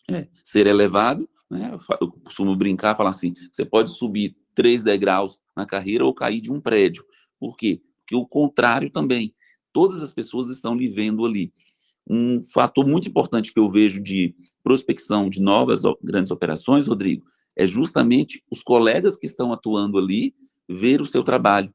é, 0.09 0.29
ser 0.43 0.67
elevado, 0.67 1.29
né? 1.51 1.71
Eu 2.01 2.11
costumo 2.11 2.57
brincar, 2.57 2.97
falar 2.97 3.11
assim: 3.11 3.35
você 3.53 3.65
pode 3.65 3.91
subir 3.91 4.37
três 4.55 4.83
degraus 4.83 5.41
na 5.57 5.67
carreira 5.67 6.05
ou 6.05 6.15
cair 6.15 6.41
de 6.41 6.53
um 6.53 6.61
prédio. 6.61 7.05
Por 7.39 7.57
quê? 7.57 7.81
Porque 8.01 8.17
o 8.17 8.27
contrário 8.27 8.91
também. 8.91 9.35
Todas 9.73 10.03
as 10.03 10.13
pessoas 10.13 10.49
estão 10.51 10.75
lhe 10.75 10.89
vendo 10.89 11.25
ali. 11.25 11.53
Um 12.09 12.43
fator 12.45 12.87
muito 12.87 13.09
importante 13.09 13.53
que 13.53 13.59
eu 13.59 13.71
vejo 13.71 14.03
de 14.03 14.35
prospecção 14.63 15.29
de 15.29 15.41
novas 15.41 15.83
grandes 16.03 16.31
operações, 16.31 16.87
Rodrigo, 16.87 17.25
é 17.57 17.67
justamente 17.67 18.43
os 18.51 18.63
colegas 18.63 19.17
que 19.17 19.27
estão 19.27 19.53
atuando 19.53 19.99
ali 19.99 20.35
ver 20.69 21.01
o 21.01 21.07
seu 21.07 21.23
trabalho, 21.23 21.73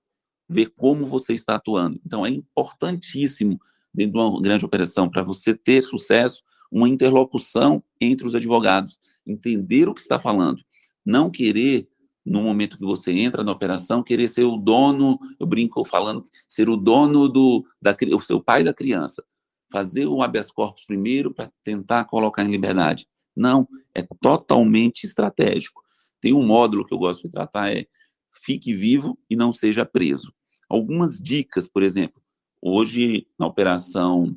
ver 0.48 0.72
como 0.78 1.06
você 1.06 1.34
está 1.34 1.56
atuando. 1.56 2.00
Então, 2.06 2.26
é 2.26 2.30
importantíssimo, 2.30 3.60
dentro 3.94 4.14
de 4.14 4.20
uma 4.20 4.42
grande 4.42 4.66
operação, 4.66 5.10
para 5.10 5.24
você 5.24 5.54
ter 5.54 5.82
sucesso, 5.82 6.44
uma 6.72 6.88
interlocução 6.88 7.84
entre 8.00 8.28
os 8.28 8.36
advogados, 8.36 9.00
entender 9.26 9.88
o 9.88 9.94
que 9.94 10.02
está 10.02 10.20
falando, 10.20 10.62
não 11.06 11.30
querer 11.30 11.88
no 12.26 12.44
momento 12.44 12.78
que 12.78 12.86
você 12.86 13.12
entra 13.12 13.44
na 13.44 13.52
operação, 13.52 14.04
querer 14.04 14.28
ser 14.28 14.44
o 14.44 14.58
dono, 14.58 15.18
eu 15.40 15.48
brinco 15.48 15.84
falando, 15.84 16.24
ser 16.48 16.70
o 16.70 16.78
dono 16.78 17.28
do 17.28 17.66
da, 17.82 17.96
o 18.14 18.20
seu 18.20 18.40
pai 18.40 18.64
da 18.64 18.74
criança, 18.74 19.24
fazer 19.72 20.08
o 20.08 20.22
habeas 20.22 20.52
corpus 20.52 20.86
primeiro 20.86 21.34
para 21.34 21.52
tentar 21.64 22.06
colocar 22.06 22.44
em 22.44 22.52
liberdade. 22.52 23.08
Não, 23.36 23.68
é 23.94 24.02
totalmente 24.20 25.06
estratégico. 25.06 25.82
Tem 26.20 26.34
um 26.34 26.46
módulo 26.46 26.86
que 26.86 26.94
eu 26.94 26.98
gosto 26.98 27.24
de 27.24 27.32
tratar 27.32 27.72
é 27.72 27.86
fique 28.34 28.74
vivo 28.74 29.18
e 29.30 29.36
não 29.36 29.52
seja 29.52 29.86
preso. 29.86 30.34
Algumas 30.70 31.18
dicas, 31.18 31.68
por 31.68 31.84
exemplo, 31.84 32.22
hoje 32.62 33.28
na 33.38 33.46
operação 33.46 34.36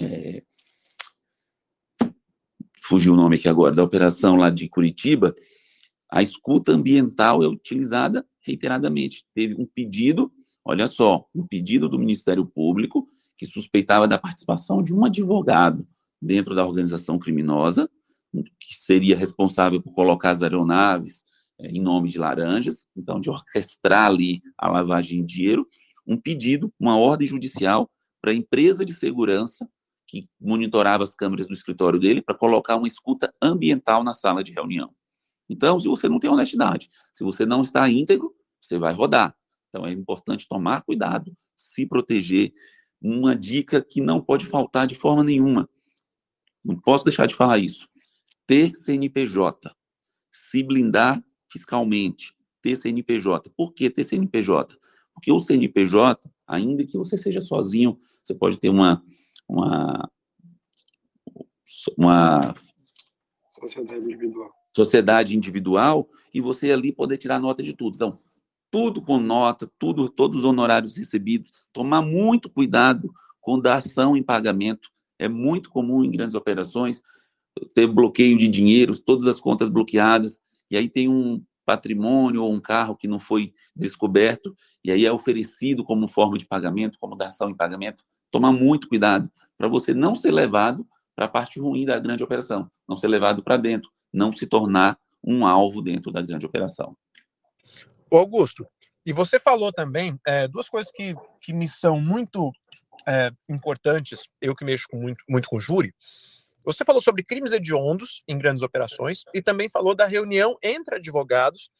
é, 0.00 0.42
fugiu 2.82 3.12
o 3.12 3.16
nome 3.16 3.36
aqui 3.36 3.48
agora, 3.48 3.74
da 3.74 3.82
operação 3.82 4.36
lá 4.36 4.48
de 4.48 4.68
Curitiba, 4.68 5.34
a 6.10 6.22
escuta 6.22 6.72
ambiental 6.72 7.42
é 7.42 7.46
utilizada 7.46 8.26
reiteradamente. 8.40 9.26
Teve 9.34 9.54
um 9.54 9.66
pedido, 9.66 10.32
olha 10.64 10.86
só, 10.86 11.26
um 11.34 11.46
pedido 11.46 11.86
do 11.86 11.98
Ministério 11.98 12.46
Público 12.46 13.06
que 13.38 13.46
suspeitava 13.46 14.06
da 14.06 14.18
participação 14.18 14.82
de 14.82 14.92
um 14.92 15.04
advogado 15.04 15.86
dentro 16.20 16.54
da 16.54 16.66
organização 16.66 17.18
criminosa, 17.18 17.88
que 18.60 18.74
seria 18.76 19.16
responsável 19.16 19.80
por 19.80 19.94
colocar 19.94 20.30
as 20.30 20.42
aeronaves 20.42 21.24
é, 21.58 21.68
em 21.68 21.80
nome 21.80 22.10
de 22.10 22.18
laranjas, 22.18 22.86
então 22.96 23.18
de 23.18 23.30
orquestrar 23.30 24.06
ali 24.06 24.42
a 24.58 24.68
lavagem 24.68 25.24
de 25.24 25.34
dinheiro, 25.34 25.66
um 26.06 26.16
pedido, 26.16 26.72
uma 26.78 26.98
ordem 26.98 27.26
judicial 27.26 27.88
para 28.20 28.32
a 28.32 28.34
empresa 28.34 28.84
de 28.84 28.92
segurança 28.92 29.68
que 30.06 30.28
monitorava 30.40 31.04
as 31.04 31.14
câmeras 31.14 31.46
do 31.46 31.52
escritório 31.52 31.98
dele 31.98 32.22
para 32.22 32.34
colocar 32.34 32.76
uma 32.76 32.88
escuta 32.88 33.32
ambiental 33.40 34.02
na 34.02 34.14
sala 34.14 34.42
de 34.42 34.52
reunião. 34.52 34.92
Então, 35.48 35.78
se 35.78 35.86
você 35.86 36.08
não 36.08 36.18
tem 36.18 36.30
honestidade, 36.30 36.88
se 37.12 37.22
você 37.22 37.46
não 37.46 37.60
está 37.60 37.88
íntegro, 37.88 38.34
você 38.60 38.78
vai 38.78 38.92
rodar. 38.92 39.34
Então, 39.68 39.86
é 39.86 39.92
importante 39.92 40.48
tomar 40.48 40.82
cuidado, 40.82 41.36
se 41.56 41.86
proteger. 41.86 42.52
Uma 43.00 43.36
dica 43.36 43.82
que 43.82 44.00
não 44.00 44.20
pode 44.20 44.46
faltar 44.46 44.86
de 44.86 44.94
forma 44.94 45.22
nenhuma. 45.22 45.68
Não 46.64 46.78
posso 46.78 47.04
deixar 47.04 47.26
de 47.26 47.34
falar 47.34 47.58
isso. 47.58 47.88
Ter 48.46 48.74
CNPJ. 48.74 49.74
Se 50.32 50.62
blindar 50.62 51.22
fiscalmente. 51.50 52.34
Ter 52.60 52.76
CNPJ. 52.76 53.50
Por 53.56 53.72
que 53.72 53.88
ter 53.88 54.04
CNPJ? 54.04 54.76
Porque 55.14 55.30
o 55.32 55.40
CNPJ, 55.40 56.30
ainda 56.46 56.84
que 56.84 56.96
você 56.96 57.16
seja 57.16 57.40
sozinho, 57.40 58.00
você 58.22 58.34
pode 58.34 58.58
ter 58.58 58.68
uma. 58.68 59.02
uma 59.48 60.10
uma 61.96 62.54
sociedade 63.60 64.06
individual 64.06 64.58
sociedade 64.78 65.36
individual 65.36 66.08
e 66.32 66.40
você 66.40 66.70
ali 66.70 66.92
poder 66.92 67.16
tirar 67.18 67.40
nota 67.40 67.62
de 67.62 67.72
tudo. 67.72 67.96
Então, 67.96 68.18
tudo 68.70 69.00
com 69.00 69.18
nota, 69.18 69.70
tudo, 69.78 70.08
todos 70.08 70.40
os 70.40 70.44
honorários 70.44 70.96
recebidos, 70.96 71.50
tomar 71.72 72.02
muito 72.02 72.50
cuidado 72.50 73.12
com 73.40 73.58
dação 73.58 74.16
em 74.16 74.22
pagamento. 74.22 74.90
É 75.18 75.28
muito 75.28 75.70
comum 75.70 76.04
em 76.04 76.10
grandes 76.10 76.34
operações 76.34 77.00
ter 77.74 77.86
bloqueio 77.86 78.36
de 78.38 78.46
dinheiro, 78.46 78.96
todas 78.98 79.26
as 79.26 79.40
contas 79.40 79.68
bloqueadas, 79.68 80.40
e 80.70 80.76
aí 80.76 80.88
tem 80.88 81.08
um 81.08 81.42
patrimônio 81.64 82.42
ou 82.42 82.52
um 82.52 82.60
carro 82.60 82.96
que 82.96 83.08
não 83.08 83.18
foi 83.18 83.52
descoberto, 83.74 84.54
e 84.84 84.90
aí 84.90 85.04
é 85.04 85.12
oferecido 85.12 85.84
como 85.84 86.08
forma 86.08 86.38
de 86.38 86.46
pagamento, 86.46 86.98
como 86.98 87.16
dação 87.16 87.50
em 87.50 87.54
pagamento. 87.54 88.04
Tomar 88.30 88.52
muito 88.52 88.88
cuidado 88.88 89.30
para 89.56 89.68
você 89.68 89.92
não 89.92 90.14
ser 90.14 90.30
levado 90.30 90.86
para 91.16 91.26
a 91.26 91.28
parte 91.28 91.58
ruim 91.58 91.84
da 91.84 91.98
grande 91.98 92.22
operação, 92.22 92.70
não 92.88 92.96
ser 92.96 93.08
levado 93.08 93.42
para 93.42 93.56
dentro, 93.56 93.90
não 94.12 94.32
se 94.32 94.46
tornar 94.46 94.98
um 95.22 95.46
alvo 95.46 95.82
dentro 95.82 96.12
da 96.12 96.22
grande 96.22 96.46
operação. 96.46 96.96
Augusto, 98.16 98.66
e 99.04 99.12
você 99.12 99.40
falou 99.40 99.72
também 99.72 100.18
é, 100.26 100.46
duas 100.46 100.68
coisas 100.68 100.92
que, 100.92 101.14
que 101.40 101.52
me 101.52 101.68
são 101.68 102.00
muito 102.00 102.52
é, 103.06 103.30
importantes, 103.48 104.28
eu 104.40 104.54
que 104.54 104.64
mexo 104.64 104.86
muito, 104.92 105.24
muito 105.28 105.48
com 105.48 105.58
júri. 105.58 105.94
Você 106.64 106.84
falou 106.84 107.00
sobre 107.00 107.24
crimes 107.24 107.52
hediondos 107.52 108.22
em 108.28 108.36
grandes 108.36 108.62
operações 108.62 109.24
e 109.32 109.40
também 109.40 109.70
falou 109.70 109.94
da 109.94 110.04
reunião 110.04 110.58
entre 110.62 110.96
advogados. 110.96 111.70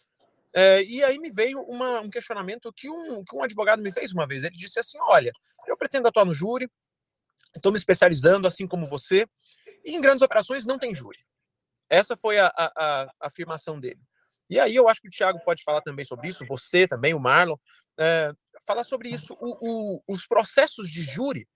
É, 0.54 0.82
e 0.82 1.04
aí 1.04 1.18
me 1.18 1.30
veio 1.30 1.60
uma, 1.60 2.00
um 2.00 2.08
questionamento 2.08 2.72
que 2.72 2.88
um, 2.88 3.22
que 3.22 3.36
um 3.36 3.42
advogado 3.42 3.82
me 3.82 3.92
fez 3.92 4.12
uma 4.12 4.26
vez. 4.26 4.44
Ele 4.44 4.56
disse 4.56 4.78
assim: 4.78 4.96
Olha, 5.02 5.30
eu 5.66 5.76
pretendo 5.76 6.08
atuar 6.08 6.24
no 6.24 6.34
júri, 6.34 6.70
estou 7.54 7.70
me 7.70 7.78
especializando 7.78 8.48
assim 8.48 8.66
como 8.66 8.86
você, 8.86 9.26
e 9.84 9.94
em 9.94 10.00
grandes 10.00 10.22
operações 10.22 10.64
não 10.64 10.78
tem 10.78 10.94
júri. 10.94 11.18
Essa 11.90 12.16
foi 12.16 12.38
a, 12.38 12.46
a, 12.46 12.72
a, 12.76 13.12
afirmação 13.20 13.78
dele. 13.78 14.00
E 14.48 14.58
aí 14.58 14.74
eu 14.74 14.88
acho 14.88 15.00
que 15.00 15.08
o 15.08 15.10
Thiago 15.10 15.40
pode 15.44 15.62
falar 15.62 15.80
também 15.82 16.04
sobre 16.04 16.28
isso, 16.28 16.46
você 16.46 16.86
também, 16.86 17.14
o 17.14 17.20
Marlon, 17.20 17.56
é, 17.98 18.32
falar 18.66 18.84
sobre 18.84 19.10
isso. 19.10 19.36
O, 19.40 19.96
o, 19.96 20.02
os 20.08 20.26
processos 20.26 20.90
de 20.90 21.02
júri 21.02 21.46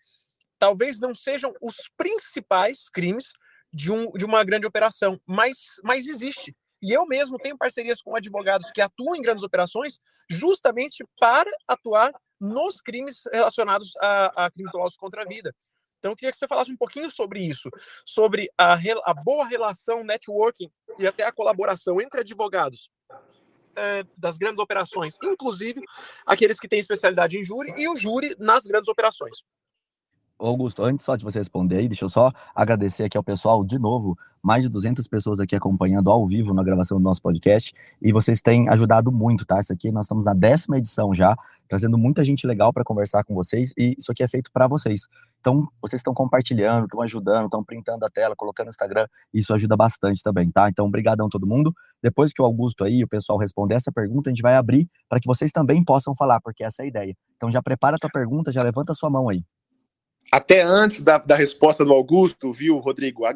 talvez 0.59 1.01
não 1.01 1.15
sejam 1.15 1.53
os 1.61 1.75
principais 1.97 2.89
crimes 2.89 3.33
de, 3.73 3.91
um, 3.91 4.11
de 4.13 4.25
uma 4.25 4.45
grande 4.45 4.67
operação, 4.67 5.21
mas, 5.27 5.57
mas 5.83 6.07
existe. 6.07 6.55
E 6.83 6.93
eu 6.93 7.07
mesmo 7.07 7.39
tenho 7.39 7.57
parcerias 7.57 8.03
com 8.03 8.15
advogados 8.15 8.71
que 8.73 8.81
atuam 8.81 9.17
em 9.17 9.23
grandes 9.23 9.45
operações 9.45 9.99
justamente 10.29 11.05
para 11.19 11.51
atuar 11.67 12.13
nos 12.41 12.81
crimes 12.81 13.23
relacionados 13.33 13.93
a, 14.01 14.47
a 14.47 14.51
crimes 14.51 14.73
dolosos 14.73 14.97
contra 14.97 15.23
a 15.23 15.27
vida. 15.27 15.55
Então, 16.03 16.11
eu 16.11 16.17
queria 16.17 16.33
que 16.33 16.39
você 16.39 16.49
falasse 16.49 16.73
um 16.73 16.77
pouquinho 16.77 17.09
sobre 17.09 17.39
isso, 17.39 17.71
sobre 18.05 18.51
a, 18.59 18.77
a 19.05 19.15
boa 19.15 19.47
relação 19.47 20.03
networking 20.03 20.69
e 20.99 21.07
até 21.07 21.23
a 21.23 21.31
colaboração 21.31 22.01
entre 22.01 22.23
advogados 22.23 22.91
é, 23.77 24.05
das 24.17 24.37
grandes 24.37 24.59
operações, 24.59 25.17
inclusive 25.23 25.81
aqueles 26.27 26.59
que 26.59 26.67
têm 26.67 26.81
especialidade 26.81 27.39
em 27.39 27.45
júri 27.45 27.73
e 27.77 27.89
o 27.89 27.95
júri 27.95 28.35
nas 28.37 28.67
grandes 28.67 28.89
operações. 28.89 29.45
Augusto, 30.49 30.83
antes 30.83 31.05
só 31.05 31.17
de 31.17 31.25
você 31.25 31.39
responder 31.39 31.77
aí, 31.77 31.89
deixa 31.89 32.05
eu 32.05 32.09
só 32.09 32.33
agradecer 32.55 33.05
aqui 33.05 33.17
ao 33.17 33.23
pessoal 33.23 33.65
de 33.65 33.79
novo, 33.79 34.17
mais 34.43 34.65
de 34.65 34.69
200 34.69 35.07
pessoas 35.07 35.39
aqui 35.39 35.55
acompanhando 35.55 36.11
ao 36.11 36.27
vivo 36.27 36.53
na 36.53 36.63
gravação 36.63 36.99
do 36.99 37.05
nosso 37.05 37.23
podcast, 37.23 37.73
e 38.01 38.13
vocês 38.13 38.41
têm 38.41 38.69
ajudado 38.69 39.13
muito, 39.13 39.47
tá? 39.47 39.61
Isso 39.61 39.73
aqui 39.73 39.93
nós 39.93 40.05
estamos 40.05 40.25
na 40.25 40.35
décima 40.35 40.79
edição 40.79 41.15
já, 41.15 41.37
trazendo 41.69 41.97
muita 41.97 42.25
gente 42.25 42.47
legal 42.47 42.73
para 42.73 42.83
conversar 42.83 43.25
com 43.25 43.35
vocês, 43.35 43.73
e 43.79 43.95
isso 43.97 44.11
aqui 44.11 44.23
é 44.23 44.29
feito 44.29 44.51
para 44.53 44.67
vocês. 44.67 45.07
Então, 45.41 45.67
vocês 45.81 46.01
estão 46.01 46.13
compartilhando, 46.13 46.85
estão 46.85 47.01
ajudando, 47.03 47.45
estão 47.45 47.65
printando 47.65 48.05
a 48.05 48.11
tela, 48.11 48.35
colocando 48.37 48.67
no 48.67 48.71
Instagram, 48.71 49.07
isso 49.33 49.55
ajuda 49.55 49.77
bastante 49.77 50.23
também, 50.23 50.51
tá? 50.51 50.69
Então, 50.69 50.87
obrigadão 50.87 51.29
todo 51.29 51.47
mundo. 51.47 51.73
Depois 52.03 52.33
que 52.33 52.43
o 52.43 52.45
Augusto 52.45 52.85
aí, 52.85 53.03
o 53.03 53.09
pessoal 53.09 53.39
responder 53.39 53.77
essa 53.77 53.93
pergunta, 53.93 54.29
a 54.29 54.33
gente 54.33 54.43
vai 54.43 54.57
abrir 54.57 54.89
para 55.09 55.21
que 55.21 55.27
vocês 55.27 55.53
também 55.53 55.85
possam 55.85 56.15
falar, 56.15 56.41
porque 56.41 56.65
essa 56.65 56.83
é 56.83 56.85
a 56.85 56.89
ideia. 56.89 57.17
Então, 57.37 57.51
já 57.51 57.63
prepara 57.63 57.97
a 57.97 57.99
tua 57.99 58.11
pergunta, 58.11 58.51
já 58.53 58.63
levanta 58.63 58.93
a 58.93 58.95
sua 58.95 59.09
mão 59.09 59.29
aí. 59.29 59.45
Até 60.35 60.63
antes 60.63 61.05
da, 61.05 61.19
da 61.19 61.37
resposta 61.37 61.85
do 61.85 61.93
Augusto, 61.93 62.51
viu, 62.51 62.79
Rodrigo? 62.79 63.27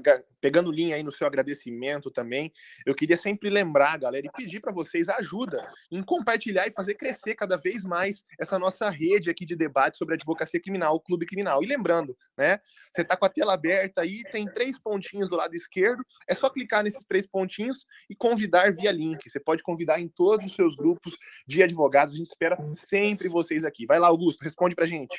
pegando 0.40 0.72
linha 0.72 0.96
aí 0.96 1.02
no 1.02 1.12
seu 1.12 1.26
agradecimento 1.26 2.10
também, 2.10 2.50
eu 2.86 2.94
queria 2.94 3.18
sempre 3.18 3.50
lembrar, 3.50 3.98
galera, 3.98 4.24
e 4.24 4.30
pedir 4.30 4.60
para 4.60 4.72
vocês 4.72 5.06
ajuda 5.06 5.60
em 5.90 6.02
compartilhar 6.02 6.66
e 6.66 6.72
fazer 6.72 6.94
crescer 6.94 7.34
cada 7.34 7.58
vez 7.58 7.82
mais 7.82 8.24
essa 8.40 8.58
nossa 8.58 8.88
rede 8.88 9.28
aqui 9.28 9.44
de 9.44 9.54
debate 9.54 9.98
sobre 9.98 10.14
advocacia 10.14 10.58
criminal, 10.58 10.94
o 10.94 11.00
Clube 11.00 11.26
Criminal. 11.26 11.62
E 11.62 11.66
lembrando, 11.66 12.16
né? 12.34 12.60
Você 12.90 13.02
está 13.02 13.14
com 13.14 13.26
a 13.26 13.28
tela 13.28 13.52
aberta 13.52 14.00
aí, 14.00 14.22
tem 14.32 14.46
três 14.46 14.78
pontinhos 14.78 15.28
do 15.28 15.36
lado 15.36 15.54
esquerdo, 15.54 16.02
é 16.26 16.34
só 16.34 16.48
clicar 16.48 16.82
nesses 16.82 17.04
três 17.04 17.26
pontinhos 17.26 17.84
e 18.08 18.16
convidar 18.16 18.72
via 18.72 18.90
link. 18.90 19.28
Você 19.28 19.38
pode 19.38 19.62
convidar 19.62 20.00
em 20.00 20.08
todos 20.08 20.46
os 20.46 20.54
seus 20.54 20.74
grupos 20.74 21.14
de 21.46 21.62
advogados. 21.62 22.14
A 22.14 22.16
gente 22.16 22.28
espera 22.28 22.56
sempre 22.88 23.28
vocês 23.28 23.66
aqui. 23.66 23.84
Vai 23.84 23.98
lá, 23.98 24.08
Augusto, 24.08 24.42
responde 24.42 24.74
para 24.74 24.86
gente. 24.86 25.14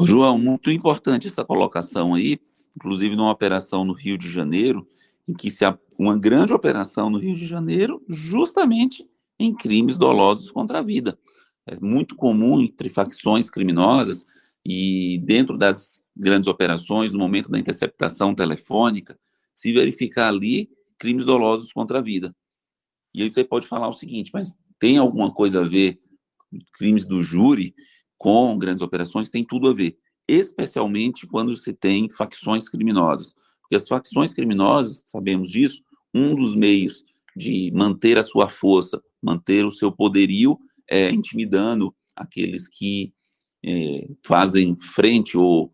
João, 0.00 0.38
muito 0.38 0.70
importante 0.70 1.26
essa 1.26 1.44
colocação 1.44 2.14
aí, 2.14 2.38
inclusive 2.76 3.16
numa 3.16 3.30
operação 3.30 3.84
no 3.84 3.92
Rio 3.92 4.18
de 4.18 4.30
Janeiro, 4.30 4.86
em 5.26 5.32
que 5.32 5.50
se 5.50 5.64
uma 5.98 6.16
grande 6.16 6.52
operação 6.52 7.08
no 7.08 7.18
Rio 7.18 7.34
de 7.34 7.46
Janeiro, 7.46 8.02
justamente 8.08 9.08
em 9.38 9.54
crimes 9.54 9.96
dolosos 9.96 10.50
contra 10.50 10.78
a 10.78 10.82
vida. 10.82 11.18
É 11.66 11.76
muito 11.80 12.14
comum 12.14 12.60
entre 12.60 12.88
facções 12.88 13.50
criminosas 13.50 14.24
e 14.64 15.18
dentro 15.24 15.56
das 15.56 16.04
grandes 16.16 16.48
operações, 16.48 17.12
no 17.12 17.18
momento 17.18 17.50
da 17.50 17.58
interceptação 17.58 18.34
telefônica, 18.34 19.18
se 19.54 19.72
verificar 19.72 20.28
ali 20.28 20.70
crimes 20.98 21.24
dolosos 21.24 21.72
contra 21.72 21.98
a 21.98 22.02
vida. 22.02 22.34
E 23.14 23.22
aí 23.22 23.32
você 23.32 23.42
pode 23.42 23.66
falar 23.66 23.88
o 23.88 23.94
seguinte, 23.94 24.30
mas 24.32 24.56
tem 24.78 24.98
alguma 24.98 25.32
coisa 25.32 25.60
a 25.60 25.64
ver 25.64 26.00
crimes 26.74 27.04
do 27.04 27.22
júri 27.22 27.74
com 28.18 28.56
grandes 28.58 28.82
operações 28.82 29.30
tem 29.30 29.44
tudo 29.44 29.68
a 29.68 29.74
ver. 29.74 29.98
especialmente 30.28 31.24
quando 31.24 31.56
se 31.56 31.72
tem 31.72 32.10
facções 32.10 32.68
criminosas. 32.68 33.36
Porque 33.60 33.76
as 33.76 33.86
facções 33.86 34.34
criminosas, 34.34 35.04
sabemos 35.06 35.50
disso, 35.50 35.84
um 36.12 36.34
dos 36.34 36.54
meios 36.56 37.04
de 37.36 37.70
manter 37.72 38.18
a 38.18 38.24
sua 38.24 38.48
força, 38.48 39.00
manter 39.22 39.64
o 39.64 39.70
seu 39.70 39.92
poderio, 39.92 40.58
é 40.88 41.10
intimidando 41.10 41.94
aqueles 42.16 42.66
que 42.66 43.12
é, 43.64 44.08
fazem 44.24 44.76
frente 44.76 45.36
ou 45.36 45.72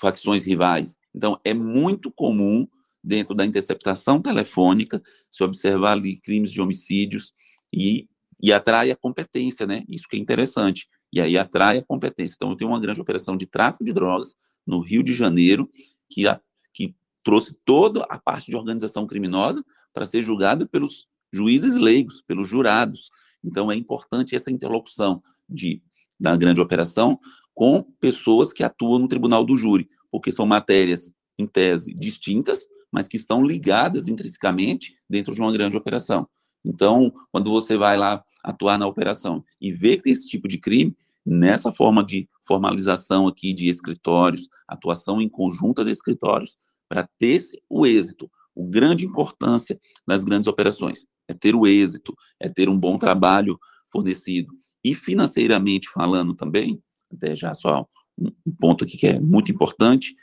facções 0.00 0.44
rivais. 0.44 0.96
Então, 1.14 1.38
é 1.44 1.54
muito 1.54 2.10
comum, 2.10 2.66
dentro 3.02 3.34
da 3.34 3.46
interceptação 3.46 4.20
telefônica, 4.20 5.02
se 5.30 5.42
observar 5.42 5.92
ali 5.92 6.18
crimes 6.20 6.52
de 6.52 6.60
homicídios 6.60 7.32
e, 7.72 8.08
e 8.42 8.52
atrai 8.52 8.90
a 8.90 8.96
competência, 8.96 9.66
né? 9.66 9.84
Isso 9.88 10.06
que 10.08 10.16
é 10.16 10.20
interessante. 10.20 10.88
E 11.12 11.20
aí 11.20 11.38
atrai 11.38 11.78
a 11.78 11.84
competência. 11.84 12.34
Então, 12.36 12.50
eu 12.50 12.56
tenho 12.56 12.70
uma 12.70 12.80
grande 12.80 13.00
operação 13.00 13.36
de 13.36 13.46
tráfico 13.46 13.84
de 13.84 13.92
drogas 13.92 14.36
no 14.66 14.80
Rio 14.80 15.02
de 15.02 15.14
Janeiro, 15.14 15.70
que, 16.10 16.26
a, 16.26 16.40
que 16.72 16.94
trouxe 17.22 17.56
toda 17.64 18.02
a 18.04 18.18
parte 18.18 18.50
de 18.50 18.56
organização 18.56 19.06
criminosa 19.06 19.64
para 19.92 20.06
ser 20.06 20.22
julgada 20.22 20.66
pelos 20.66 21.08
juízes 21.32 21.76
leigos, 21.76 22.22
pelos 22.26 22.48
jurados. 22.48 23.10
Então, 23.42 23.70
é 23.70 23.76
importante 23.76 24.36
essa 24.36 24.50
interlocução 24.50 25.22
de, 25.48 25.82
da 26.18 26.36
grande 26.36 26.60
operação 26.60 27.18
com 27.54 27.82
pessoas 28.00 28.52
que 28.52 28.62
atuam 28.62 28.98
no 28.98 29.08
tribunal 29.08 29.44
do 29.44 29.56
júri, 29.56 29.88
porque 30.10 30.30
são 30.30 30.46
matérias, 30.46 31.12
em 31.38 31.46
tese, 31.46 31.94
distintas, 31.94 32.68
mas 32.90 33.06
que 33.06 33.16
estão 33.16 33.44
ligadas 33.44 34.08
intrinsecamente 34.08 34.96
dentro 35.08 35.34
de 35.34 35.40
uma 35.40 35.52
grande 35.52 35.76
operação. 35.76 36.28
Então, 36.64 37.12
quando 37.32 37.50
você 37.50 37.76
vai 37.76 37.96
lá 37.96 38.22
atuar 38.42 38.78
na 38.78 38.86
operação 38.86 39.44
e 39.60 39.72
vê 39.72 39.96
que 39.96 40.04
tem 40.04 40.12
esse 40.12 40.28
tipo 40.28 40.48
de 40.48 40.58
crime, 40.58 40.96
nessa 41.24 41.72
forma 41.72 42.04
de 42.04 42.28
formalização 42.46 43.28
aqui 43.28 43.52
de 43.52 43.68
escritórios, 43.68 44.48
atuação 44.66 45.20
em 45.20 45.28
conjunta 45.28 45.84
de 45.84 45.90
escritórios, 45.90 46.56
para 46.88 47.08
ter 47.18 47.40
o 47.68 47.86
êxito, 47.86 48.30
a 48.56 48.62
grande 48.62 49.04
importância 49.04 49.78
das 50.06 50.24
grandes 50.24 50.46
operações 50.46 51.06
é 51.28 51.34
ter 51.34 51.54
o 51.54 51.66
êxito, 51.66 52.14
é 52.40 52.48
ter 52.48 52.68
um 52.68 52.78
bom 52.78 52.96
trabalho 52.98 53.58
fornecido. 53.92 54.52
E 54.82 54.94
financeiramente 54.94 55.88
falando 55.90 56.34
também, 56.34 56.82
até 57.12 57.36
já 57.36 57.54
só 57.54 57.86
um 58.18 58.56
ponto 58.58 58.84
aqui 58.84 58.96
que 58.96 59.06
é 59.06 59.20
muito 59.20 59.52
importante, 59.52 60.16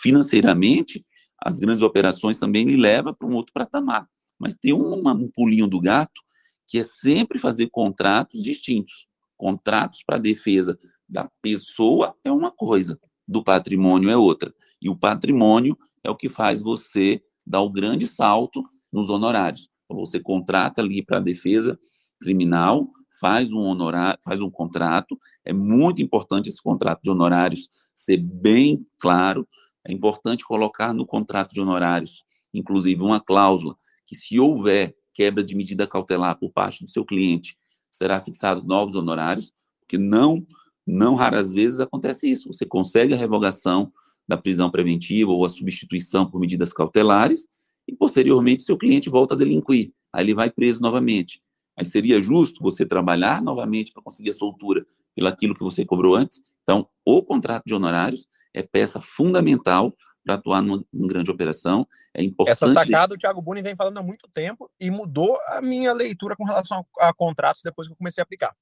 financeiramente, 0.00 1.04
as 1.44 1.58
grandes 1.58 1.82
operações 1.82 2.38
também 2.38 2.64
lhe 2.64 2.76
levam 2.76 3.12
para 3.12 3.28
um 3.28 3.34
outro 3.34 3.52
patamar. 3.52 4.08
Mas 4.42 4.54
tem 4.54 4.72
um, 4.72 5.30
pulinho 5.32 5.68
do 5.68 5.80
gato, 5.80 6.20
que 6.66 6.78
é 6.78 6.82
sempre 6.82 7.38
fazer 7.38 7.68
contratos 7.70 8.42
distintos. 8.42 9.06
Contratos 9.36 10.02
para 10.04 10.18
defesa 10.18 10.76
da 11.08 11.30
pessoa 11.40 12.16
é 12.24 12.32
uma 12.32 12.50
coisa, 12.50 12.98
do 13.26 13.44
patrimônio 13.44 14.10
é 14.10 14.16
outra. 14.16 14.52
E 14.80 14.88
o 14.88 14.96
patrimônio 14.96 15.78
é 16.02 16.10
o 16.10 16.16
que 16.16 16.28
faz 16.28 16.60
você 16.60 17.22
dar 17.46 17.60
o 17.60 17.70
grande 17.70 18.08
salto 18.08 18.64
nos 18.92 19.08
honorários. 19.08 19.68
Então, 19.84 20.04
você 20.04 20.18
contrata 20.18 20.82
ali 20.82 21.04
para 21.04 21.18
a 21.18 21.20
defesa 21.20 21.78
criminal, 22.20 22.90
faz 23.20 23.52
um 23.52 23.60
honorário, 23.60 24.18
faz 24.24 24.40
um 24.40 24.50
contrato. 24.50 25.16
É 25.44 25.52
muito 25.52 26.02
importante 26.02 26.48
esse 26.48 26.60
contrato 26.60 27.00
de 27.00 27.10
honorários 27.10 27.68
ser 27.94 28.16
bem 28.16 28.84
claro. 28.98 29.46
É 29.86 29.92
importante 29.92 30.44
colocar 30.44 30.92
no 30.92 31.06
contrato 31.06 31.52
de 31.52 31.60
honorários, 31.60 32.24
inclusive, 32.52 33.00
uma 33.02 33.20
cláusula 33.20 33.76
que, 34.12 34.16
se 34.16 34.38
houver 34.38 34.94
quebra 35.14 35.42
de 35.42 35.56
medida 35.56 35.86
cautelar 35.86 36.38
por 36.38 36.52
parte 36.52 36.84
do 36.84 36.90
seu 36.90 37.02
cliente, 37.02 37.56
será 37.90 38.20
fixado 38.22 38.62
novos 38.62 38.94
honorários, 38.94 39.52
porque 39.80 39.96
não, 39.96 40.46
não 40.86 41.14
raras 41.14 41.54
vezes 41.54 41.80
acontece 41.80 42.30
isso. 42.30 42.52
Você 42.52 42.66
consegue 42.66 43.14
a 43.14 43.16
revogação 43.16 43.90
da 44.28 44.36
prisão 44.36 44.70
preventiva 44.70 45.30
ou 45.30 45.44
a 45.46 45.48
substituição 45.48 46.30
por 46.30 46.38
medidas 46.38 46.74
cautelares 46.74 47.48
e, 47.88 47.94
posteriormente, 47.94 48.62
seu 48.62 48.76
cliente 48.76 49.08
volta 49.08 49.34
a 49.34 49.36
delinquir. 49.36 49.92
Aí 50.12 50.24
ele 50.24 50.34
vai 50.34 50.50
preso 50.50 50.80
novamente. 50.82 51.42
Mas 51.76 51.88
seria 51.88 52.20
justo 52.20 52.62
você 52.62 52.84
trabalhar 52.84 53.42
novamente 53.42 53.92
para 53.92 54.02
conseguir 54.02 54.30
a 54.30 54.34
soltura 54.34 54.86
pelo 55.14 55.28
aquilo 55.28 55.54
que 55.54 55.62
você 55.62 55.86
cobrou 55.86 56.14
antes? 56.14 56.42
Então, 56.62 56.86
o 57.04 57.22
contrato 57.22 57.64
de 57.66 57.74
honorários 57.74 58.28
é 58.52 58.62
peça 58.62 59.00
fundamental 59.00 59.94
para 60.24 60.34
atuar 60.34 60.62
numa, 60.62 60.84
numa, 60.92 61.08
grande 61.08 61.30
operação. 61.30 61.86
É 62.14 62.22
importante. 62.22 62.52
Essa 62.52 62.72
sacada 62.72 63.14
o 63.14 63.18
Thiago 63.18 63.42
Buni 63.42 63.62
vem 63.62 63.76
falando 63.76 63.98
há 63.98 64.02
muito 64.02 64.28
tempo 64.28 64.70
e 64.80 64.90
mudou 64.90 65.36
a 65.48 65.60
minha 65.60 65.92
leitura 65.92 66.36
com 66.36 66.44
relação 66.44 66.84
a, 66.98 67.08
a 67.08 67.14
contratos 67.14 67.62
depois 67.62 67.88
que 67.88 67.92
eu 67.92 67.96
comecei 67.96 68.20
a 68.20 68.24
aplicar. 68.24 68.54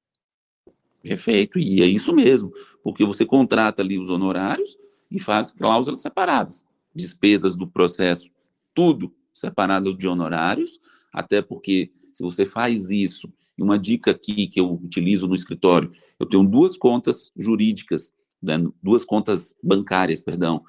Perfeito, 1.02 1.58
e 1.58 1.82
é 1.82 1.86
isso 1.86 2.12
mesmo, 2.14 2.52
porque 2.82 3.04
você 3.04 3.24
contrata 3.24 3.80
ali 3.80 3.98
os 3.98 4.10
honorários 4.10 4.76
e 5.10 5.18
faz 5.18 5.50
cláusulas 5.50 6.02
separadas, 6.02 6.66
despesas 6.94 7.56
do 7.56 7.66
processo, 7.66 8.30
tudo 8.74 9.14
separado 9.32 9.96
de 9.96 10.06
honorários, 10.06 10.78
até 11.10 11.40
porque 11.40 11.90
se 12.12 12.22
você 12.22 12.44
faz 12.44 12.90
isso, 12.90 13.32
e 13.56 13.62
uma 13.62 13.78
dica 13.78 14.10
aqui 14.10 14.46
que 14.46 14.60
eu 14.60 14.74
utilizo 14.74 15.26
no 15.26 15.34
escritório, 15.34 15.90
eu 16.18 16.26
tenho 16.26 16.44
duas 16.44 16.76
contas 16.76 17.32
jurídicas, 17.34 18.12
né, 18.42 18.58
duas 18.82 19.04
contas 19.04 19.56
bancárias, 19.62 20.22
perdão, 20.22 20.62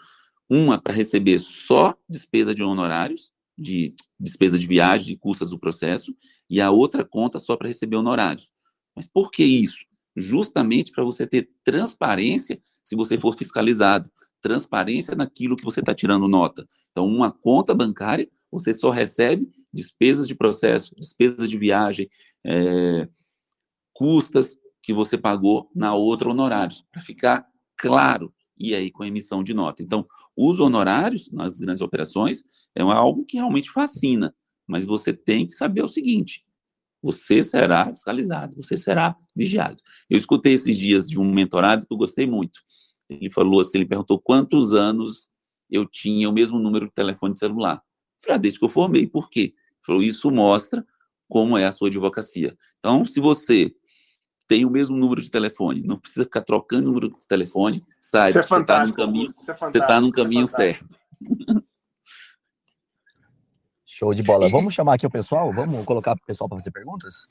uma 0.54 0.82
para 0.82 0.94
receber 0.94 1.40
só 1.40 1.96
despesa 2.10 2.54
de 2.54 2.62
honorários, 2.62 3.32
de 3.58 3.96
despesa 4.20 4.60
de 4.60 4.68
viagem, 4.68 5.08
de 5.08 5.16
custas 5.16 5.52
do 5.52 5.58
processo, 5.58 6.14
e 6.50 6.60
a 6.60 6.70
outra 6.70 7.06
conta 7.06 7.40
só 7.40 7.56
para 7.56 7.70
receber 7.70 7.96
honorários. 7.96 8.52
Mas 8.94 9.08
por 9.08 9.32
que 9.32 9.46
isso? 9.46 9.86
Justamente 10.14 10.92
para 10.92 11.06
você 11.06 11.26
ter 11.26 11.50
transparência 11.64 12.62
se 12.84 12.98
você 12.98 13.18
for 13.18 13.34
fiscalizado, 13.34 14.12
transparência 14.42 15.16
naquilo 15.16 15.56
que 15.56 15.64
você 15.64 15.80
está 15.80 15.96
tirando 15.96 16.28
nota. 16.28 16.68
Então, 16.92 17.08
uma 17.08 17.32
conta 17.32 17.74
bancária, 17.74 18.30
você 18.52 18.74
só 18.74 18.90
recebe 18.90 19.50
despesas 19.74 20.28
de 20.28 20.36
processo, 20.36 20.94
despesas 20.96 21.50
de 21.50 21.58
viagem, 21.58 22.10
é, 22.46 23.08
custas 23.94 24.58
que 24.84 24.92
você 24.92 25.18
pagou 25.18 25.72
na 25.74 25.94
outra 25.94 26.30
honorários, 26.30 26.84
para 26.92 27.02
ficar 27.02 27.48
claro 27.78 28.34
e 28.62 28.76
aí 28.76 28.92
com 28.92 29.04
emissão 29.04 29.44
de 29.44 29.54
nota. 29.54 29.82
Então, 29.82 30.06
os 30.38 30.60
honorários 30.60 31.32
nas 31.32 31.60
grandes 31.60 31.82
operações 31.82 32.44
é 32.76 32.82
algo 32.82 33.26
que 33.26 33.38
realmente 33.38 33.72
fascina, 33.72 34.34
mas 34.68 34.86
você 34.86 35.12
tem 35.12 35.46
que 35.46 35.54
saber 35.54 35.84
o 35.84 35.88
seguinte: 35.88 36.46
você 37.02 37.42
será 37.42 37.88
fiscalizado, 37.88 38.56
você 38.56 38.78
será 38.78 39.16
vigiado. 39.36 39.82
Eu 40.10 40.18
escutei 40.18 40.54
esses 40.54 40.78
dias 40.78 41.10
de 41.10 41.20
um 41.20 41.34
mentorado 41.34 41.86
que 41.86 41.94
eu 41.94 41.98
gostei 41.98 42.28
muito. 42.28 42.62
Ele 43.10 43.30
falou 43.30 43.60
assim, 43.60 43.80
ele 43.80 43.88
perguntou 43.88 44.20
quantos 44.20 44.74
anos 44.74 45.30
eu 45.70 45.86
tinha 45.86 46.30
o 46.30 46.34
mesmo 46.34 46.60
número 46.60 46.86
de 46.86 46.94
telefone 46.94 47.34
de 47.34 47.40
celular. 47.40 47.76
Eu 47.76 48.24
falei, 48.24 48.36
ah, 48.36 48.38
desde 48.38 48.60
que 48.60 48.66
eu 48.66 48.70
formei. 48.70 49.08
Por 49.08 49.30
quê? 49.30 49.42
Ele 49.42 49.86
falou, 49.86 50.04
isso 50.04 50.30
mostra 50.30 50.86
como 51.28 51.58
é 51.58 51.66
a 51.66 51.72
sua 51.72 51.88
advocacia. 51.88 52.58
Então, 52.80 53.04
se 53.06 53.20
você 53.20 53.74
tem 54.52 54.66
o 54.66 54.70
mesmo 54.70 54.98
número 54.98 55.22
de 55.22 55.32
telefone, 55.32 55.82
não 55.82 55.98
precisa 55.98 56.26
ficar 56.26 56.42
trocando 56.42 56.84
o 56.84 56.88
número 56.88 57.08
de 57.08 57.26
telefone, 57.26 57.86
sai, 58.02 58.32
é 58.32 58.34
você 58.34 58.40
está 58.60 58.86
no 58.86 58.94
caminho, 58.94 59.30
é 59.48 59.54
você 59.54 59.78
está 59.78 60.02
no 60.02 60.10
é 60.10 60.12
caminho 60.12 60.46
certo. 60.46 61.00
Show 63.86 64.14
de 64.14 64.22
bola. 64.22 64.50
Vamos 64.50 64.74
chamar 64.74 64.96
aqui 64.96 65.08
o 65.08 65.10
pessoal? 65.10 65.54
Vamos 65.54 65.86
colocar 65.86 66.12
o 66.12 66.26
pessoal 66.28 66.50
para 66.50 66.58
fazer 66.58 66.72
perguntas? 66.72 67.30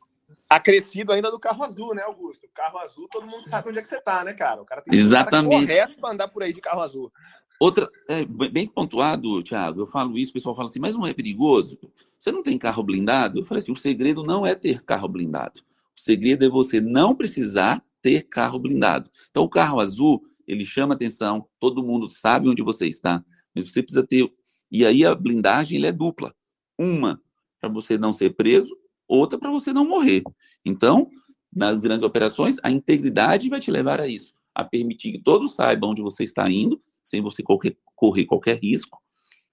acrescido 0.49 1.13
ainda 1.13 1.31
do 1.31 1.39
carro 1.39 1.63
azul, 1.63 1.95
né, 1.95 2.03
Augusto? 2.03 2.47
O 2.47 2.51
carro 2.55 2.79
azul, 2.79 3.07
todo 3.09 3.27
mundo 3.27 3.49
sabe 3.51 3.69
onde 3.69 3.79
é 3.79 3.83
que 3.83 3.89
você 3.89 4.01
tá, 4.01 4.25
né, 4.25 4.33
cara? 4.33 4.63
O 4.63 4.65
cara 4.65 4.81
tem 4.81 4.99
Exatamente. 4.99 5.55
Um 5.55 5.61
correto 5.61 6.01
para 6.01 6.11
andar 6.11 6.29
por 6.29 6.43
aí 6.43 6.53
de 6.55 6.61
carro 6.61 6.81
azul. 6.81 7.13
Outra, 7.61 7.87
é, 8.09 8.25
bem 8.25 8.67
pontuado, 8.67 9.43
Thiago, 9.43 9.83
eu 9.83 9.87
falo 9.87 10.17
isso, 10.17 10.31
o 10.31 10.35
pessoal 10.35 10.55
fala 10.55 10.71
assim, 10.71 10.81
mas 10.81 10.97
não 10.97 11.07
é 11.07 11.13
perigoso? 11.13 11.79
Você 12.19 12.33
não 12.33 12.43
tem 12.43 12.57
carro 12.59 12.83
blindado? 12.83 13.41
Eu 13.41 13.45
falei 13.45 13.63
assim, 13.63 13.73
o 13.73 13.77
segredo 13.77 14.23
não 14.23 14.47
é 14.47 14.55
ter 14.55 14.83
carro 14.83 15.07
blindado. 15.07 15.61
O 16.01 16.03
segredo 16.03 16.47
é 16.47 16.49
você 16.49 16.81
não 16.81 17.15
precisar 17.15 17.85
ter 18.01 18.23
carro 18.23 18.59
blindado. 18.59 19.11
Então, 19.31 19.43
o 19.43 19.49
carro 19.51 19.81
azul, 19.81 20.23
ele 20.47 20.65
chama 20.65 20.95
atenção, 20.95 21.47
todo 21.59 21.83
mundo 21.83 22.09
sabe 22.09 22.49
onde 22.49 22.63
você 22.63 22.89
está, 22.89 23.23
mas 23.55 23.71
você 23.71 23.83
precisa 23.83 24.03
ter... 24.03 24.33
E 24.73 24.87
aí 24.87 25.05
a 25.05 25.15
blindagem, 25.15 25.85
é 25.85 25.93
dupla. 25.93 26.35
Uma, 26.79 27.21
para 27.61 27.69
você 27.69 27.99
não 27.99 28.15
ser 28.15 28.35
preso, 28.35 28.75
outra 29.07 29.39
para 29.39 29.51
você 29.51 29.75
não 29.75 29.87
morrer. 29.87 30.23
Então, 30.65 31.11
nas 31.55 31.83
grandes 31.83 32.03
operações, 32.03 32.57
a 32.63 32.71
integridade 32.71 33.51
vai 33.51 33.61
te 33.61 33.71
levar 33.71 34.01
a 34.01 34.09
isso, 34.09 34.33
a 34.55 34.65
permitir 34.65 35.13
que 35.13 35.23
todos 35.23 35.55
saibam 35.55 35.91
onde 35.91 36.01
você 36.01 36.25
está 36.25 36.49
indo, 36.51 36.83
sem 37.05 37.21
você 37.21 37.43
qualquer, 37.43 37.77
correr 37.95 38.25
qualquer 38.25 38.59
risco, 38.59 39.03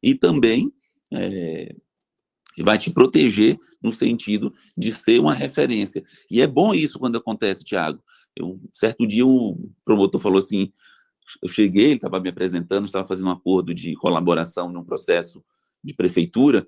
e 0.01 0.15
também 0.15 0.71
é, 1.11 1.75
vai 2.63 2.77
te 2.77 2.91
proteger 2.91 3.57
no 3.81 3.91
sentido 3.91 4.53
de 4.77 4.91
ser 4.91 5.19
uma 5.19 5.33
referência. 5.33 6.03
E 6.29 6.41
é 6.41 6.47
bom 6.47 6.73
isso 6.73 6.99
quando 6.99 7.17
acontece, 7.17 7.63
Tiago. 7.63 8.01
Um 8.39 8.59
certo 8.73 9.07
dia 9.07 9.25
o 9.25 9.69
promotor 9.83 10.21
falou 10.21 10.39
assim, 10.39 10.71
eu 11.41 11.49
cheguei, 11.49 11.85
ele 11.85 11.95
estava 11.95 12.19
me 12.19 12.29
apresentando, 12.29 12.85
estava 12.85 13.07
fazendo 13.07 13.27
um 13.27 13.31
acordo 13.31 13.73
de 13.73 13.95
colaboração 13.95 14.71
num 14.71 14.83
processo 14.83 15.43
de 15.83 15.93
prefeitura, 15.93 16.67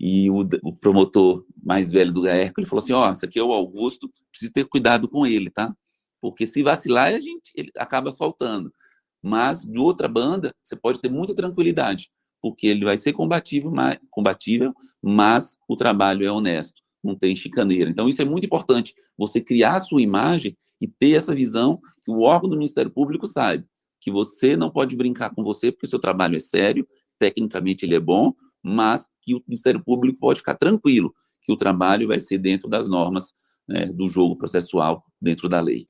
e 0.00 0.30
o, 0.30 0.48
o, 0.62 0.72
promotor 0.76 1.44
mais 1.60 1.90
velho 1.90 2.12
do 2.12 2.22
Gaerco, 2.22 2.60
ele 2.60 2.68
falou 2.68 2.82
assim, 2.82 2.92
ó, 2.92 3.08
oh, 3.08 3.12
esse 3.12 3.24
aqui 3.24 3.38
é 3.38 3.42
o 3.42 3.52
Augusto, 3.52 4.08
precisa 4.30 4.52
ter 4.52 4.64
cuidado 4.64 5.08
com 5.08 5.26
ele, 5.26 5.50
tá? 5.50 5.74
Porque 6.20 6.46
se 6.46 6.62
vacilar, 6.62 7.08
a 7.08 7.20
gente 7.20 7.50
ele 7.54 7.72
acaba 7.76 8.12
soltando. 8.12 8.72
Mas, 9.20 9.62
de 9.62 9.78
outra 9.78 10.06
banda, 10.06 10.54
você 10.62 10.76
pode 10.76 11.00
ter 11.00 11.10
muita 11.10 11.34
tranquilidade, 11.34 12.10
porque 12.40 12.66
ele 12.66 12.84
vai 12.84 12.96
ser 12.96 13.12
combatível, 13.12 13.70
mas, 13.70 13.98
combatível, 14.10 14.74
mas 15.02 15.56
o 15.68 15.76
trabalho 15.76 16.26
é 16.26 16.30
honesto, 16.30 16.82
não 17.02 17.14
tem 17.14 17.34
chicaneira. 17.34 17.90
Então, 17.90 18.08
isso 18.08 18.22
é 18.22 18.24
muito 18.24 18.44
importante, 18.44 18.94
você 19.16 19.40
criar 19.40 19.76
a 19.76 19.80
sua 19.80 20.00
imagem 20.00 20.56
e 20.80 20.86
ter 20.86 21.12
essa 21.12 21.34
visão 21.34 21.80
que 22.02 22.10
o 22.10 22.20
órgão 22.20 22.48
do 22.48 22.56
Ministério 22.56 22.90
Público 22.90 23.26
sabe 23.26 23.64
que 24.00 24.10
você 24.10 24.56
não 24.56 24.70
pode 24.70 24.96
brincar 24.96 25.30
com 25.30 25.42
você 25.42 25.72
porque 25.72 25.86
o 25.86 25.90
seu 25.90 25.98
trabalho 25.98 26.36
é 26.36 26.40
sério, 26.40 26.86
tecnicamente 27.18 27.84
ele 27.84 27.96
é 27.96 28.00
bom, 28.00 28.32
mas 28.62 29.08
que 29.20 29.34
o 29.34 29.42
Ministério 29.46 29.82
Público 29.82 30.18
pode 30.18 30.38
ficar 30.38 30.54
tranquilo 30.54 31.12
que 31.42 31.52
o 31.52 31.56
trabalho 31.56 32.08
vai 32.08 32.20
ser 32.20 32.38
dentro 32.38 32.68
das 32.68 32.88
normas 32.88 33.34
né, 33.66 33.86
do 33.86 34.08
jogo 34.08 34.36
processual, 34.36 35.04
dentro 35.20 35.48
da 35.48 35.60
lei. 35.60 35.88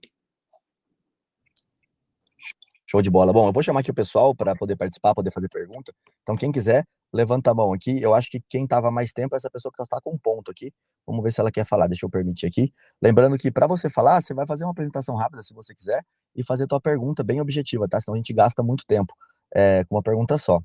Show 2.91 3.03
de 3.03 3.11
bola. 3.11 3.35
Bom, 3.35 3.47
eu 3.47 3.53
vou 3.53 3.63
chamar 3.63 3.81
aqui 3.81 3.91
o 3.91 3.95
pessoal 3.95 4.35
para 4.35 4.57
poder 4.57 4.75
participar, 4.75 5.15
poder 5.15 5.31
fazer 5.31 5.49
pergunta. 5.49 5.93
Então, 6.23 6.35
quem 6.35 6.51
quiser, 6.51 6.85
levanta 7.13 7.51
a 7.51 7.55
mão 7.55 7.73
aqui. 7.75 8.01
Eu 8.01 8.15
acho 8.15 8.31
que 8.31 8.41
quem 8.49 8.65
estava 8.65 8.91
mais 8.91 9.13
tempo 9.13 9.35
é 9.35 9.37
essa 9.37 9.51
pessoa 9.51 9.71
que 9.71 9.83
está 9.83 10.01
com 10.01 10.15
um 10.15 10.19
ponto 10.19 10.51
aqui. 10.51 10.73
Vamos 11.07 11.23
ver 11.23 11.31
se 11.31 11.39
ela 11.39 11.53
quer 11.53 11.67
falar. 11.67 11.87
Deixa 11.87 12.07
eu 12.07 12.11
permitir 12.11 12.47
aqui. 12.47 12.73
Lembrando 13.03 13.37
que 13.37 13.51
para 13.51 13.67
você 13.67 13.91
falar, 13.91 14.23
você 14.23 14.33
vai 14.33 14.47
fazer 14.47 14.65
uma 14.65 14.71
apresentação 14.71 15.15
rápida, 15.17 15.43
se 15.43 15.53
você 15.53 15.75
quiser, 15.75 16.03
e 16.35 16.43
fazer 16.43 16.67
tua 16.67 16.81
pergunta 16.81 17.23
bem 17.23 17.43
objetiva, 17.43 17.87
tá? 17.87 18.01
Senão 18.01 18.15
a 18.15 18.19
gente 18.19 18.33
gasta 18.33 18.63
muito 18.63 18.85
tempo 18.87 19.13
é, 19.55 19.85
com 19.85 19.97
uma 19.97 20.03
pergunta 20.03 20.39
só. 20.39 20.59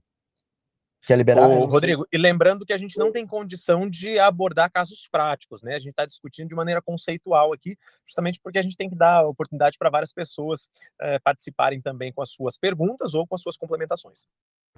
Quer 1.06 1.18
liberar? 1.18 1.50
Ô, 1.50 1.66
Rodrigo, 1.66 2.06
e 2.12 2.18
lembrando 2.18 2.66
que 2.66 2.72
a 2.72 2.78
gente 2.78 2.98
não 2.98 3.12
tem 3.12 3.28
condição 3.28 3.90
de 3.90 4.18
abordar 4.20 4.72
casos 4.72 5.08
práticos, 5.12 5.62
né? 5.62 5.76
A 5.76 5.80
gente 5.80 5.90
está 5.90 6.06
discutindo 6.06 6.48
de 6.48 6.56
maneira 6.56 6.82
conceitual 6.82 7.52
aqui, 7.52 7.78
justamente 8.06 8.40
porque 8.42 8.58
a 8.58 8.64
gente 8.64 8.78
tem 8.78 8.90
que 8.90 8.96
dar 8.96 9.26
oportunidade 9.26 9.78
para 9.78 9.90
várias 9.90 10.14
pessoas 10.14 10.70
é, 11.02 11.20
participarem 11.20 11.82
também 11.82 12.14
com 12.14 12.22
as 12.22 12.32
suas 12.32 12.58
perguntas 12.58 13.14
ou 13.14 13.28
com 13.28 13.36
as 13.36 13.42
suas 13.42 13.58
complementações. 13.58 14.26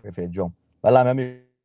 Perfeito, 0.01 0.33
João. 0.33 0.53
Vai 0.81 0.91
lá, 0.91 1.03
meu 1.03 1.11
amigo. 1.11 1.55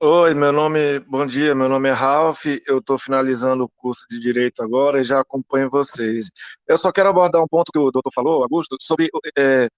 Oi, 0.00 0.32
meu 0.32 0.52
nome, 0.52 1.00
bom 1.00 1.26
dia, 1.26 1.56
meu 1.56 1.68
nome 1.68 1.88
é 1.88 1.92
Ralph, 1.92 2.46
eu 2.68 2.78
estou 2.78 2.96
finalizando 2.96 3.64
o 3.64 3.68
curso 3.68 4.06
de 4.08 4.20
Direito 4.20 4.62
agora 4.62 5.00
e 5.00 5.04
já 5.04 5.18
acompanho 5.18 5.68
vocês. 5.68 6.30
Eu 6.68 6.78
só 6.78 6.92
quero 6.92 7.08
abordar 7.08 7.42
um 7.42 7.48
ponto 7.48 7.72
que 7.72 7.78
o 7.80 7.90
doutor 7.90 8.12
falou, 8.14 8.44
Augusto, 8.44 8.76
sobre 8.80 9.08
é, 9.36 9.68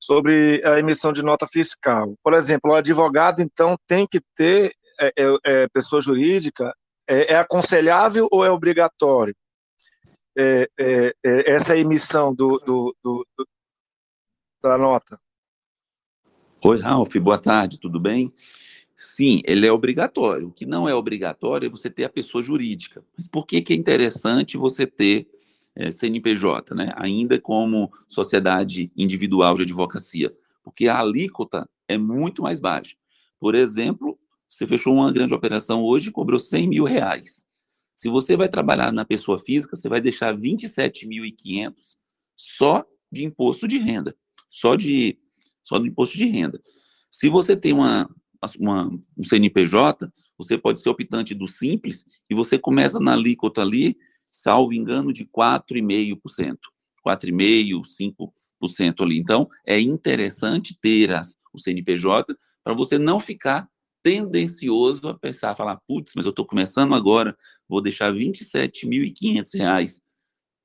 sobre 0.00 0.62
a 0.64 0.78
emissão 0.78 1.12
de 1.12 1.22
nota 1.22 1.46
fiscal. 1.46 2.14
Por 2.22 2.32
exemplo, 2.32 2.70
o 2.70 2.74
advogado, 2.74 3.42
então, 3.42 3.76
tem 3.86 4.06
que 4.06 4.20
ter 4.34 4.72
é, 4.98 5.12
é, 5.16 5.36
é 5.44 5.68
pessoa 5.68 6.00
jurídica, 6.00 6.74
é, 7.06 7.34
é, 7.34 7.36
aconselhável 7.36 8.28
ou 8.30 8.44
é 8.44 8.50
obrigatório? 8.50 9.34
É, 10.36 10.68
é, 10.78 11.14
essa 11.24 11.76
emissão 11.76 12.34
do, 12.34 12.58
do, 12.58 12.96
do, 13.02 13.26
do, 13.36 13.48
da 14.62 14.78
nota. 14.78 15.20
Oi, 16.62 16.78
Ralf, 16.78 17.14
boa 17.16 17.38
tarde, 17.38 17.78
tudo 17.78 17.98
bem? 17.98 18.32
Sim, 18.96 19.40
ele 19.44 19.66
é 19.66 19.72
obrigatório. 19.72 20.48
O 20.48 20.52
que 20.52 20.66
não 20.66 20.88
é 20.88 20.94
obrigatório 20.94 21.66
é 21.66 21.70
você 21.70 21.88
ter 21.88 22.04
a 22.04 22.10
pessoa 22.10 22.42
jurídica. 22.42 23.02
Mas 23.16 23.26
por 23.26 23.46
que, 23.46 23.62
que 23.62 23.72
é 23.72 23.76
interessante 23.76 24.58
você 24.58 24.86
ter 24.86 25.26
é, 25.80 25.90
CNPJ, 25.90 26.74
né? 26.74 26.92
ainda 26.94 27.40
como 27.40 27.90
sociedade 28.06 28.92
individual 28.94 29.54
de 29.54 29.62
advocacia, 29.62 30.30
porque 30.62 30.86
a 30.86 31.00
alíquota 31.00 31.66
é 31.88 31.96
muito 31.96 32.42
mais 32.42 32.60
baixa. 32.60 32.94
Por 33.38 33.54
exemplo, 33.54 34.18
você 34.46 34.66
fechou 34.66 34.92
uma 34.92 35.10
grande 35.10 35.32
operação 35.32 35.82
hoje 35.82 36.10
e 36.10 36.12
cobrou 36.12 36.38
100 36.38 36.68
mil 36.68 36.84
reais. 36.84 37.46
Se 37.96 38.10
você 38.10 38.36
vai 38.36 38.48
trabalhar 38.48 38.92
na 38.92 39.06
pessoa 39.06 39.38
física, 39.38 39.74
você 39.74 39.88
vai 39.88 40.02
deixar 40.02 40.36
27.500 40.36 41.72
só 42.36 42.84
de 43.10 43.24
imposto 43.24 43.66
de 43.66 43.78
renda, 43.78 44.14
só 44.48 44.76
de 44.76 45.18
só 45.62 45.78
do 45.78 45.86
imposto 45.86 46.16
de 46.16 46.26
renda. 46.26 46.60
Se 47.10 47.28
você 47.30 47.56
tem 47.56 47.72
uma, 47.72 48.08
uma, 48.58 48.86
um 49.16 49.24
CNPJ, 49.24 50.12
você 50.36 50.58
pode 50.58 50.80
ser 50.80 50.90
optante 50.90 51.34
do 51.34 51.48
simples 51.48 52.04
e 52.28 52.34
você 52.34 52.58
começa 52.58 52.98
na 53.00 53.12
alíquota 53.14 53.62
ali 53.62 53.96
salvo 54.30 54.72
engano, 54.72 55.12
de 55.12 55.24
4,5%. 55.24 56.56
4,5%, 57.06 57.82
5% 58.60 59.02
ali. 59.02 59.18
Então, 59.18 59.48
é 59.66 59.80
interessante 59.80 60.78
ter 60.78 61.12
as, 61.12 61.36
o 61.52 61.58
CNPJ 61.58 62.36
para 62.62 62.74
você 62.74 62.98
não 62.98 63.18
ficar 63.18 63.68
tendencioso 64.02 65.08
a 65.08 65.18
pensar, 65.18 65.54
falar, 65.54 65.76
putz, 65.86 66.12
mas 66.14 66.24
eu 66.24 66.30
estou 66.30 66.46
começando 66.46 66.94
agora, 66.94 67.36
vou 67.68 67.80
deixar 67.82 68.12
R$ 68.12 68.18
27.500, 68.18 70.00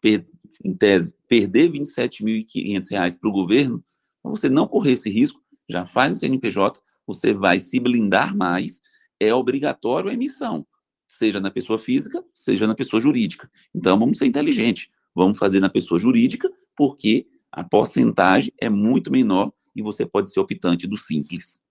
per, 0.01 0.25
em 0.63 0.73
tese, 0.73 1.13
perder 1.27 1.71
R$ 1.71 1.79
27.500 1.79 3.19
para 3.19 3.29
o 3.29 3.33
governo, 3.33 3.83
para 4.21 4.31
você 4.31 4.49
não 4.49 4.67
correr 4.67 4.93
esse 4.93 5.09
risco, 5.09 5.41
já 5.69 5.85
faz 5.85 6.17
o 6.17 6.19
CNPJ, 6.19 6.79
você 7.05 7.33
vai 7.33 7.59
se 7.59 7.79
blindar 7.79 8.35
mais, 8.35 8.79
é 9.19 9.33
obrigatório 9.33 10.09
a 10.09 10.13
emissão 10.13 10.65
seja 11.07 11.39
na 11.39 11.51
pessoa 11.51 11.79
física, 11.79 12.23
seja 12.33 12.67
na 12.67 12.75
pessoa 12.75 12.99
jurídica. 12.99 13.49
Então, 13.73 13.97
vamos 13.97 14.17
ser 14.17 14.25
inteligentes. 14.25 14.89
Vamos 15.13 15.37
fazer 15.37 15.59
na 15.59 15.69
pessoa 15.69 15.99
jurídica, 15.99 16.51
porque 16.75 17.27
a 17.51 17.63
porcentagem 17.63 18.53
é 18.59 18.69
muito 18.69 19.11
menor 19.11 19.51
e 19.75 19.81
você 19.81 20.05
pode 20.05 20.31
ser 20.31 20.39
optante 20.39 20.87
do 20.87 20.97
simples. 20.97 21.63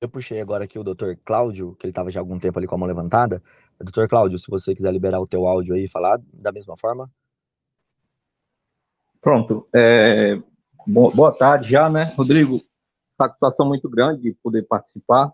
Eu 0.00 0.08
puxei 0.08 0.40
agora 0.40 0.64
aqui 0.64 0.78
o 0.78 0.84
doutor 0.84 1.18
Cláudio, 1.24 1.74
que 1.76 1.86
ele 1.86 1.90
estava 1.90 2.10
já 2.10 2.20
há 2.20 2.22
algum 2.22 2.38
tempo 2.38 2.58
ali 2.58 2.66
com 2.66 2.74
a 2.74 2.78
mão 2.78 2.88
levantada. 2.88 3.42
Doutor 3.80 4.08
Cláudio, 4.08 4.38
se 4.38 4.50
você 4.50 4.74
quiser 4.74 4.92
liberar 4.92 5.20
o 5.20 5.26
teu 5.26 5.46
áudio 5.46 5.74
aí 5.74 5.84
e 5.84 5.88
falar 5.88 6.20
da 6.32 6.52
mesma 6.52 6.76
forma. 6.76 7.10
Pronto. 9.20 9.66
É, 9.74 10.38
boa 10.86 11.32
tarde 11.32 11.70
já, 11.70 11.88
né, 11.88 12.12
Rodrigo? 12.16 12.60
Satisfação 13.16 13.66
muito 13.66 13.88
grande 13.88 14.22
de 14.22 14.32
poder 14.34 14.62
participar. 14.66 15.32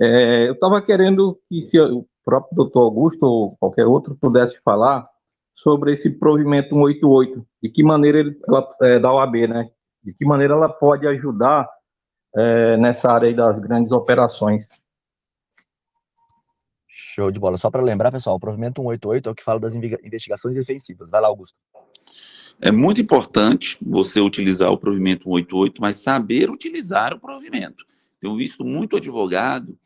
É, 0.00 0.48
eu 0.48 0.54
estava 0.54 0.80
querendo 0.80 1.38
que 1.46 1.62
se 1.64 1.78
o 1.78 2.06
próprio 2.24 2.56
doutor 2.56 2.80
Augusto 2.80 3.22
ou 3.22 3.56
qualquer 3.58 3.86
outro 3.86 4.16
pudesse 4.16 4.58
falar 4.64 5.06
sobre 5.54 5.92
esse 5.92 6.08
provimento 6.08 6.70
188, 6.70 7.46
de 7.62 7.68
que 7.68 7.82
maneira 7.82 8.20
ele, 8.20 8.38
ela, 8.48 8.76
é, 8.80 8.98
da 8.98 9.12
OAB, 9.12 9.46
né? 9.46 9.70
De 10.02 10.14
que 10.14 10.24
maneira 10.24 10.54
ela 10.54 10.70
pode 10.70 11.06
ajudar 11.06 11.68
é, 12.34 12.78
nessa 12.78 13.12
área 13.12 13.34
das 13.34 13.58
grandes 13.58 13.92
operações. 13.92 14.66
Show 16.88 17.30
de 17.30 17.38
bola. 17.38 17.58
Só 17.58 17.70
para 17.70 17.82
lembrar, 17.82 18.10
pessoal, 18.10 18.36
o 18.36 18.40
provimento 18.40 18.80
188 18.80 19.28
é 19.28 19.32
o 19.32 19.34
que 19.34 19.44
fala 19.44 19.60
das 19.60 19.74
investigações 19.74 20.54
defensivas. 20.54 21.10
Vai 21.10 21.20
lá, 21.20 21.28
Augusto. 21.28 21.56
É 22.58 22.70
muito 22.70 23.02
importante 23.02 23.76
você 23.82 24.18
utilizar 24.18 24.70
o 24.70 24.78
provimento 24.78 25.24
188, 25.24 25.80
mas 25.80 25.96
saber 25.96 26.48
utilizar 26.48 27.12
o 27.12 27.20
provimento. 27.20 27.84
Tenho 28.18 28.34
visto 28.36 28.64
muito 28.64 28.96
advogado 28.96 29.78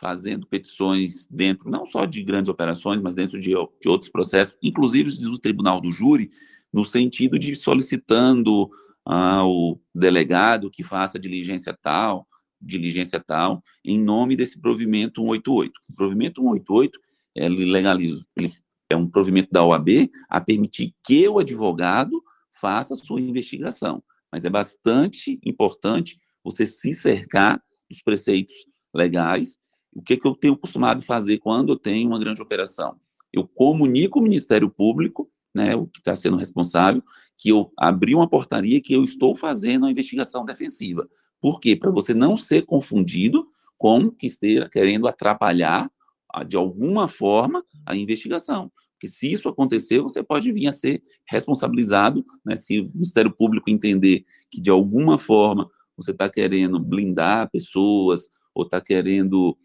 fazendo 0.00 0.46
petições 0.46 1.26
dentro, 1.30 1.70
não 1.70 1.86
só 1.86 2.04
de 2.04 2.22
grandes 2.22 2.48
operações, 2.48 3.00
mas 3.00 3.14
dentro 3.14 3.38
de, 3.40 3.50
de 3.50 3.88
outros 3.88 4.10
processos, 4.10 4.56
inclusive 4.62 5.10
do 5.22 5.38
tribunal 5.38 5.80
do 5.80 5.90
júri, 5.90 6.30
no 6.72 6.84
sentido 6.84 7.38
de 7.38 7.54
solicitando 7.54 8.70
ao 9.04 9.80
delegado 9.94 10.70
que 10.70 10.82
faça 10.82 11.18
diligência 11.18 11.76
tal, 11.80 12.26
diligência 12.60 13.20
tal, 13.20 13.62
em 13.84 14.02
nome 14.02 14.36
desse 14.36 14.60
provimento 14.60 15.20
188. 15.20 15.72
O 15.88 15.94
provimento 15.94 16.40
188, 16.40 16.98
ele 17.34 17.64
legaliza, 17.64 18.26
ele 18.36 18.52
é 18.88 18.96
um 18.96 19.08
provimento 19.08 19.50
da 19.52 19.64
OAB 19.64 20.10
a 20.28 20.40
permitir 20.40 20.94
que 21.04 21.28
o 21.28 21.38
advogado 21.38 22.22
faça 22.50 22.94
sua 22.94 23.20
investigação. 23.20 24.02
Mas 24.32 24.44
é 24.44 24.50
bastante 24.50 25.38
importante 25.44 26.18
você 26.42 26.66
se 26.66 26.92
cercar 26.92 27.62
dos 27.88 28.02
preceitos 28.02 28.54
legais 28.94 29.58
o 29.94 30.02
que, 30.02 30.16
que 30.16 30.26
eu 30.26 30.34
tenho 30.34 30.56
costumado 30.56 31.02
fazer 31.02 31.38
quando 31.38 31.72
eu 31.72 31.76
tenho 31.76 32.08
uma 32.08 32.18
grande 32.18 32.42
operação? 32.42 32.96
Eu 33.32 33.46
comunico 33.46 34.18
o 34.18 34.22
Ministério 34.22 34.68
Público, 34.68 35.30
né, 35.54 35.74
o 35.76 35.86
que 35.86 36.00
está 36.00 36.16
sendo 36.16 36.36
responsável, 36.36 37.02
que 37.36 37.48
eu 37.48 37.72
abri 37.76 38.14
uma 38.14 38.28
portaria 38.28 38.80
que 38.80 38.92
eu 38.92 39.04
estou 39.04 39.36
fazendo 39.36 39.86
a 39.86 39.90
investigação 39.90 40.44
defensiva. 40.44 41.08
Por 41.40 41.60
quê? 41.60 41.76
Para 41.76 41.90
você 41.90 42.12
não 42.12 42.36
ser 42.36 42.62
confundido 42.62 43.46
com 43.78 44.10
que 44.10 44.26
esteja 44.26 44.68
querendo 44.68 45.06
atrapalhar, 45.06 45.90
ah, 46.32 46.42
de 46.42 46.56
alguma 46.56 47.06
forma, 47.06 47.64
a 47.86 47.94
investigação. 47.94 48.72
Porque 48.92 49.08
se 49.08 49.32
isso 49.32 49.48
acontecer, 49.48 50.00
você 50.00 50.22
pode 50.22 50.50
vir 50.50 50.66
a 50.68 50.72
ser 50.72 51.02
responsabilizado, 51.28 52.24
né, 52.44 52.56
se 52.56 52.80
o 52.80 52.90
Ministério 52.94 53.30
Público 53.30 53.70
entender 53.70 54.24
que, 54.50 54.60
de 54.60 54.70
alguma 54.70 55.18
forma, 55.18 55.70
você 55.96 56.10
está 56.10 56.28
querendo 56.28 56.82
blindar 56.82 57.50
pessoas 57.50 58.28
ou 58.54 58.64
está 58.64 58.80
querendo 58.80 59.56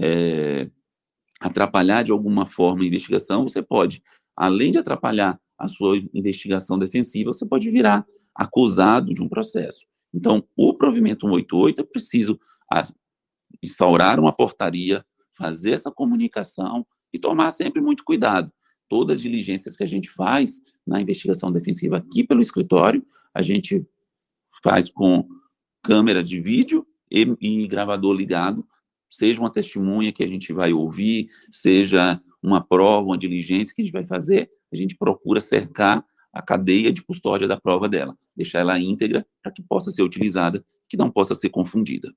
é, 0.00 0.70
atrapalhar 1.40 2.02
de 2.02 2.12
alguma 2.12 2.46
forma 2.46 2.82
a 2.82 2.86
investigação, 2.86 3.42
você 3.42 3.62
pode, 3.62 4.02
além 4.36 4.72
de 4.72 4.78
atrapalhar 4.78 5.40
a 5.58 5.68
sua 5.68 5.98
investigação 6.14 6.78
defensiva, 6.78 7.32
você 7.32 7.46
pode 7.46 7.70
virar 7.70 8.06
acusado 8.34 9.12
de 9.12 9.20
um 9.20 9.28
processo. 9.28 9.86
Então, 10.14 10.44
o 10.56 10.72
provimento 10.72 11.26
188 11.26 11.80
é 11.80 11.84
preciso 11.84 12.38
instaurar 13.62 14.20
uma 14.20 14.32
portaria, 14.32 15.04
fazer 15.32 15.72
essa 15.72 15.90
comunicação 15.90 16.86
e 17.12 17.18
tomar 17.18 17.50
sempre 17.50 17.80
muito 17.80 18.04
cuidado. 18.04 18.52
Todas 18.88 19.16
as 19.16 19.22
diligências 19.22 19.76
que 19.76 19.82
a 19.82 19.88
gente 19.88 20.08
faz 20.08 20.62
na 20.86 21.00
investigação 21.00 21.52
defensiva 21.52 21.98
aqui 21.98 22.24
pelo 22.24 22.40
escritório. 22.40 23.04
A 23.34 23.42
gente 23.42 23.86
faz 24.62 24.88
com 24.88 25.28
câmera 25.82 26.22
de 26.22 26.40
vídeo 26.40 26.86
e, 27.10 27.36
e 27.40 27.66
gravador 27.68 28.14
ligado, 28.14 28.66
seja 29.08 29.40
uma 29.40 29.52
testemunha 29.52 30.12
que 30.12 30.22
a 30.22 30.28
gente 30.28 30.52
vai 30.52 30.72
ouvir, 30.72 31.28
seja 31.50 32.20
uma 32.42 32.60
prova, 32.60 33.06
uma 33.06 33.18
diligência 33.18 33.74
que 33.74 33.82
a 33.82 33.84
gente 33.84 33.92
vai 33.92 34.06
fazer, 34.06 34.50
a 34.72 34.76
gente 34.76 34.96
procura 34.96 35.40
cercar 35.40 36.04
a 36.32 36.42
cadeia 36.42 36.92
de 36.92 37.02
custódia 37.02 37.48
da 37.48 37.58
prova 37.58 37.88
dela, 37.88 38.16
deixar 38.36 38.60
ela 38.60 38.78
íntegra 38.78 39.26
para 39.42 39.50
que 39.50 39.62
possa 39.62 39.90
ser 39.90 40.02
utilizada, 40.02 40.64
que 40.88 40.96
não 40.96 41.10
possa 41.10 41.34
ser 41.34 41.48
confundida. 41.48 42.12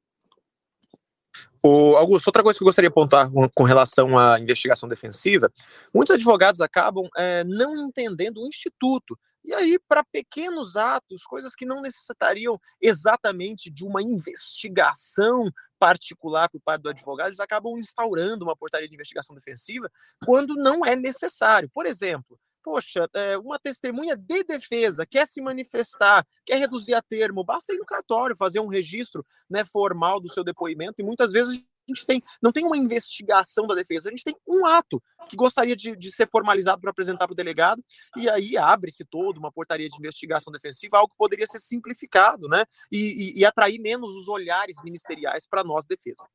O 1.63 1.95
Augusto, 1.95 2.27
outra 2.27 2.43
coisa 2.43 2.57
que 2.57 2.63
eu 2.63 2.65
gostaria 2.65 2.89
de 2.89 2.91
apontar 2.91 3.29
com, 3.55 3.63
relação 3.63 4.17
à 4.17 4.39
investigação 4.39 4.89
defensiva, 4.89 5.51
muitos 5.93 6.13
advogados 6.13 6.59
acabam 6.59 7.07
é, 7.15 7.43
não 7.43 7.75
entendendo 7.87 8.41
o 8.41 8.47
instituto. 8.47 9.17
E 9.43 9.53
aí, 9.53 9.79
para 9.87 10.03
pequenos 10.03 10.75
atos, 10.75 11.23
coisas 11.23 11.55
que 11.55 11.65
não 11.65 11.81
necessitariam 11.81 12.59
exatamente 12.79 13.71
de 13.71 13.83
uma 13.83 14.01
investigação 14.01 15.51
particular 15.79 16.47
por 16.49 16.61
parte 16.61 16.83
do 16.83 16.89
advogado, 16.89 17.29
eles 17.29 17.39
acabam 17.39 17.77
instaurando 17.77 18.45
uma 18.45 18.55
portaria 18.55 18.87
de 18.87 18.93
investigação 18.93 19.35
defensiva 19.35 19.89
quando 20.23 20.53
não 20.55 20.85
é 20.85 20.95
necessário. 20.95 21.69
Por 21.73 21.87
exemplo, 21.87 22.39
poxa, 22.63 23.09
é, 23.15 23.37
uma 23.37 23.57
testemunha 23.59 24.15
de 24.15 24.43
defesa 24.43 25.05
quer 25.05 25.27
se 25.27 25.41
manifestar, 25.41 26.25
quer 26.45 26.57
reduzir 26.57 26.93
a 26.93 27.01
termo, 27.01 27.43
basta 27.43 27.73
ir 27.73 27.77
no 27.77 27.85
cartório, 27.85 28.35
fazer 28.35 28.59
um 28.59 28.67
registro 28.67 29.25
né, 29.49 29.65
formal 29.65 30.19
do 30.19 30.31
seu 30.31 30.43
depoimento, 30.43 31.01
e 31.01 31.03
muitas 31.03 31.31
vezes 31.31 31.65
a 31.87 31.93
gente 31.93 32.05
tem, 32.05 32.23
não 32.41 32.51
tem 32.51 32.65
uma 32.65 32.77
investigação 32.77 33.65
da 33.67 33.75
defesa, 33.75 34.09
a 34.09 34.11
gente 34.11 34.23
tem 34.23 34.35
um 34.47 34.65
ato 34.65 35.01
que 35.27 35.35
gostaria 35.35 35.75
de, 35.75 35.95
de 35.95 36.11
ser 36.11 36.29
formalizado 36.29 36.81
para 36.81 36.91
apresentar 36.91 37.27
para 37.27 37.33
o 37.33 37.35
delegado, 37.35 37.83
e 38.15 38.29
aí 38.29 38.57
abre-se 38.57 39.05
toda 39.05 39.39
uma 39.39 39.51
portaria 39.51 39.89
de 39.89 39.97
investigação 39.97 40.51
defensiva, 40.51 40.97
algo 40.97 41.11
que 41.11 41.17
poderia 41.17 41.47
ser 41.47 41.59
simplificado, 41.59 42.47
né? 42.47 42.65
E, 42.91 42.97
e, 43.37 43.39
e 43.39 43.45
atrair 43.45 43.79
menos 43.79 44.11
os 44.11 44.27
olhares 44.27 44.75
ministeriais 44.83 45.47
para 45.47 45.63
nós, 45.63 45.85
defesa. 45.85 46.25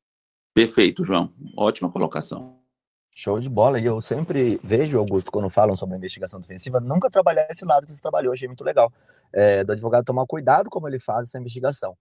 Perfeito, 0.53 1.03
João. 1.03 1.31
Ótima 1.55 1.91
colocação. 1.91 2.59
Show 3.13 3.39
de 3.39 3.49
bola. 3.49 3.79
E 3.79 3.85
eu 3.85 3.99
sempre 4.01 4.59
vejo, 4.63 4.97
Augusto, 4.97 5.31
quando 5.31 5.49
falam 5.49 5.75
sobre 5.75 5.95
a 5.95 5.97
investigação 5.97 6.39
defensiva, 6.39 6.79
nunca 6.79 7.09
trabalhar 7.09 7.47
esse 7.49 7.65
lado 7.65 7.85
que 7.85 7.95
você 7.95 8.01
trabalhou, 8.01 8.33
achei 8.33 8.47
muito 8.47 8.63
legal. 8.63 8.91
É, 9.33 9.63
do 9.63 9.73
advogado 9.73 10.05
tomar 10.05 10.25
cuidado 10.25 10.69
como 10.69 10.87
ele 10.87 10.99
faz 10.99 11.27
essa 11.27 11.39
investigação. 11.39 11.97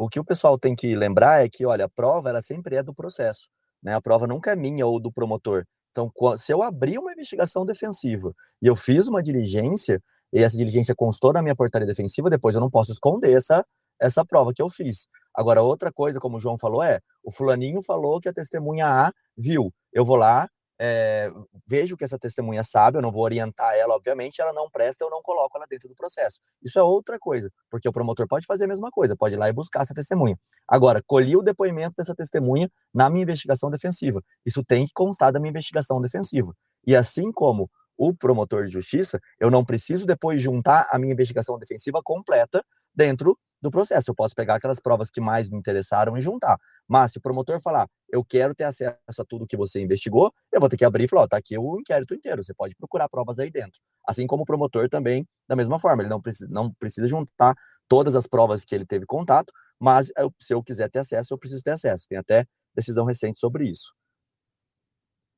O 0.00 0.08
que 0.08 0.18
o 0.18 0.24
pessoal 0.24 0.58
tem 0.58 0.74
que 0.74 0.96
lembrar 0.96 1.44
é 1.44 1.48
que, 1.50 1.66
olha, 1.66 1.84
a 1.84 1.88
prova 1.88 2.30
ela 2.30 2.40
sempre 2.40 2.74
é 2.74 2.82
do 2.82 2.94
processo. 2.94 3.50
Né? 3.82 3.92
A 3.92 4.00
prova 4.00 4.26
nunca 4.26 4.50
é 4.50 4.56
minha 4.56 4.86
ou 4.86 4.98
do 4.98 5.12
promotor. 5.12 5.66
Então, 5.90 6.10
se 6.38 6.50
eu 6.50 6.62
abrir 6.62 6.98
uma 6.98 7.12
investigação 7.12 7.66
defensiva 7.66 8.32
e 8.62 8.66
eu 8.66 8.74
fiz 8.74 9.06
uma 9.08 9.22
diligência, 9.22 10.02
e 10.32 10.42
essa 10.42 10.56
diligência 10.56 10.94
constou 10.94 11.34
na 11.34 11.42
minha 11.42 11.54
portaria 11.54 11.86
defensiva, 11.86 12.30
depois 12.30 12.54
eu 12.54 12.62
não 12.62 12.70
posso 12.70 12.92
esconder 12.92 13.36
essa, 13.36 13.62
essa 14.00 14.24
prova 14.24 14.54
que 14.54 14.62
eu 14.62 14.70
fiz. 14.70 15.06
Agora, 15.34 15.60
outra 15.60 15.92
coisa, 15.92 16.18
como 16.18 16.38
o 16.38 16.40
João 16.40 16.56
falou, 16.56 16.82
é: 16.82 17.00
o 17.22 17.30
fulaninho 17.30 17.82
falou 17.82 18.22
que 18.22 18.28
a 18.30 18.32
testemunha 18.32 18.86
A 18.86 19.12
viu. 19.36 19.70
Eu 19.92 20.06
vou 20.06 20.16
lá, 20.16 20.48
é, 20.82 21.30
vejo 21.66 21.94
que 21.94 22.04
essa 22.04 22.18
testemunha 22.18 22.64
sabe, 22.64 22.96
eu 22.96 23.02
não 23.02 23.12
vou 23.12 23.22
orientar 23.22 23.74
ela, 23.74 23.94
obviamente, 23.94 24.40
ela 24.40 24.50
não 24.50 24.70
presta, 24.70 25.04
eu 25.04 25.10
não 25.10 25.20
coloco 25.20 25.54
ela 25.58 25.66
dentro 25.68 25.86
do 25.86 25.94
processo. 25.94 26.40
Isso 26.62 26.78
é 26.78 26.82
outra 26.82 27.18
coisa, 27.18 27.52
porque 27.70 27.86
o 27.86 27.92
promotor 27.92 28.26
pode 28.26 28.46
fazer 28.46 28.64
a 28.64 28.68
mesma 28.68 28.90
coisa, 28.90 29.14
pode 29.14 29.34
ir 29.34 29.38
lá 29.38 29.46
e 29.50 29.52
buscar 29.52 29.82
essa 29.82 29.92
testemunha. 29.92 30.38
Agora, 30.66 31.02
colhi 31.06 31.36
o 31.36 31.42
depoimento 31.42 31.96
dessa 31.98 32.14
testemunha 32.14 32.70
na 32.94 33.10
minha 33.10 33.24
investigação 33.24 33.68
defensiva. 33.68 34.22
Isso 34.46 34.64
tem 34.64 34.86
que 34.86 34.92
constar 34.94 35.30
da 35.30 35.38
minha 35.38 35.50
investigação 35.50 36.00
defensiva. 36.00 36.54
E 36.86 36.96
assim 36.96 37.30
como 37.30 37.70
o 37.98 38.14
promotor 38.14 38.64
de 38.64 38.72
justiça, 38.72 39.20
eu 39.38 39.50
não 39.50 39.62
preciso 39.62 40.06
depois 40.06 40.40
juntar 40.40 40.88
a 40.90 40.98
minha 40.98 41.12
investigação 41.12 41.58
defensiva 41.58 42.00
completa 42.02 42.64
dentro 42.94 43.38
do 43.60 43.70
processo. 43.70 44.10
Eu 44.10 44.14
posso 44.14 44.34
pegar 44.34 44.56
aquelas 44.56 44.80
provas 44.80 45.10
que 45.10 45.20
mais 45.20 45.48
me 45.48 45.56
interessaram 45.58 46.16
e 46.16 46.20
juntar. 46.20 46.58
Mas 46.88 47.12
se 47.12 47.18
o 47.18 47.20
promotor 47.20 47.60
falar, 47.60 47.86
eu 48.08 48.24
quero 48.24 48.54
ter 48.54 48.64
acesso 48.64 48.96
a 49.18 49.24
tudo 49.24 49.46
que 49.46 49.56
você 49.56 49.80
investigou, 49.80 50.32
eu 50.52 50.60
vou 50.60 50.68
ter 50.68 50.76
que 50.76 50.84
abrir 50.84 51.04
e 51.04 51.08
falar, 51.08 51.22
ó, 51.22 51.28
tá 51.28 51.36
aqui 51.36 51.56
o 51.58 51.78
inquérito 51.80 52.14
inteiro, 52.14 52.42
você 52.42 52.54
pode 52.54 52.74
procurar 52.76 53.08
provas 53.08 53.38
aí 53.38 53.50
dentro. 53.50 53.80
Assim 54.06 54.26
como 54.26 54.42
o 54.42 54.46
promotor 54.46 54.88
também, 54.88 55.26
da 55.48 55.56
mesma 55.56 55.78
forma, 55.78 56.02
ele 56.02 56.10
não 56.10 56.20
precisa, 56.20 56.48
não 56.50 56.72
precisa 56.74 57.06
juntar 57.06 57.54
todas 57.88 58.14
as 58.14 58.26
provas 58.26 58.64
que 58.64 58.74
ele 58.74 58.86
teve 58.86 59.04
contato, 59.06 59.52
mas 59.78 60.10
eu, 60.16 60.32
se 60.38 60.54
eu 60.54 60.62
quiser 60.62 60.88
ter 60.90 61.00
acesso, 61.00 61.34
eu 61.34 61.38
preciso 61.38 61.62
ter 61.62 61.70
acesso. 61.72 62.06
Tem 62.08 62.18
até 62.18 62.44
decisão 62.74 63.04
recente 63.04 63.38
sobre 63.38 63.64
isso. 63.68 63.92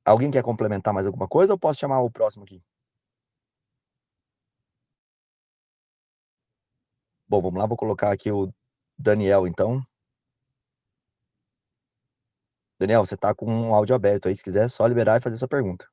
Alguém 0.05 0.31
quer 0.31 0.43
complementar 0.45 0.95
mais 0.95 1.07
alguma 1.09 1.27
coisa 1.27 1.53
ou 1.55 1.59
posso 1.59 1.81
chamar 1.81 2.01
o 2.03 2.11
próximo 2.11 2.45
aqui? 2.45 2.63
Bom, 7.33 7.41
vamos 7.41 7.59
lá, 7.59 7.67
vou 7.67 7.79
colocar 7.79 8.13
aqui 8.13 8.31
o 8.31 8.53
Daniel, 8.99 9.47
então. 9.47 9.83
Daniel, 12.79 13.07
você 13.07 13.15
está 13.15 13.35
com 13.35 13.47
um 13.51 13.75
áudio 13.75 13.97
aberto 13.97 14.29
aí, 14.29 14.37
se 14.37 14.45
quiser, 14.45 14.67
é 14.67 14.69
só 14.69 14.87
liberar 14.87 15.17
e 15.17 15.23
fazer 15.23 15.39
sua 15.39 15.49
pergunta. 15.49 15.89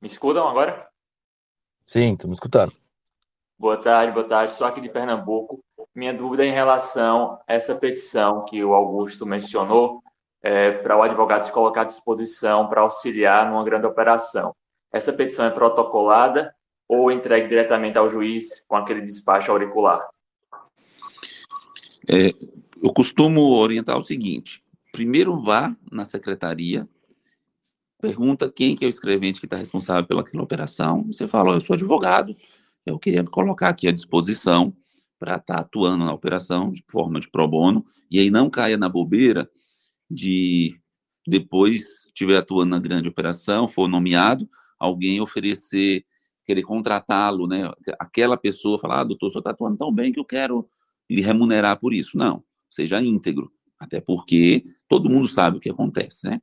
Me 0.00 0.06
escutam 0.06 0.46
agora? 0.46 0.88
Sim, 1.84 2.12
estamos 2.12 2.36
escutando. 2.36 2.72
Boa 3.58 3.76
tarde, 3.76 4.12
boa 4.12 4.28
tarde. 4.28 4.52
Sou 4.52 4.64
aqui 4.64 4.80
de 4.80 4.88
Pernambuco. 4.88 5.64
Minha 5.92 6.14
dúvida 6.14 6.44
é 6.44 6.46
em 6.46 6.52
relação 6.52 7.40
a 7.44 7.54
essa 7.54 7.74
petição 7.74 8.44
que 8.44 8.62
o 8.62 8.72
Augusto 8.72 9.26
mencionou, 9.26 10.00
é, 10.40 10.70
para 10.70 10.96
o 10.96 11.02
advogado 11.02 11.42
se 11.42 11.50
colocar 11.50 11.80
à 11.80 11.84
disposição 11.86 12.68
para 12.68 12.82
auxiliar 12.82 13.50
numa 13.50 13.64
grande 13.64 13.86
operação 13.86 14.54
essa 14.92 15.12
petição 15.12 15.44
é 15.44 15.50
protocolada 15.50 16.54
ou 16.86 17.10
entregue 17.10 17.48
diretamente 17.48 17.96
ao 17.96 18.10
juiz 18.10 18.62
com 18.68 18.76
aquele 18.76 19.00
despacho 19.00 19.50
auricular? 19.50 20.06
É, 22.08 22.32
eu 22.82 22.92
costumo 22.92 23.40
orientar 23.54 23.96
o 23.96 24.04
seguinte: 24.04 24.62
primeiro 24.92 25.40
vá 25.40 25.74
na 25.90 26.04
secretaria, 26.04 26.86
pergunta 28.00 28.50
quem 28.50 28.76
que 28.76 28.84
é 28.84 28.88
o 28.88 28.90
escrevente 28.90 29.40
que 29.40 29.46
está 29.46 29.56
responsável 29.56 30.04
pelaquela 30.04 30.42
operação. 30.42 31.04
Você 31.04 31.26
fala: 31.26 31.52
oh, 31.52 31.54
eu 31.54 31.60
sou 31.60 31.74
advogado, 31.74 32.36
eu 32.84 32.98
queria 32.98 33.22
me 33.22 33.30
colocar 33.30 33.68
aqui 33.68 33.88
à 33.88 33.92
disposição 33.92 34.76
para 35.18 35.36
estar 35.36 35.54
tá 35.54 35.60
atuando 35.60 36.04
na 36.04 36.12
operação 36.12 36.70
de 36.70 36.84
forma 36.88 37.20
de 37.20 37.30
pro 37.30 37.46
bono, 37.46 37.86
e 38.10 38.18
aí 38.18 38.28
não 38.28 38.50
caia 38.50 38.76
na 38.76 38.88
bobeira 38.88 39.48
de 40.10 40.76
depois 41.24 42.06
estiver 42.06 42.36
atuando 42.36 42.70
na 42.70 42.80
grande 42.80 43.08
operação, 43.08 43.68
for 43.68 43.88
nomeado, 43.88 44.48
alguém 44.82 45.20
oferecer, 45.20 46.04
querer 46.44 46.62
contratá-lo, 46.62 47.46
né? 47.46 47.70
Aquela 47.98 48.36
pessoa 48.36 48.78
falar, 48.78 49.00
ah, 49.00 49.04
doutor, 49.04 49.26
o 49.26 49.30
senhor 49.30 49.40
está 49.40 49.50
atuando 49.50 49.76
tão 49.76 49.92
bem 49.92 50.12
que 50.12 50.18
eu 50.18 50.24
quero 50.24 50.68
lhe 51.08 51.22
remunerar 51.22 51.78
por 51.78 51.94
isso. 51.94 52.16
Não, 52.16 52.42
seja 52.68 53.00
íntegro, 53.00 53.52
até 53.78 54.00
porque 54.00 54.64
todo 54.88 55.08
mundo 55.08 55.28
sabe 55.28 55.56
o 55.56 55.60
que 55.60 55.70
acontece, 55.70 56.26
né? 56.26 56.40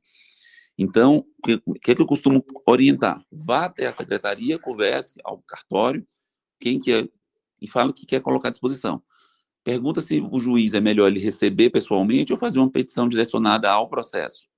Então, 0.78 1.26
o 1.38 1.42
que, 1.42 1.62
que, 1.82 1.90
é 1.90 1.94
que 1.94 2.00
eu 2.00 2.06
costumo 2.06 2.42
orientar? 2.66 3.22
Vá 3.30 3.66
até 3.66 3.86
a 3.86 3.92
secretaria, 3.92 4.58
converse 4.58 5.20
ao 5.22 5.42
cartório, 5.46 6.06
quem 6.58 6.78
quer, 6.78 7.06
e 7.60 7.68
fala 7.68 7.92
que 7.92 8.06
quer 8.06 8.22
colocar 8.22 8.48
à 8.48 8.50
disposição. 8.50 9.02
Pergunta 9.62 10.00
se 10.00 10.20
o 10.20 10.40
juiz 10.40 10.72
é 10.72 10.80
melhor 10.80 11.08
ele 11.08 11.20
receber 11.20 11.68
pessoalmente 11.68 12.32
ou 12.32 12.38
fazer 12.38 12.58
uma 12.58 12.70
petição 12.70 13.06
direcionada 13.06 13.70
ao 13.70 13.90
processo. 13.90 14.48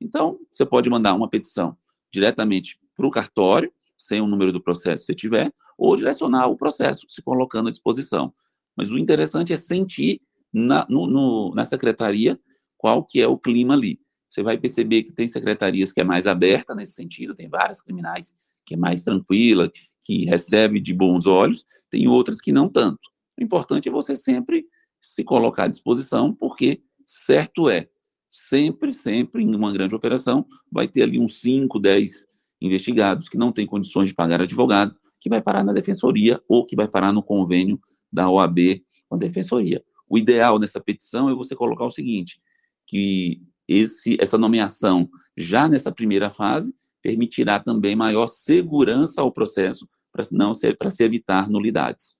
Então, 0.00 0.38
você 0.52 0.64
pode 0.64 0.88
mandar 0.88 1.14
uma 1.14 1.28
petição 1.28 1.76
diretamente 2.12 2.78
para 2.96 3.06
o 3.06 3.10
cartório, 3.10 3.72
sem 3.98 4.20
o 4.20 4.26
número 4.26 4.52
do 4.52 4.62
processo 4.62 5.04
se 5.04 5.14
tiver, 5.14 5.52
ou 5.78 5.96
direcionar 5.96 6.48
o 6.48 6.56
processo, 6.56 7.06
se 7.08 7.22
colocando 7.22 7.68
à 7.68 7.70
disposição. 7.70 8.32
Mas 8.76 8.90
o 8.90 8.98
interessante 8.98 9.52
é 9.52 9.56
sentir 9.56 10.20
na, 10.52 10.86
no, 10.88 11.06
no, 11.06 11.54
na 11.54 11.64
secretaria 11.64 12.38
qual 12.76 13.04
que 13.04 13.20
é 13.20 13.26
o 13.26 13.38
clima 13.38 13.74
ali. 13.74 14.00
Você 14.28 14.42
vai 14.42 14.58
perceber 14.58 15.02
que 15.02 15.12
tem 15.12 15.28
secretarias 15.28 15.92
que 15.92 16.00
é 16.00 16.04
mais 16.04 16.26
aberta 16.26 16.74
nesse 16.74 16.94
sentido, 16.94 17.34
tem 17.34 17.48
várias 17.48 17.82
criminais 17.82 18.34
que 18.64 18.74
é 18.74 18.76
mais 18.76 19.02
tranquila, 19.02 19.70
que 20.00 20.24
recebe 20.24 20.80
de 20.80 20.94
bons 20.94 21.26
olhos, 21.26 21.66
tem 21.90 22.08
outras 22.08 22.40
que 22.40 22.52
não 22.52 22.68
tanto. 22.68 23.10
O 23.38 23.42
importante 23.42 23.88
é 23.88 23.92
você 23.92 24.16
sempre 24.16 24.66
se 25.00 25.24
colocar 25.24 25.64
à 25.64 25.68
disposição, 25.68 26.34
porque 26.34 26.82
certo 27.06 27.68
é, 27.68 27.88
sempre, 28.30 28.94
sempre, 28.94 29.42
em 29.42 29.54
uma 29.54 29.72
grande 29.72 29.94
operação, 29.94 30.46
vai 30.70 30.88
ter 30.88 31.02
ali 31.02 31.18
uns 31.18 31.40
5, 31.40 31.78
10 31.78 32.26
investigados 32.66 33.28
que 33.28 33.36
não 33.36 33.52
têm 33.52 33.66
condições 33.66 34.08
de 34.08 34.14
pagar 34.14 34.40
advogado, 34.40 34.96
que 35.20 35.28
vai 35.28 35.40
parar 35.40 35.64
na 35.64 35.72
defensoria 35.72 36.42
ou 36.48 36.66
que 36.66 36.76
vai 36.76 36.88
parar 36.88 37.12
no 37.12 37.22
convênio 37.22 37.80
da 38.12 38.28
OAB 38.28 38.82
com 39.08 39.16
a 39.16 39.18
defensoria. 39.18 39.84
O 40.08 40.18
ideal 40.18 40.58
nessa 40.58 40.80
petição 40.80 41.28
é 41.30 41.34
você 41.34 41.56
colocar 41.56 41.84
o 41.84 41.90
seguinte, 41.90 42.40
que 42.86 43.40
esse, 43.68 44.16
essa 44.20 44.36
nomeação, 44.36 45.08
já 45.36 45.68
nessa 45.68 45.90
primeira 45.90 46.30
fase, 46.30 46.74
permitirá 47.00 47.58
também 47.58 47.96
maior 47.96 48.26
segurança 48.26 49.20
ao 49.20 49.32
processo, 49.32 49.88
para 50.12 50.24
não 50.30 50.52
ser 50.52 50.76
para 50.76 50.90
se 50.90 51.02
evitar 51.02 51.48
nulidades. 51.48 52.16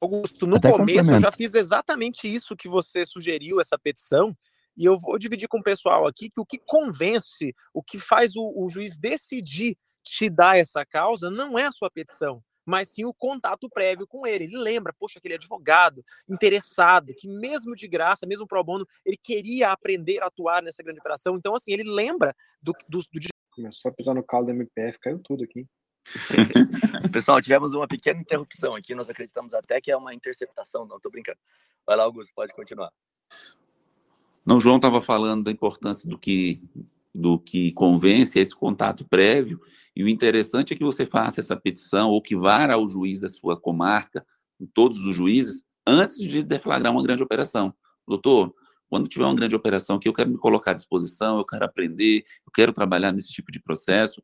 Augusto, 0.00 0.46
no 0.46 0.56
Até 0.56 0.70
começo 0.70 1.10
eu 1.10 1.20
já 1.20 1.32
fiz 1.32 1.54
exatamente 1.54 2.28
isso 2.28 2.56
que 2.56 2.68
você 2.68 3.04
sugeriu, 3.04 3.60
essa 3.60 3.76
petição, 3.76 4.36
E 4.78 4.84
eu 4.84 4.96
vou 4.96 5.18
dividir 5.18 5.48
com 5.48 5.58
o 5.58 5.62
pessoal 5.62 6.06
aqui 6.06 6.30
que 6.30 6.40
o 6.40 6.46
que 6.46 6.56
convence, 6.56 7.52
o 7.74 7.82
que 7.82 7.98
faz 7.98 8.36
o, 8.36 8.52
o 8.56 8.70
juiz 8.70 8.96
decidir 8.96 9.76
te 10.04 10.30
dar 10.30 10.56
essa 10.56 10.86
causa 10.86 11.28
não 11.28 11.58
é 11.58 11.66
a 11.66 11.72
sua 11.72 11.90
petição, 11.90 12.40
mas 12.64 12.90
sim 12.90 13.04
o 13.04 13.12
contato 13.12 13.68
prévio 13.68 14.06
com 14.06 14.24
ele. 14.24 14.44
Ele 14.44 14.56
lembra, 14.56 14.94
poxa, 14.96 15.18
aquele 15.18 15.34
advogado 15.34 16.04
interessado, 16.28 17.12
que 17.12 17.26
mesmo 17.26 17.74
de 17.74 17.88
graça, 17.88 18.24
mesmo 18.24 18.46
pro 18.46 18.62
bono, 18.62 18.86
ele 19.04 19.16
queria 19.16 19.72
aprender 19.72 20.22
a 20.22 20.26
atuar 20.26 20.62
nessa 20.62 20.80
grande 20.80 21.00
operação. 21.00 21.34
Então, 21.36 21.56
assim, 21.56 21.72
ele 21.72 21.82
lembra 21.82 22.32
do, 22.62 22.72
do, 22.88 23.00
do... 23.00 23.28
Começou 23.50 23.90
a 23.90 23.94
pisar 23.94 24.14
no 24.14 24.22
calo 24.22 24.46
do 24.46 24.52
MPF, 24.52 24.96
caiu 25.00 25.18
tudo 25.18 25.42
aqui. 25.42 25.66
Pessoal, 27.12 27.42
tivemos 27.42 27.74
uma 27.74 27.88
pequena 27.88 28.20
interrupção 28.20 28.76
aqui, 28.76 28.94
nós 28.94 29.10
acreditamos 29.10 29.52
até 29.52 29.80
que 29.80 29.90
é 29.90 29.96
uma 29.96 30.14
interceptação, 30.14 30.86
não, 30.86 31.00
tô 31.00 31.10
brincando. 31.10 31.38
Vai 31.84 31.96
lá, 31.96 32.04
Augusto, 32.04 32.32
pode 32.32 32.54
continuar. 32.54 32.92
Não, 34.48 34.58
João 34.58 34.76
estava 34.76 35.02
falando 35.02 35.44
da 35.44 35.50
importância 35.50 36.08
do 36.08 36.18
que 36.18 36.58
do 37.14 37.38
que 37.38 37.70
convence 37.72 38.38
esse 38.38 38.54
contato 38.54 39.04
prévio, 39.04 39.60
e 39.94 40.02
o 40.02 40.08
interessante 40.08 40.72
é 40.72 40.76
que 40.76 40.82
você 40.84 41.04
faça 41.04 41.38
essa 41.38 41.54
petição 41.54 42.08
ou 42.08 42.22
que 42.22 42.34
vá 42.34 42.72
ao 42.72 42.88
juiz 42.88 43.20
da 43.20 43.28
sua 43.28 43.60
comarca, 43.60 44.24
todos 44.72 45.04
os 45.04 45.14
juízes, 45.14 45.62
antes 45.86 46.16
de 46.16 46.42
deflagrar 46.42 46.92
uma 46.92 47.02
grande 47.02 47.22
operação. 47.22 47.74
Doutor, 48.06 48.54
quando 48.88 49.06
tiver 49.06 49.26
uma 49.26 49.34
grande 49.34 49.54
operação 49.54 49.96
aqui, 49.96 50.08
eu 50.08 50.14
quero 50.14 50.30
me 50.30 50.38
colocar 50.38 50.70
à 50.70 50.74
disposição, 50.74 51.36
eu 51.36 51.44
quero 51.44 51.66
aprender, 51.66 52.22
eu 52.46 52.52
quero 52.54 52.72
trabalhar 52.72 53.12
nesse 53.12 53.28
tipo 53.28 53.52
de 53.52 53.60
processo, 53.60 54.22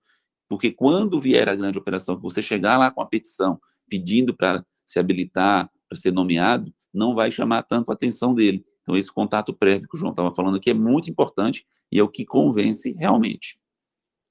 porque 0.49 0.71
quando 0.71 1.21
vier 1.21 1.51
a 1.51 1.57
grande 1.57 1.77
operação, 1.77 2.19
você 2.19 2.41
chegar 2.41 2.79
lá 2.79 2.91
com 2.91 3.03
a 3.03 3.07
petição 3.07 3.61
pedindo 3.91 4.35
para 4.35 4.65
se 4.87 4.99
habilitar, 4.99 5.71
para 5.87 5.99
ser 5.99 6.13
nomeado, 6.13 6.73
não 6.95 7.15
vai 7.15 7.31
chamar 7.31 7.65
tanto 7.65 7.91
a 7.91 7.95
atenção 7.95 8.35
dele. 8.35 8.65
Então, 8.85 8.97
esse 8.97 9.11
contato 9.11 9.53
prévio 9.53 9.89
que 9.89 9.97
o 9.97 9.99
João 9.99 10.13
estava 10.13 10.31
falando 10.31 10.59
aqui 10.59 10.71
é 10.71 10.75
muito 10.75 11.11
importante 11.11 11.67
e 11.91 11.99
é 11.99 12.03
o 12.03 12.09
que 12.09 12.25
convence 12.25 12.93
realmente. 12.93 13.59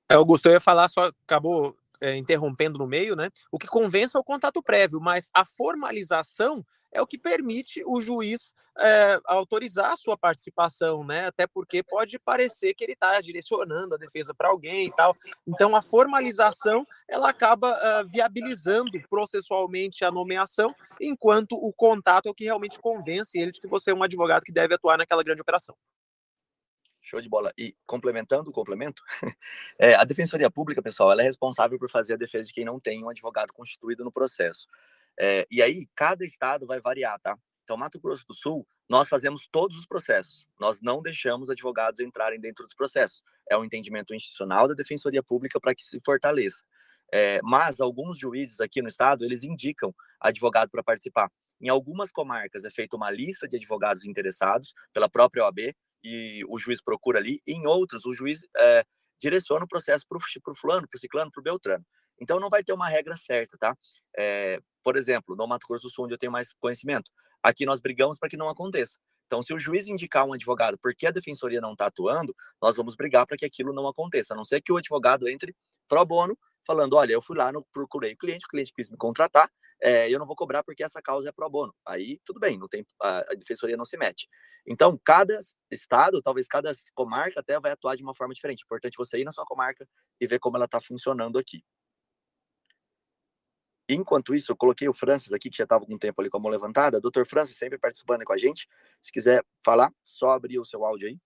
É, 0.09 0.13
Augusto, 0.13 0.45
eu 0.45 0.53
ia 0.53 0.59
falar, 0.59 0.87
só 0.89 1.11
acabou 1.25 1.75
é, 1.99 2.15
interrompendo 2.15 2.77
no 2.77 2.87
meio, 2.87 3.15
né? 3.15 3.29
O 3.51 3.57
que 3.57 3.65
convence 3.65 4.15
é 4.15 4.19
o 4.19 4.23
contato 4.23 4.61
prévio, 4.61 5.01
mas 5.01 5.29
a 5.33 5.43
formalização 5.43 6.63
é 6.93 7.01
o 7.01 7.07
que 7.07 7.17
permite 7.17 7.83
o 7.85 7.99
juiz 7.99 8.53
é, 8.79 9.19
autorizar 9.25 9.91
a 9.91 9.95
sua 9.95 10.17
participação, 10.17 11.03
né? 11.03 11.27
Até 11.27 11.45
porque 11.45 11.83
pode 11.83 12.17
parecer 12.17 12.73
que 12.73 12.83
ele 12.83 12.93
está 12.93 13.19
direcionando 13.21 13.95
a 13.95 13.97
defesa 13.97 14.33
para 14.33 14.49
alguém 14.49 14.87
e 14.87 14.91
tal. 14.91 15.15
Então, 15.45 15.75
a 15.75 15.81
formalização 15.81 16.85
ela 17.07 17.29
acaba 17.29 17.71
uh, 17.71 18.07
viabilizando 18.09 18.91
processualmente 19.09 20.03
a 20.03 20.11
nomeação, 20.11 20.73
enquanto 20.99 21.53
o 21.53 21.71
contato 21.71 22.27
é 22.27 22.31
o 22.31 22.33
que 22.33 22.45
realmente 22.45 22.79
convence 22.79 23.37
ele 23.37 23.51
de 23.51 23.61
que 23.61 23.67
você 23.67 23.91
é 23.91 23.93
um 23.93 24.03
advogado 24.03 24.43
que 24.43 24.51
deve 24.51 24.73
atuar 24.73 24.97
naquela 24.97 25.23
grande 25.23 25.41
operação. 25.41 25.75
Show 27.01 27.19
de 27.19 27.29
bola. 27.29 27.51
E 27.57 27.75
complementando 27.85 28.49
o 28.49 28.53
complemento, 28.53 29.03
é, 29.77 29.93
a 29.95 30.03
Defensoria 30.03 30.49
Pública, 30.49 30.81
pessoal, 30.81 31.11
ela 31.11 31.21
é 31.21 31.25
responsável 31.25 31.77
por 31.77 31.89
fazer 31.89 32.13
a 32.13 32.17
defesa 32.17 32.47
de 32.47 32.53
quem 32.53 32.65
não 32.65 32.79
tem 32.79 33.03
um 33.03 33.09
advogado 33.09 33.51
constituído 33.51 34.03
no 34.03 34.11
processo. 34.11 34.67
É, 35.19 35.45
e 35.49 35.61
aí, 35.61 35.87
cada 35.95 36.23
estado 36.23 36.65
vai 36.65 36.81
variar, 36.81 37.19
tá? 37.19 37.37
Então, 37.63 37.77
Mato 37.77 37.99
Grosso 37.99 38.25
do 38.27 38.33
Sul, 38.33 38.67
nós 38.89 39.07
fazemos 39.07 39.47
todos 39.51 39.77
os 39.77 39.85
processos. 39.85 40.49
Nós 40.59 40.81
não 40.81 41.01
deixamos 41.01 41.49
advogados 41.49 41.99
entrarem 41.99 42.39
dentro 42.39 42.65
dos 42.65 42.73
processos. 42.73 43.23
É 43.49 43.57
um 43.57 43.63
entendimento 43.63 44.13
institucional 44.13 44.67
da 44.67 44.73
Defensoria 44.73 45.23
Pública 45.23 45.59
para 45.59 45.73
que 45.73 45.83
se 45.83 45.99
fortaleça. 46.05 46.63
É, 47.13 47.39
mas 47.43 47.79
alguns 47.79 48.17
juízes 48.17 48.59
aqui 48.59 48.81
no 48.81 48.87
estado, 48.87 49.23
eles 49.23 49.43
indicam 49.43 49.93
advogado 50.19 50.69
para 50.69 50.83
participar. 50.83 51.31
Em 51.61 51.69
algumas 51.69 52.11
comarcas 52.11 52.65
é 52.65 52.71
feita 52.71 52.97
uma 52.97 53.09
lista 53.09 53.47
de 53.47 53.55
advogados 53.55 54.03
interessados 54.03 54.73
pela 54.91 55.07
própria 55.07 55.43
OAB 55.43 55.73
e 56.03 56.43
o 56.49 56.57
juiz 56.57 56.81
procura 56.81 57.19
ali. 57.19 57.41
Em 57.47 57.65
outros, 57.67 58.05
o 58.05 58.13
juiz 58.13 58.45
é, 58.57 58.83
direciona 59.19 59.63
o 59.63 59.67
processo 59.67 60.05
para 60.07 60.17
o 60.17 60.55
fulano, 60.55 60.87
para 60.87 60.97
o 60.97 60.99
ciclano, 60.99 61.31
para 61.31 61.39
o 61.39 61.43
beltrano. 61.43 61.85
Então 62.23 62.39
não 62.39 62.49
vai 62.49 62.63
ter 62.63 62.73
uma 62.73 62.87
regra 62.87 63.15
certa, 63.15 63.57
tá? 63.57 63.77
É, 64.17 64.59
por 64.83 64.97
exemplo, 64.97 65.35
no 65.35 65.47
Mato 65.47 65.67
Grosso 65.67 65.83
do 65.83 65.89
Sul, 65.89 66.05
onde 66.05 66.13
eu 66.13 66.17
tenho 66.17 66.31
mais 66.31 66.53
conhecimento, 66.53 67.11
aqui 67.41 67.65
nós 67.65 67.79
brigamos 67.79 68.17
para 68.17 68.29
que 68.29 68.37
não 68.37 68.49
aconteça. 68.49 68.97
Então, 69.27 69.41
se 69.41 69.53
o 69.53 69.59
juiz 69.59 69.87
indicar 69.87 70.25
um 70.25 70.33
advogado 70.33 70.77
porque 70.77 71.07
a 71.07 71.11
defensoria 71.11 71.59
não 71.59 71.73
está 71.73 71.87
atuando, 71.87 72.35
nós 72.61 72.75
vamos 72.75 72.95
brigar 72.95 73.25
para 73.25 73.37
que 73.37 73.45
aquilo 73.45 73.73
não 73.73 73.87
aconteça, 73.87 74.33
a 74.33 74.37
não 74.37 74.45
ser 74.45 74.61
que 74.61 74.71
o 74.71 74.77
advogado 74.77 75.27
entre 75.27 75.55
pro 75.87 76.05
bono, 76.05 76.37
falando: 76.65 76.95
olha, 76.95 77.13
eu 77.13 77.21
fui 77.21 77.37
lá, 77.37 77.51
no, 77.51 77.65
procurei 77.73 78.13
o 78.13 78.17
cliente, 78.17 78.45
o 78.45 78.49
cliente 78.49 78.71
quis 78.75 78.89
me 78.89 78.97
contratar, 78.97 79.49
é, 79.81 80.09
eu 80.09 80.19
não 80.19 80.25
vou 80.25 80.35
cobrar 80.35 80.63
porque 80.63 80.83
essa 80.83 81.01
causa 81.01 81.29
é 81.29 81.31
pro 81.31 81.49
bono. 81.49 81.73
Aí, 81.85 82.19
tudo 82.25 82.39
bem, 82.39 82.57
não 82.57 82.67
tem, 82.67 82.85
a, 83.01 83.19
a 83.31 83.35
defensoria 83.35 83.75
não 83.75 83.85
se 83.85 83.97
mete. 83.97 84.27
Então, 84.65 84.99
cada 85.03 85.39
estado, 85.71 86.21
talvez 86.21 86.47
cada 86.47 86.71
comarca 86.93 87.39
até 87.39 87.59
vai 87.59 87.71
atuar 87.71 87.95
de 87.97 88.03
uma 88.03 88.15
forma 88.15 88.33
diferente. 88.33 88.63
Importante 88.63 88.97
você 88.97 89.19
ir 89.19 89.25
na 89.25 89.31
sua 89.31 89.45
comarca 89.45 89.87
e 90.21 90.27
ver 90.27 90.39
como 90.39 90.57
ela 90.57 90.65
está 90.65 90.79
funcionando 90.79 91.37
aqui. 91.37 91.63
Enquanto 93.87 94.33
isso, 94.33 94.51
eu 94.51 94.55
coloquei 94.55 94.87
o 94.87 94.93
Francis 94.93 95.33
aqui, 95.33 95.49
que 95.49 95.57
já 95.57 95.65
estava 95.65 95.85
com 95.85 95.93
o 95.93 95.99
tempo 95.99 96.21
ali 96.21 96.29
com 96.29 96.37
a 96.37 96.39
mão 96.39 96.51
levantada. 96.51 97.01
Doutor 97.01 97.25
Francis, 97.25 97.57
sempre 97.57 97.77
participando 97.77 98.23
com 98.23 98.33
a 98.33 98.37
gente. 98.37 98.67
Se 99.01 99.11
quiser 99.11 99.43
falar, 99.63 99.91
só 100.03 100.29
abrir 100.29 100.59
o 100.59 100.65
seu 100.65 100.85
áudio 100.85 101.09
aí. 101.09 101.17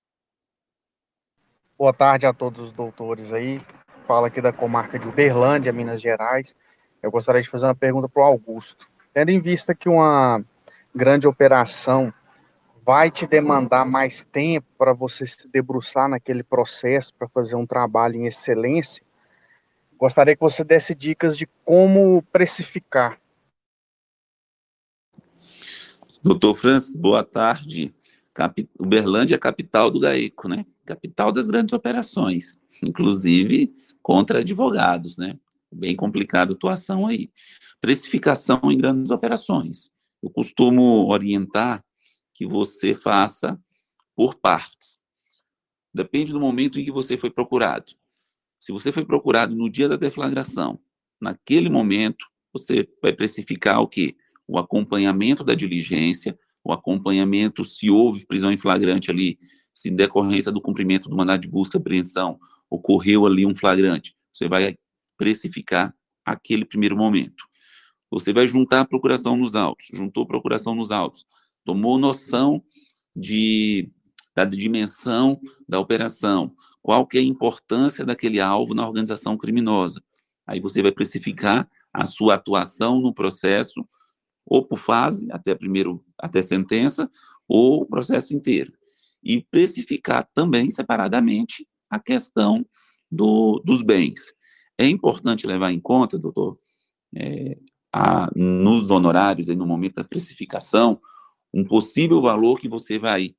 Boa 1.78 1.93
tarde 1.93 2.26
a 2.26 2.34
todos 2.34 2.70
os 2.70 2.74
doutores 2.74 3.32
aí. 3.32 3.62
Fala 4.08 4.28
aqui 4.28 4.41
da 4.41 4.51
comarca 4.51 4.97
de 4.97 5.08
Uberlândia, 5.08 5.72
Minas 5.72 6.01
Gerais. 6.01 6.55
Eu 7.03 7.12
gostaria 7.12 7.41
de 7.41 7.49
fazer 7.49 7.66
uma 7.66 7.76
pergunta 7.76 8.10
para 8.10 8.24
o 8.24 8.26
Augusto. 8.26 8.88
Tendo 9.14 9.30
em 9.30 9.39
vista 9.39 9.76
que 9.76 9.88
uma 9.88 10.43
grande 10.95 11.28
operação 11.28 12.12
vai 12.84 13.12
te 13.12 13.28
demandar 13.28 13.86
mais 13.86 14.24
tempo 14.24 14.66
para 14.78 14.93
você 14.93 15.28
se 15.28 15.47
debruçar 15.49 16.08
naquele 16.08 16.41
processo, 16.41 17.14
para 17.14 17.28
fazer 17.28 17.55
um 17.55 17.68
trabalho 17.68 18.16
em 18.16 18.26
excelência, 18.26 19.03
Gostaria 19.98 20.36
que 20.36 20.41
você 20.41 20.64
desse 20.64 20.93
dicas 20.93 21.36
de 21.36 21.48
como 21.66 22.22
precificar. 22.32 23.20
Doutor 26.24 26.56
Francis, 26.56 26.95
boa 26.95 27.24
tarde. 27.24 27.93
Cap... 28.34 28.70
Uberlândia 28.80 29.34
é 29.34 29.38
a 29.38 29.39
capital 29.39 29.89
do 29.89 30.00
GAECO, 30.00 30.48
né? 30.48 30.66
Capital 30.86 31.32
das 31.32 31.48
grandes 31.48 31.74
operações, 31.74 32.60
inclusive 32.84 33.74
contra 34.02 34.39
advogados, 34.39 35.18
né? 35.18 35.39
Bem 35.72 35.95
complicada 35.95 36.52
a 36.52 36.56
atuação 36.56 37.08
aí. 37.08 37.32
Precificação 37.82 38.60
em 38.66 38.78
grandes 38.78 39.10
operações. 39.10 39.89
Eu 40.22 40.30
costumo 40.30 41.08
orientar 41.12 41.84
que 42.34 42.45
você 42.45 42.93
faça 42.93 43.60
por 44.16 44.36
partes. 44.36 45.00
Depende 45.91 46.32
do 46.32 46.39
momento 46.39 46.80
em 46.80 46.86
que 46.86 46.91
você 46.91 47.18
foi 47.18 47.32
procurado. 47.32 47.93
Se 48.60 48.72
você 48.72 48.91
foi 48.91 49.05
procurado 49.05 49.55
no 49.55 49.70
dia 49.70 49.88
da 49.88 49.95
deflagração, 49.95 50.80
naquele 51.22 51.70
momento, 51.70 52.26
você 52.51 52.88
vai 53.01 53.14
precificar 53.14 53.82
o 53.82 53.88
quê? 53.88 54.16
O 54.47 54.58
acompanhamento 54.58 55.43
da 55.43 55.53
diligência, 55.53 56.38
o 56.64 56.72
acompanhamento 56.72 57.64
se 57.64 57.89
houve 57.89 58.26
prisão 58.26 58.51
em 58.51 58.58
flagrante 58.58 59.12
ali, 59.12 59.38
se 59.74 59.89
em 59.89 59.95
decorrência 59.95 60.51
do 60.51 60.62
cumprimento 60.62 61.08
do 61.08 61.16
mandado 61.16 61.41
de 61.41 61.47
busca 61.47 61.78
e 61.78 61.80
apreensão 61.80 62.39
ocorreu 62.70 63.26
ali 63.26 63.45
um 63.45 63.55
flagrante, 63.55 64.16
você 64.34 64.47
vai 64.47 64.76
precificar 65.18 65.93
aquele 66.26 66.66
primeiro 66.66 66.97
momento. 66.97 67.45
Você 68.12 68.34
vai 68.34 68.47
juntar 68.47 68.82
a 68.82 68.86
procuração 68.86 69.36
nos 69.36 69.55
autos, 69.55 69.88
juntou 69.93 70.24
a 70.24 70.28
procuração 70.28 70.76
nos 70.76 70.91
autos, 70.91 71.26
tomou 71.64 71.97
noção 71.97 72.64
de, 73.16 73.89
da 74.36 74.45
dimensão 74.45 75.39
da 75.68 75.80
operação, 75.80 76.53
qual 76.88 77.06
que 77.06 77.18
é 77.18 77.20
a 77.20 77.24
importância 77.26 78.06
daquele 78.06 78.40
alvo 78.40 78.74
na 78.74 78.88
organização 78.88 79.38
criminosa. 79.38 80.02
Aí 80.48 80.62
você 80.62 80.82
vai 80.82 80.90
precificar 80.90 81.70
a 81.92 82.06
sua 82.06 82.36
atuação 82.36 83.02
no 83.02 83.14
processo, 83.14 83.86
ou 84.46 84.66
por 84.66 84.80
fase, 84.80 85.28
até 85.30 85.54
primeiro, 85.54 86.02
até 86.18 86.42
sentença, 86.42 87.12
ou 87.46 87.82
o 87.82 87.86
processo 87.86 88.34
inteiro. 88.34 88.72
E 89.22 89.42
precificar 89.42 90.30
também 90.34 90.70
separadamente 90.70 91.68
a 91.90 92.00
questão 92.00 92.66
do, 93.12 93.62
dos 93.66 93.82
bens. 93.82 94.34
É 94.78 94.88
importante 94.88 95.46
levar 95.46 95.74
em 95.74 95.82
conta, 95.82 96.18
doutor, 96.18 96.58
é, 97.14 97.58
a, 97.92 98.32
nos 98.34 98.92
honorários 98.92 99.50
e 99.50 99.56
no 99.58 99.68
momento 99.68 99.96
da 99.96 100.06
precificação, 100.06 101.02
um 101.54 101.66
possível 101.66 102.22
valor 102.22 102.58
que 102.58 102.70
você 102.70 102.98
vai 102.98 103.36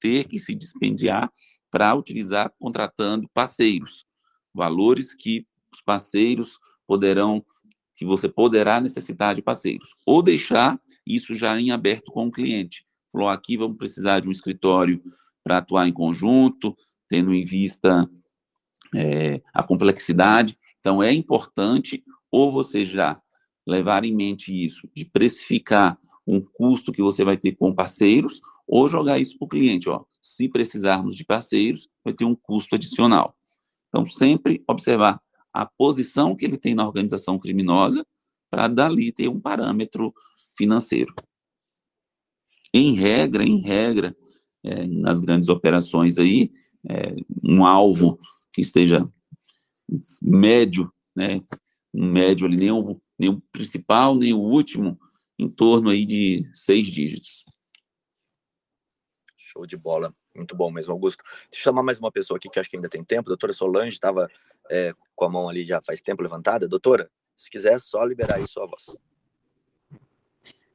ter 0.00 0.24
que 0.24 0.40
se 0.40 0.52
dispendiar 0.52 1.30
para 1.70 1.94
utilizar 1.94 2.52
contratando 2.58 3.28
parceiros, 3.32 4.06
valores 4.54 5.14
que 5.14 5.46
os 5.72 5.80
parceiros 5.82 6.58
poderão, 6.86 7.44
que 7.94 8.04
você 8.04 8.28
poderá 8.28 8.80
necessitar 8.80 9.34
de 9.34 9.42
parceiros, 9.42 9.94
ou 10.06 10.22
deixar 10.22 10.80
isso 11.06 11.34
já 11.34 11.58
em 11.58 11.70
aberto 11.70 12.12
com 12.12 12.26
o 12.26 12.32
cliente. 12.32 12.86
Falou, 13.12 13.28
aqui 13.28 13.56
vamos 13.56 13.76
precisar 13.76 14.20
de 14.20 14.28
um 14.28 14.32
escritório 14.32 15.02
para 15.42 15.58
atuar 15.58 15.88
em 15.88 15.92
conjunto, 15.92 16.76
tendo 17.08 17.32
em 17.32 17.44
vista 17.44 18.08
é, 18.94 19.42
a 19.52 19.62
complexidade. 19.62 20.58
Então, 20.80 21.02
é 21.02 21.12
importante 21.12 22.04
ou 22.30 22.52
você 22.52 22.84
já 22.84 23.20
levar 23.66 24.04
em 24.04 24.14
mente 24.14 24.52
isso, 24.52 24.88
de 24.94 25.04
precificar 25.04 25.98
um 26.26 26.40
custo 26.40 26.92
que 26.92 27.02
você 27.02 27.24
vai 27.24 27.36
ter 27.36 27.52
com 27.52 27.74
parceiros, 27.74 28.40
ou 28.68 28.86
jogar 28.86 29.18
isso 29.18 29.38
para 29.38 29.46
o 29.46 29.48
cliente, 29.48 29.88
ó, 29.88 30.04
se 30.22 30.46
precisarmos 30.46 31.16
de 31.16 31.24
parceiros, 31.24 31.88
vai 32.04 32.12
ter 32.12 32.26
um 32.26 32.34
custo 32.34 32.74
adicional. 32.74 33.34
Então, 33.88 34.04
sempre 34.04 34.62
observar 34.68 35.20
a 35.52 35.64
posição 35.64 36.36
que 36.36 36.44
ele 36.44 36.58
tem 36.58 36.74
na 36.74 36.86
organização 36.86 37.38
criminosa 37.38 38.06
para 38.50 38.68
dali 38.68 39.10
ter 39.10 39.28
um 39.28 39.40
parâmetro 39.40 40.12
financeiro. 40.54 41.14
Em 42.74 42.92
regra, 42.92 43.42
em 43.42 43.60
regra, 43.60 44.14
é, 44.62 44.86
nas 44.86 45.22
grandes 45.22 45.48
operações 45.48 46.18
aí, 46.18 46.52
é, 46.88 47.16
um 47.42 47.64
alvo 47.64 48.20
que 48.52 48.60
esteja 48.60 49.10
médio, 50.22 50.92
né, 51.16 51.42
médio 51.92 52.46
ali, 52.46 52.56
nem 52.56 52.70
o, 52.70 53.00
nem 53.18 53.30
o 53.30 53.40
principal, 53.50 54.14
nem 54.14 54.34
o 54.34 54.40
último, 54.40 54.98
em 55.38 55.48
torno 55.48 55.88
aí 55.88 56.04
de 56.04 56.48
seis 56.52 56.86
dígitos. 56.88 57.44
Show 59.48 59.66
de 59.66 59.78
bola. 59.78 60.14
Muito 60.34 60.54
bom 60.54 60.70
mesmo, 60.70 60.92
Augusto. 60.92 61.24
Deixa 61.50 61.62
eu 61.62 61.64
chamar 61.64 61.82
mais 61.82 61.98
uma 61.98 62.12
pessoa 62.12 62.36
aqui 62.36 62.50
que 62.50 62.60
acho 62.60 62.68
que 62.68 62.76
ainda 62.76 62.88
tem 62.88 63.02
tempo. 63.02 63.28
doutora 63.28 63.50
Solange 63.50 63.94
estava 63.94 64.28
é, 64.70 64.92
com 65.16 65.24
a 65.24 65.28
mão 65.30 65.48
ali 65.48 65.64
já 65.64 65.80
faz 65.80 66.02
tempo 66.02 66.22
levantada. 66.22 66.68
Doutora, 66.68 67.10
se 67.34 67.50
quiser, 67.50 67.80
só 67.80 68.04
liberar 68.04 68.36
aí 68.36 68.46
sua 68.46 68.66
voz. 68.66 68.94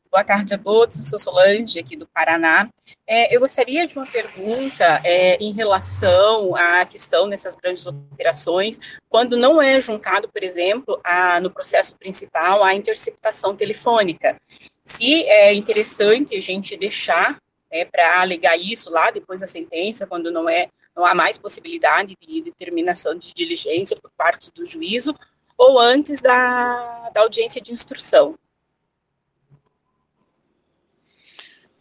Boa 0.09 0.23
tarde 0.23 0.55
a 0.55 0.57
todos, 0.57 0.97
eu 0.97 1.05
sou 1.05 1.19
Solange, 1.19 1.79
aqui 1.79 1.95
do 1.95 2.07
Paraná. 2.07 2.67
É, 3.05 3.35
eu 3.35 3.39
gostaria 3.39 3.87
de 3.87 3.95
uma 3.95 4.07
pergunta 4.07 5.01
é, 5.03 5.35
em 5.37 5.51
relação 5.51 6.55
à 6.55 6.83
questão 6.85 7.29
dessas 7.29 7.55
grandes 7.55 7.85
operações, 7.85 8.79
quando 9.07 9.37
não 9.37 9.61
é 9.61 9.79
juntado, 9.81 10.27
por 10.29 10.43
exemplo, 10.43 10.99
a, 11.03 11.39
no 11.39 11.51
processo 11.51 11.95
principal, 11.95 12.63
a 12.63 12.73
interceptação 12.73 13.55
telefônica. 13.55 14.39
Se 14.83 15.23
é 15.25 15.53
interessante 15.53 16.35
a 16.35 16.41
gente 16.41 16.75
deixar 16.75 17.37
é, 17.73 17.83
para 17.83 18.21
alegar 18.21 18.55
isso 18.55 18.91
lá 18.91 19.09
depois 19.09 19.41
da 19.41 19.47
sentença, 19.47 20.05
quando 20.05 20.31
não 20.31 20.47
é 20.47 20.69
não 20.95 21.03
há 21.03 21.15
mais 21.15 21.39
possibilidade 21.39 22.15
de 22.21 22.41
determinação 22.43 23.17
de 23.17 23.33
diligência 23.33 23.97
por 23.99 24.11
parte 24.11 24.51
do 24.53 24.63
juízo, 24.63 25.15
ou 25.57 25.79
antes 25.79 26.21
da, 26.21 27.09
da 27.09 27.21
audiência 27.21 27.59
de 27.59 27.71
instrução. 27.71 28.37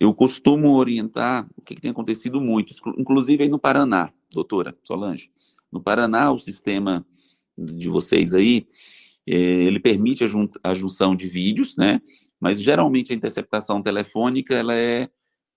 Eu 0.00 0.14
costumo 0.14 0.74
orientar 0.74 1.46
o 1.54 1.60
que, 1.60 1.74
que, 1.74 1.80
tem 1.82 1.90
acontecido 1.90 2.40
muito, 2.40 2.74
inclusive 2.98 3.42
aí 3.44 3.50
no 3.50 3.58
Paraná, 3.58 4.10
doutora 4.30 4.74
Solange. 4.82 5.30
No 5.70 5.82
Paraná, 5.82 6.32
o 6.32 6.38
sistema 6.38 7.06
de 7.56 7.90
vocês 7.90 8.32
aí, 8.32 8.66
é, 9.26 9.34
ele 9.34 9.78
permite 9.78 10.24
a, 10.24 10.26
jun 10.26 10.48
a, 10.64 10.72
junção 10.72 11.14
de 11.14 11.28
vídeos, 11.28 11.76
né? 11.76 12.00
Mas 12.40 12.60
geralmente 12.62 13.12
a 13.12 13.14
interceptação 13.14 13.82
telefônica 13.82 14.54
ela 14.54 14.74
é 14.74 15.10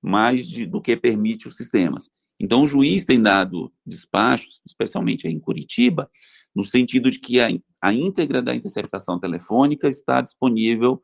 mais 0.05 0.47
de, 0.47 0.65
do 0.65 0.81
que 0.81 0.95
permite 0.95 1.47
os 1.47 1.55
sistemas. 1.55 2.09
Então 2.39 2.63
o 2.63 2.67
juiz 2.67 3.05
tem 3.05 3.21
dado 3.21 3.71
despachos, 3.85 4.61
especialmente 4.65 5.27
em 5.27 5.39
Curitiba, 5.39 6.09
no 6.55 6.63
sentido 6.63 7.09
de 7.09 7.19
que 7.19 7.39
a, 7.39 7.47
a 7.81 7.93
íntegra 7.93 8.41
da 8.41 8.53
interceptação 8.53 9.19
telefônica 9.19 9.89
está 9.89 10.21
disponível 10.21 11.01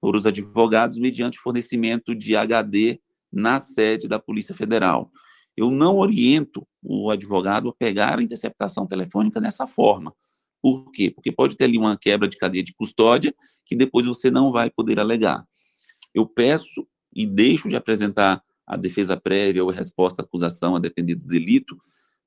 por 0.00 0.16
os 0.16 0.24
advogados 0.24 0.98
mediante 0.98 1.38
fornecimento 1.38 2.14
de 2.14 2.36
HD 2.36 3.00
na 3.32 3.60
sede 3.60 4.08
da 4.08 4.18
Polícia 4.18 4.54
Federal. 4.54 5.10
Eu 5.56 5.70
não 5.70 5.96
oriento 5.98 6.66
o 6.82 7.10
advogado 7.10 7.68
a 7.68 7.74
pegar 7.74 8.18
a 8.18 8.22
interceptação 8.22 8.86
telefônica 8.86 9.40
dessa 9.40 9.66
forma. 9.66 10.14
Por 10.62 10.90
quê? 10.92 11.10
Porque 11.10 11.32
pode 11.32 11.56
ter 11.56 11.64
ali 11.64 11.76
uma 11.76 11.98
quebra 11.98 12.28
de 12.28 12.38
cadeia 12.38 12.62
de 12.62 12.72
custódia 12.72 13.34
que 13.66 13.74
depois 13.74 14.06
você 14.06 14.30
não 14.30 14.52
vai 14.52 14.70
poder 14.70 15.00
alegar. 15.00 15.44
Eu 16.14 16.26
peço 16.26 16.86
e 17.14 17.26
deixo 17.26 17.68
de 17.68 17.76
apresentar 17.76 18.42
a 18.66 18.76
defesa 18.76 19.16
prévia 19.16 19.62
ou 19.62 19.70
a 19.70 19.74
resposta 19.74 20.22
à 20.22 20.24
acusação, 20.24 20.76
a 20.76 20.80
depender 20.80 21.14
do 21.14 21.26
delito, 21.26 21.76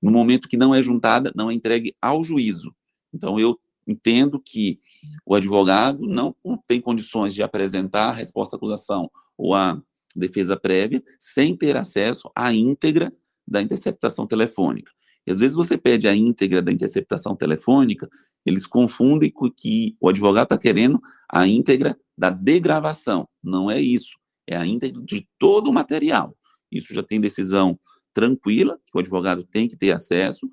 no 0.01 0.11
momento 0.11 0.47
que 0.47 0.57
não 0.57 0.75
é 0.75 0.81
juntada, 0.81 1.31
não 1.35 1.49
é 1.49 1.53
entregue 1.53 1.95
ao 2.01 2.23
juízo. 2.23 2.75
Então, 3.13 3.39
eu 3.39 3.57
entendo 3.87 4.39
que 4.39 4.79
o 5.25 5.35
advogado 5.35 6.05
não 6.05 6.35
tem 6.67 6.81
condições 6.81 7.33
de 7.33 7.41
apresentar 7.41 8.09
a 8.09 8.13
resposta 8.13 8.55
à 8.55 8.57
acusação 8.57 9.09
ou 9.37 9.53
a 9.53 9.81
defesa 10.15 10.57
prévia 10.57 11.03
sem 11.19 11.55
ter 11.55 11.75
acesso 11.75 12.29
à 12.35 12.53
íntegra 12.53 13.13
da 13.47 13.61
interceptação 13.61 14.25
telefônica. 14.25 14.91
E 15.27 15.31
às 15.31 15.39
vezes 15.39 15.55
você 15.55 15.77
pede 15.77 16.07
a 16.07 16.15
íntegra 16.15 16.61
da 16.61 16.71
interceptação 16.71 17.35
telefônica, 17.35 18.09
eles 18.45 18.65
confundem 18.65 19.31
com 19.31 19.49
que 19.49 19.95
o 19.99 20.07
advogado 20.07 20.45
está 20.45 20.57
querendo 20.57 21.01
a 21.29 21.47
íntegra 21.47 21.97
da 22.17 22.29
degravação. 22.29 23.27
Não 23.43 23.69
é 23.69 23.81
isso. 23.81 24.15
É 24.47 24.55
a 24.55 24.65
íntegra 24.65 25.01
de 25.03 25.27
todo 25.37 25.69
o 25.69 25.73
material. 25.73 26.37
Isso 26.71 26.93
já 26.93 27.03
tem 27.03 27.19
decisão 27.21 27.79
tranquila, 28.13 28.79
que 28.87 28.95
o 28.97 28.99
advogado 28.99 29.43
tem 29.43 29.67
que 29.67 29.77
ter 29.77 29.91
acesso. 29.91 30.49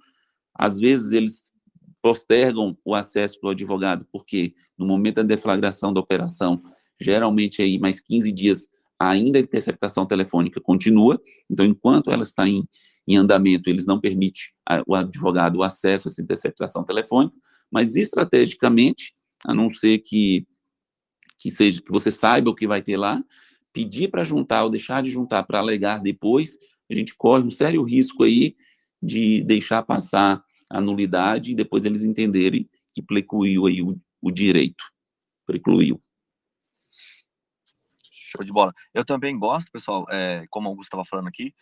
Às 0.54 0.78
vezes 0.78 1.12
eles 1.12 1.52
postergam 2.02 2.76
o 2.84 2.94
acesso 2.94 3.38
do 3.40 3.48
advogado, 3.48 4.06
porque 4.10 4.54
no 4.76 4.84
momento 4.84 5.16
da 5.16 5.22
deflagração 5.22 5.92
da 5.92 6.00
operação, 6.00 6.60
geralmente 7.00 7.62
aí 7.62 7.78
mais 7.78 8.00
15 8.00 8.32
dias, 8.32 8.68
ainda 8.98 9.38
a 9.38 9.42
interceptação 9.42 10.04
telefônica 10.04 10.60
continua, 10.60 11.20
então 11.48 11.64
enquanto 11.64 12.10
ela 12.10 12.24
está 12.24 12.46
em, 12.48 12.68
em 13.06 13.16
andamento, 13.16 13.70
eles 13.70 13.86
não 13.86 14.00
permitem 14.00 14.42
o 14.86 14.94
advogado 14.94 15.56
o 15.56 15.62
acesso 15.62 16.08
a 16.08 16.10
essa 16.10 16.20
interceptação 16.20 16.84
telefônica, 16.84 17.36
mas 17.70 17.94
estrategicamente, 17.94 19.14
a 19.44 19.54
não 19.54 19.70
ser 19.70 19.98
que, 19.98 20.46
que 21.38 21.50
seja 21.50 21.80
que 21.80 21.90
você 21.90 22.10
saiba 22.10 22.50
o 22.50 22.54
que 22.54 22.66
vai 22.66 22.82
ter 22.82 22.96
lá, 22.96 23.22
pedir 23.72 24.08
para 24.08 24.24
juntar 24.24 24.64
ou 24.64 24.70
deixar 24.70 25.02
de 25.02 25.10
juntar 25.10 25.44
para 25.44 25.58
alegar 25.58 26.00
depois, 26.00 26.58
a 26.90 26.94
gente 26.94 27.14
corre 27.14 27.42
um 27.42 27.50
sério 27.50 27.82
risco 27.82 28.22
aí 28.24 28.56
de 29.02 29.42
deixar 29.44 29.82
passar 29.82 30.42
a 30.70 30.80
nulidade 30.80 31.52
e 31.52 31.54
depois 31.54 31.84
eles 31.84 32.04
entenderem 32.04 32.68
que 32.94 33.02
precluiu 33.02 33.66
aí 33.66 33.82
o, 33.82 33.98
o 34.20 34.30
direito. 34.30 34.84
Precluiu. 35.46 36.00
Show 38.02 38.44
de 38.44 38.52
bola. 38.52 38.72
Eu 38.94 39.04
também 39.04 39.38
gosto, 39.38 39.70
pessoal, 39.70 40.06
é, 40.10 40.46
como 40.48 40.68
o 40.68 40.70
Augusto 40.70 40.88
estava 40.88 41.04
falando 41.04 41.28
aqui, 41.28 41.54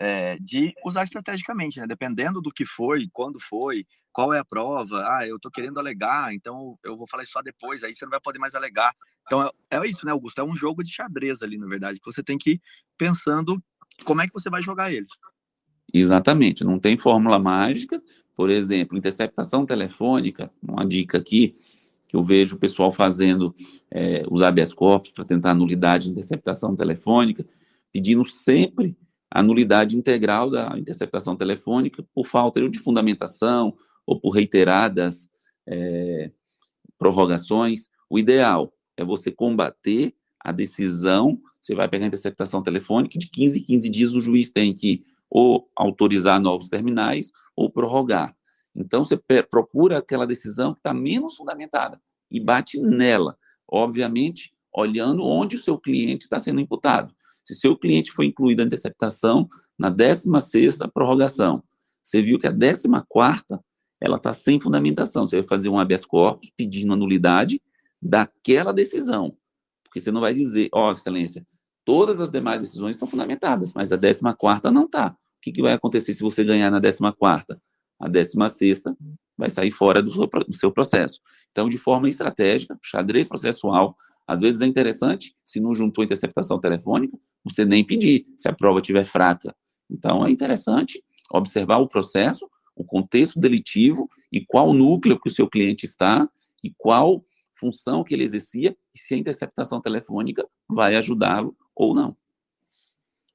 é, 0.00 0.38
de 0.38 0.72
usar 0.82 1.04
estrategicamente, 1.04 1.78
né? 1.78 1.86
Dependendo 1.86 2.40
do 2.40 2.50
que 2.50 2.64
foi, 2.64 3.06
quando 3.12 3.38
foi, 3.38 3.86
qual 4.10 4.32
é 4.32 4.38
a 4.38 4.44
prova. 4.44 5.04
Ah, 5.06 5.28
eu 5.28 5.36
estou 5.36 5.52
querendo 5.52 5.78
alegar, 5.78 6.32
então 6.32 6.78
eu 6.82 6.96
vou 6.96 7.06
falar 7.06 7.22
isso 7.22 7.32
só 7.32 7.42
depois, 7.42 7.84
aí 7.84 7.94
você 7.94 8.06
não 8.06 8.10
vai 8.10 8.20
poder 8.20 8.38
mais 8.38 8.54
alegar. 8.54 8.94
Então 9.26 9.42
é, 9.42 9.50
é 9.70 9.86
isso, 9.86 10.06
né, 10.06 10.12
Augusto? 10.12 10.40
É 10.40 10.44
um 10.44 10.56
jogo 10.56 10.82
de 10.82 10.90
xadrez 10.90 11.42
ali, 11.42 11.58
na 11.58 11.68
verdade, 11.68 12.00
que 12.00 12.10
você 12.10 12.22
tem 12.22 12.38
que 12.38 12.52
ir 12.52 12.62
pensando 12.96 13.62
como 14.02 14.22
é 14.22 14.26
que 14.26 14.32
você 14.32 14.48
vai 14.48 14.62
jogar 14.62 14.90
ele. 14.90 15.06
Exatamente, 15.92 16.64
não 16.64 16.78
tem 16.78 16.96
fórmula 16.96 17.38
mágica, 17.38 18.02
por 18.34 18.48
exemplo, 18.48 18.96
interceptação 18.96 19.66
telefônica, 19.66 20.50
uma 20.62 20.86
dica 20.86 21.18
aqui, 21.18 21.58
que 22.08 22.16
eu 22.16 22.24
vejo 22.24 22.56
o 22.56 22.58
pessoal 22.58 22.90
fazendo 22.90 23.54
é, 23.90 24.24
os 24.30 24.40
habeas 24.40 24.72
corpus 24.72 25.12
para 25.12 25.26
tentar 25.26 25.52
nulidade 25.52 26.06
de 26.06 26.12
interceptação 26.12 26.74
telefônica, 26.74 27.46
pedindo 27.92 28.24
sempre 28.24 28.96
a 29.30 29.42
nulidade 29.42 29.96
integral 29.96 30.50
da 30.50 30.76
interceptação 30.76 31.36
telefônica 31.36 32.04
por 32.14 32.26
falta 32.26 32.68
de 32.68 32.78
fundamentação 32.78 33.76
ou 34.04 34.20
por 34.20 34.30
reiteradas 34.30 35.30
é, 35.66 36.30
prorrogações. 36.98 37.88
O 38.08 38.18
ideal 38.18 38.72
é 38.96 39.04
você 39.04 39.30
combater 39.30 40.14
a 40.40 40.52
decisão, 40.52 41.40
você 41.60 41.74
vai 41.74 41.88
pegar 41.88 42.06
a 42.06 42.08
interceptação 42.08 42.62
telefônica, 42.62 43.18
de 43.18 43.28
15 43.28 43.60
em 43.60 43.64
15 43.64 43.90
dias 43.90 44.14
o 44.14 44.20
juiz 44.20 44.50
tem 44.50 44.74
que 44.74 45.02
ou 45.28 45.70
autorizar 45.76 46.40
novos 46.40 46.68
terminais 46.68 47.30
ou 47.54 47.70
prorrogar. 47.70 48.36
Então, 48.74 49.04
você 49.04 49.16
procura 49.48 49.98
aquela 49.98 50.26
decisão 50.26 50.72
que 50.72 50.80
está 50.80 50.92
menos 50.92 51.36
fundamentada 51.36 52.00
e 52.30 52.40
bate 52.40 52.80
nela, 52.80 53.36
obviamente, 53.68 54.52
olhando 54.72 55.24
onde 55.24 55.56
o 55.56 55.58
seu 55.58 55.78
cliente 55.78 56.24
está 56.24 56.38
sendo 56.38 56.60
imputado. 56.60 57.14
Se 57.44 57.54
seu 57.54 57.76
cliente 57.76 58.12
foi 58.12 58.26
incluído 58.26 58.62
na 58.62 58.66
interceptação 58.66 59.48
na 59.78 59.90
16ª 59.90 60.90
prorrogação, 60.92 61.62
você 62.02 62.22
viu 62.22 62.38
que 62.38 62.46
a 62.46 62.52
14ª 62.52 63.60
ela 64.00 64.16
está 64.16 64.32
sem 64.32 64.58
fundamentação. 64.58 65.28
Você 65.28 65.36
vai 65.36 65.46
fazer 65.46 65.68
um 65.68 65.78
habeas 65.78 66.04
corpus 66.04 66.50
pedindo 66.56 66.92
a 66.92 66.96
nulidade 66.96 67.60
daquela 68.00 68.72
decisão. 68.72 69.36
Porque 69.84 70.00
você 70.00 70.10
não 70.10 70.20
vai 70.20 70.32
dizer, 70.32 70.68
ó, 70.72 70.88
oh, 70.88 70.92
excelência, 70.92 71.46
todas 71.84 72.20
as 72.20 72.30
demais 72.30 72.62
decisões 72.62 72.96
estão 72.96 73.08
fundamentadas, 73.08 73.74
mas 73.74 73.92
a 73.92 73.98
14ª 73.98 74.70
não 74.70 74.84
está. 74.84 75.08
O 75.08 75.16
que, 75.42 75.52
que 75.52 75.62
vai 75.62 75.72
acontecer 75.72 76.14
se 76.14 76.22
você 76.22 76.44
ganhar 76.44 76.70
na 76.70 76.80
14ª? 76.80 77.58
A 77.98 78.08
16 78.08 78.84
vai 79.36 79.50
sair 79.50 79.70
fora 79.70 80.02
do 80.02 80.10
seu, 80.10 80.26
do 80.26 80.52
seu 80.54 80.72
processo. 80.72 81.20
Então, 81.50 81.68
de 81.68 81.76
forma 81.76 82.08
estratégica, 82.08 82.78
xadrez 82.82 83.28
processual, 83.28 83.96
às 84.26 84.40
vezes 84.40 84.60
é 84.60 84.66
interessante, 84.66 85.34
se 85.44 85.60
não 85.60 85.74
juntou 85.74 86.04
interceptação 86.04 86.60
telefônica, 86.60 87.18
você 87.44 87.64
nem 87.64 87.84
pedir, 87.84 88.26
se 88.36 88.48
a 88.48 88.52
prova 88.52 88.80
estiver 88.80 89.04
fraca. 89.04 89.54
Então, 89.90 90.24
é 90.24 90.30
interessante 90.30 91.02
observar 91.30 91.78
o 91.78 91.88
processo, 91.88 92.48
o 92.74 92.84
contexto 92.84 93.38
delitivo 93.38 94.08
e 94.32 94.44
qual 94.44 94.72
núcleo 94.72 95.18
que 95.20 95.28
o 95.28 95.32
seu 95.32 95.48
cliente 95.48 95.84
está 95.84 96.28
e 96.62 96.72
qual 96.76 97.24
função 97.54 98.02
que 98.02 98.14
ele 98.14 98.24
exercia 98.24 98.76
e 98.94 98.98
se 98.98 99.14
a 99.14 99.18
interceptação 99.18 99.80
telefônica 99.80 100.46
vai 100.68 100.96
ajudá-lo 100.96 101.56
ou 101.74 101.94
não. 101.94 102.16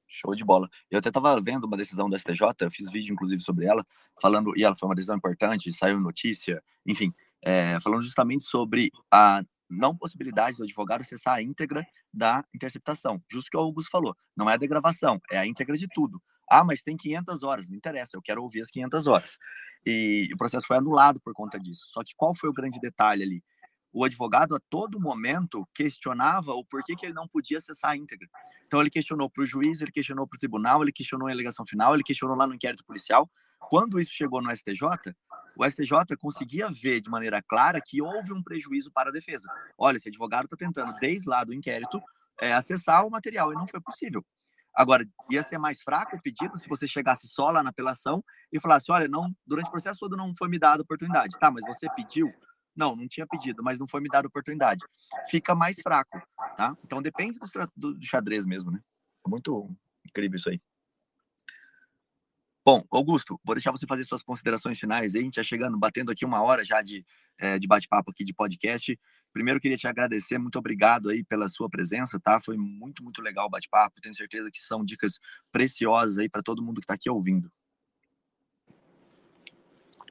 Show 0.08 0.34
de 0.34 0.44
bola. 0.44 0.68
Eu 0.90 0.98
até 0.98 1.08
estava 1.08 1.40
vendo 1.40 1.64
uma 1.64 1.76
decisão 1.76 2.08
do 2.08 2.18
STJ, 2.18 2.40
eu 2.60 2.70
fiz 2.70 2.90
vídeo 2.90 3.12
inclusive 3.12 3.40
sobre 3.42 3.66
ela, 3.66 3.86
falando, 4.20 4.52
e 4.56 4.64
ela 4.64 4.74
foi 4.74 4.88
uma 4.88 4.94
decisão 4.94 5.16
importante, 5.16 5.72
saiu 5.72 6.00
notícia, 6.00 6.62
enfim, 6.86 7.12
é, 7.42 7.78
falando 7.80 8.02
justamente 8.02 8.44
sobre 8.44 8.90
a 9.10 9.42
não 9.68 9.96
possibilidade 9.96 10.56
do 10.56 10.64
advogado 10.64 11.00
acessar 11.00 11.34
a 11.34 11.42
íntegra 11.42 11.84
da 12.12 12.44
interceptação. 12.54 13.22
Justo 13.30 13.50
que 13.50 13.56
o 13.56 13.60
Augusto 13.60 13.90
falou, 13.90 14.16
não 14.36 14.48
é 14.48 14.54
a 14.54 14.58
degravação, 14.58 15.20
é 15.30 15.38
a 15.38 15.46
íntegra 15.46 15.76
de 15.76 15.86
tudo. 15.88 16.22
Ah, 16.48 16.64
mas 16.64 16.80
tem 16.80 16.96
500 16.96 17.42
horas, 17.42 17.68
não 17.68 17.76
interessa, 17.76 18.16
eu 18.16 18.22
quero 18.22 18.42
ouvir 18.42 18.60
as 18.60 18.70
500 18.70 19.06
horas. 19.06 19.38
E 19.84 20.28
o 20.32 20.36
processo 20.36 20.66
foi 20.66 20.76
anulado 20.76 21.20
por 21.20 21.32
conta 21.32 21.58
disso. 21.58 21.86
Só 21.88 22.02
que 22.04 22.14
qual 22.16 22.34
foi 22.34 22.48
o 22.48 22.52
grande 22.52 22.78
detalhe 22.80 23.22
ali? 23.22 23.42
o 23.96 24.04
advogado 24.04 24.54
a 24.54 24.60
todo 24.68 25.00
momento 25.00 25.66
questionava 25.74 26.52
o 26.52 26.62
porquê 26.62 26.94
que 26.94 27.06
ele 27.06 27.14
não 27.14 27.26
podia 27.26 27.56
acessar 27.56 27.92
a 27.92 27.96
íntegra. 27.96 28.28
Então 28.66 28.78
ele 28.78 28.90
questionou 28.90 29.30
para 29.30 29.42
o 29.42 29.46
juiz, 29.46 29.80
ele 29.80 29.90
questionou 29.90 30.26
para 30.28 30.36
o 30.36 30.38
tribunal, 30.38 30.82
ele 30.82 30.92
questionou 30.92 31.28
a 31.28 31.30
alegação 31.30 31.64
final, 31.66 31.94
ele 31.94 32.02
questionou 32.02 32.36
lá 32.36 32.46
no 32.46 32.52
inquérito 32.52 32.84
policial. 32.84 33.26
Quando 33.58 33.98
isso 33.98 34.12
chegou 34.12 34.42
no 34.42 34.54
STJ, 34.54 35.14
o 35.56 35.64
STJ 35.64 36.16
conseguia 36.20 36.68
ver 36.70 37.00
de 37.00 37.10
maneira 37.10 37.42
clara 37.42 37.80
que 37.84 38.02
houve 38.02 38.32
um 38.32 38.42
prejuízo 38.42 38.90
para 38.92 39.10
a 39.10 39.12
defesa. 39.12 39.48
Olha, 39.78 39.96
esse 39.96 40.08
advogado 40.08 40.44
está 40.44 40.56
tentando, 40.56 40.94
desde 41.00 41.28
lá 41.28 41.42
do 41.42 41.54
inquérito, 41.54 42.00
é, 42.40 42.52
acessar 42.52 43.06
o 43.06 43.10
material 43.10 43.52
e 43.52 43.56
não 43.56 43.66
foi 43.66 43.80
possível. 43.80 44.24
Agora, 44.74 45.08
ia 45.30 45.42
ser 45.42 45.56
mais 45.56 45.80
fraco 45.80 46.16
o 46.16 46.22
pedido 46.22 46.58
se 46.58 46.68
você 46.68 46.86
chegasse 46.86 47.26
só 47.26 47.50
lá 47.50 47.62
na 47.62 47.70
apelação 47.70 48.22
e 48.52 48.60
falasse: 48.60 48.92
olha, 48.92 49.08
não, 49.08 49.34
durante 49.46 49.68
o 49.68 49.70
processo 49.70 49.98
todo 50.00 50.16
não 50.16 50.34
foi 50.36 50.48
me 50.48 50.58
dada 50.58 50.82
oportunidade. 50.82 51.38
Tá, 51.38 51.50
mas 51.50 51.64
você 51.64 51.88
pediu, 51.96 52.30
não, 52.76 52.94
não 52.94 53.08
tinha 53.08 53.26
pedido, 53.26 53.62
mas 53.62 53.78
não 53.78 53.86
foi 53.86 54.02
me 54.02 54.08
dada 54.10 54.28
oportunidade. 54.28 54.84
Fica 55.30 55.54
mais 55.54 55.80
fraco, 55.80 56.20
tá? 56.56 56.76
Então 56.84 57.00
depende 57.00 57.38
do, 57.74 57.94
do 57.94 58.04
xadrez 58.04 58.44
mesmo, 58.44 58.70
né? 58.70 58.78
É 59.26 59.30
muito 59.30 59.74
incrível 60.04 60.36
isso 60.36 60.50
aí. 60.50 60.60
Bom, 62.66 62.84
Augusto, 62.90 63.38
vou 63.44 63.54
deixar 63.54 63.70
você 63.70 63.86
fazer 63.86 64.02
suas 64.02 64.24
considerações 64.24 64.76
finais 64.76 65.14
aí. 65.14 65.20
A 65.20 65.24
gente 65.24 65.36
já 65.36 65.44
chegando, 65.44 65.78
batendo 65.78 66.10
aqui 66.10 66.24
uma 66.24 66.42
hora 66.42 66.64
já 66.64 66.82
de, 66.82 67.06
é, 67.38 67.60
de 67.60 67.66
bate-papo 67.68 68.10
aqui 68.10 68.24
de 68.24 68.34
podcast. 68.34 68.98
Primeiro, 69.32 69.60
queria 69.60 69.76
te 69.76 69.86
agradecer, 69.86 70.36
muito 70.36 70.58
obrigado 70.58 71.08
aí 71.08 71.22
pela 71.22 71.48
sua 71.48 71.70
presença, 71.70 72.18
tá? 72.18 72.40
Foi 72.40 72.56
muito, 72.56 73.04
muito 73.04 73.22
legal 73.22 73.46
o 73.46 73.48
bate-papo. 73.48 74.00
Tenho 74.00 74.16
certeza 74.16 74.50
que 74.50 74.58
são 74.58 74.84
dicas 74.84 75.20
preciosas 75.52 76.18
aí 76.18 76.28
para 76.28 76.42
todo 76.42 76.60
mundo 76.60 76.80
que 76.80 76.86
está 76.86 76.94
aqui 76.94 77.08
ouvindo. 77.08 77.48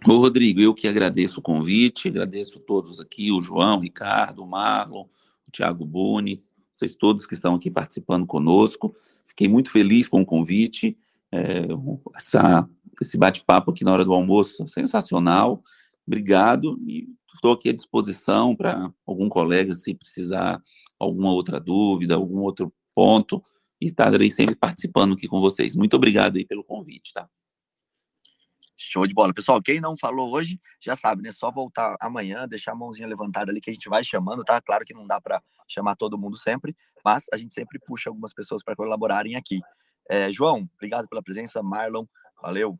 Ô, 0.07 0.19
Rodrigo, 0.19 0.61
eu 0.61 0.73
que 0.73 0.87
agradeço 0.87 1.41
o 1.41 1.43
convite, 1.43 2.07
agradeço 2.07 2.57
todos 2.61 3.01
aqui, 3.01 3.33
o 3.33 3.41
João, 3.41 3.79
o 3.79 3.81
Ricardo, 3.81 4.41
o 4.41 4.47
Marlon, 4.47 5.09
o 5.45 5.51
Thiago 5.51 5.85
Buni, 5.85 6.41
vocês 6.73 6.95
todos 6.95 7.25
que 7.25 7.33
estão 7.33 7.55
aqui 7.55 7.69
participando 7.69 8.25
conosco. 8.25 8.95
Fiquei 9.25 9.49
muito 9.49 9.69
feliz 9.69 10.07
com 10.07 10.21
o 10.21 10.25
convite, 10.25 10.97
é, 11.31 11.67
essa, 12.15 12.69
esse 13.01 13.17
bate-papo 13.17 13.71
aqui 13.71 13.83
na 13.83 13.93
hora 13.93 14.05
do 14.05 14.13
almoço, 14.13 14.67
sensacional. 14.67 15.61
Obrigado 16.07 16.77
estou 17.45 17.53
aqui 17.53 17.69
à 17.69 17.73
disposição 17.73 18.55
para 18.55 18.91
algum 19.05 19.29
colega, 19.29 19.75
se 19.75 19.93
precisar 19.93 20.61
alguma 20.99 21.31
outra 21.31 21.59
dúvida, 21.59 22.15
algum 22.15 22.39
outro 22.39 22.73
ponto, 22.93 23.43
estarei 23.79 24.31
sempre 24.31 24.55
participando 24.55 25.13
aqui 25.13 25.27
com 25.27 25.39
vocês. 25.39 25.75
Muito 25.75 25.95
obrigado 25.95 26.37
aí 26.37 26.45
pelo 26.45 26.63
convite, 26.63 27.13
tá? 27.13 27.29
Show 28.77 29.05
de 29.07 29.13
bola. 29.13 29.33
Pessoal, 29.33 29.61
quem 29.61 29.79
não 29.79 29.95
falou 29.95 30.33
hoje, 30.33 30.59
já 30.81 30.95
sabe, 30.95 31.21
né? 31.21 31.31
Só 31.31 31.51
voltar 31.51 31.95
amanhã, 32.01 32.47
deixar 32.47 32.71
a 32.71 32.75
mãozinha 32.75 33.07
levantada 33.07 33.51
ali 33.51 33.61
que 33.61 33.69
a 33.69 33.73
gente 33.73 33.87
vai 33.87 34.03
chamando, 34.03 34.43
tá? 34.43 34.59
Claro 34.61 34.83
que 34.83 34.93
não 34.93 35.05
dá 35.05 35.21
para 35.21 35.41
chamar 35.67 35.95
todo 35.95 36.17
mundo 36.17 36.35
sempre, 36.35 36.75
mas 37.03 37.25
a 37.31 37.37
gente 37.37 37.53
sempre 37.53 37.79
puxa 37.85 38.09
algumas 38.09 38.33
pessoas 38.33 38.63
para 38.63 38.75
colaborarem 38.75 39.35
aqui. 39.35 39.61
É, 40.09 40.31
João, 40.31 40.69
obrigado 40.75 41.07
pela 41.07 41.23
presença. 41.23 41.61
Marlon, 41.63 42.05
valeu. 42.41 42.79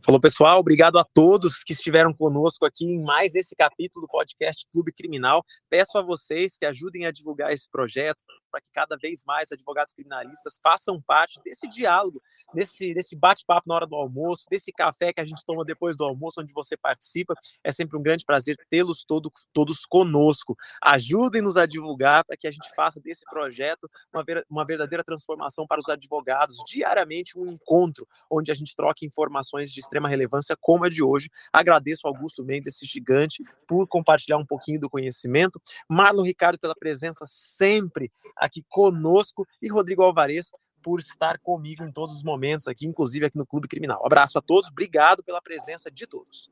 Falou, 0.00 0.20
pessoal. 0.20 0.60
Obrigado 0.60 0.98
a 0.98 1.04
todos 1.04 1.64
que 1.64 1.72
estiveram 1.72 2.12
conosco 2.12 2.66
aqui 2.66 2.84
em 2.84 3.02
mais 3.02 3.34
esse 3.34 3.56
capítulo 3.56 4.06
do 4.06 4.10
podcast 4.10 4.66
Clube 4.70 4.92
Criminal. 4.92 5.44
Peço 5.70 5.96
a 5.96 6.02
vocês 6.02 6.58
que 6.58 6.66
ajudem 6.66 7.06
a 7.06 7.10
divulgar 7.10 7.52
esse 7.52 7.68
projeto 7.70 8.22
para 8.54 8.60
que 8.60 8.68
cada 8.72 8.96
vez 8.96 9.24
mais 9.24 9.50
advogados 9.50 9.92
criminalistas 9.92 10.60
façam 10.62 11.02
parte 11.02 11.42
desse 11.42 11.66
diálogo, 11.66 12.22
desse, 12.54 12.94
desse 12.94 13.16
bate-papo 13.16 13.68
na 13.68 13.74
hora 13.74 13.86
do 13.86 13.96
almoço, 13.96 14.46
desse 14.48 14.70
café 14.70 15.12
que 15.12 15.20
a 15.20 15.24
gente 15.24 15.44
toma 15.44 15.64
depois 15.64 15.96
do 15.96 16.04
almoço, 16.04 16.40
onde 16.40 16.52
você 16.52 16.76
participa. 16.76 17.34
É 17.64 17.72
sempre 17.72 17.98
um 17.98 18.02
grande 18.02 18.24
prazer 18.24 18.56
tê-los 18.70 19.04
todo, 19.04 19.32
todos 19.52 19.84
conosco. 19.84 20.56
Ajudem-nos 20.80 21.56
a 21.56 21.66
divulgar 21.66 22.24
para 22.24 22.36
que 22.36 22.46
a 22.46 22.52
gente 22.52 22.72
faça 22.76 23.00
desse 23.00 23.24
projeto 23.24 23.90
uma, 24.12 24.24
uma 24.48 24.64
verdadeira 24.64 25.02
transformação 25.02 25.66
para 25.66 25.80
os 25.80 25.88
advogados. 25.88 26.58
Diariamente, 26.64 27.36
um 27.36 27.50
encontro 27.50 28.06
onde 28.30 28.52
a 28.52 28.54
gente 28.54 28.76
troca 28.76 29.04
informações 29.04 29.68
de 29.72 29.80
extrema 29.80 30.08
relevância 30.08 30.56
como 30.60 30.84
a 30.84 30.88
de 30.88 31.02
hoje. 31.02 31.28
Agradeço 31.52 32.06
ao 32.06 32.14
Augusto 32.14 32.44
Mendes, 32.44 32.68
esse 32.68 32.86
gigante, 32.86 33.42
por 33.66 33.88
compartilhar 33.88 34.38
um 34.38 34.46
pouquinho 34.46 34.78
do 34.78 34.88
conhecimento. 34.88 35.60
Marlon 35.88 36.22
Ricardo 36.22 36.56
pela 36.56 36.76
presença 36.76 37.24
sempre 37.26 38.12
aqui 38.44 38.64
conosco 38.68 39.46
e 39.60 39.68
Rodrigo 39.68 40.02
Alvarez 40.02 40.50
por 40.82 41.00
estar 41.00 41.38
comigo 41.38 41.82
em 41.82 41.90
todos 41.90 42.16
os 42.16 42.22
momentos 42.22 42.68
aqui, 42.68 42.86
inclusive 42.86 43.26
aqui 43.26 43.38
no 43.38 43.46
Clube 43.46 43.66
Criminal. 43.66 44.04
abraço 44.04 44.38
a 44.38 44.42
todos, 44.42 44.70
obrigado 44.70 45.22
pela 45.24 45.40
presença 45.40 45.90
de 45.90 46.06
todos. 46.06 46.50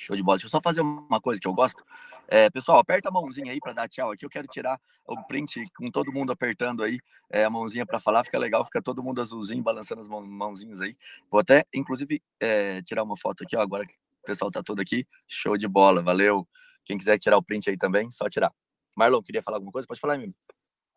Show 0.00 0.16
de 0.16 0.22
bola. 0.22 0.38
Deixa 0.38 0.46
eu 0.46 0.50
só 0.50 0.60
fazer 0.62 0.80
uma 0.80 1.20
coisa 1.20 1.38
que 1.38 1.46
eu 1.46 1.52
gosto. 1.52 1.84
É, 2.26 2.48
pessoal, 2.48 2.78
aperta 2.78 3.10
a 3.10 3.12
mãozinha 3.12 3.52
aí 3.52 3.60
para 3.60 3.74
dar 3.74 3.86
tchau 3.86 4.10
aqui. 4.10 4.24
Eu 4.24 4.30
quero 4.30 4.46
tirar 4.48 4.80
o 5.06 5.22
print 5.24 5.62
com 5.76 5.90
todo 5.90 6.10
mundo 6.10 6.32
apertando 6.32 6.82
aí 6.82 6.98
é, 7.30 7.44
a 7.44 7.50
mãozinha 7.50 7.84
para 7.84 8.00
falar. 8.00 8.24
Fica 8.24 8.38
legal, 8.38 8.64
fica 8.64 8.80
todo 8.80 9.02
mundo 9.02 9.20
azulzinho, 9.20 9.62
balançando 9.62 10.00
as 10.00 10.08
mãozinhas 10.08 10.80
aí. 10.80 10.96
Vou 11.30 11.38
até, 11.38 11.66
inclusive, 11.74 12.22
é, 12.40 12.80
tirar 12.80 13.02
uma 13.02 13.16
foto 13.16 13.44
aqui, 13.44 13.54
ó, 13.54 13.60
agora 13.60 13.86
que 13.86 13.92
o 13.92 14.26
pessoal 14.26 14.50
tá 14.50 14.62
todo 14.62 14.80
aqui. 14.80 15.06
Show 15.28 15.58
de 15.58 15.68
bola, 15.68 16.02
valeu. 16.02 16.48
Quem 16.82 16.96
quiser 16.96 17.18
tirar 17.18 17.36
o 17.36 17.42
print 17.42 17.68
aí 17.68 17.76
também, 17.76 18.10
só 18.10 18.26
tirar. 18.26 18.50
Marlon, 18.96 19.20
queria 19.22 19.42
falar 19.42 19.58
alguma 19.58 19.70
coisa? 19.72 19.86
Pode 19.86 20.00
falar, 20.00 20.14
amigo. 20.14 20.34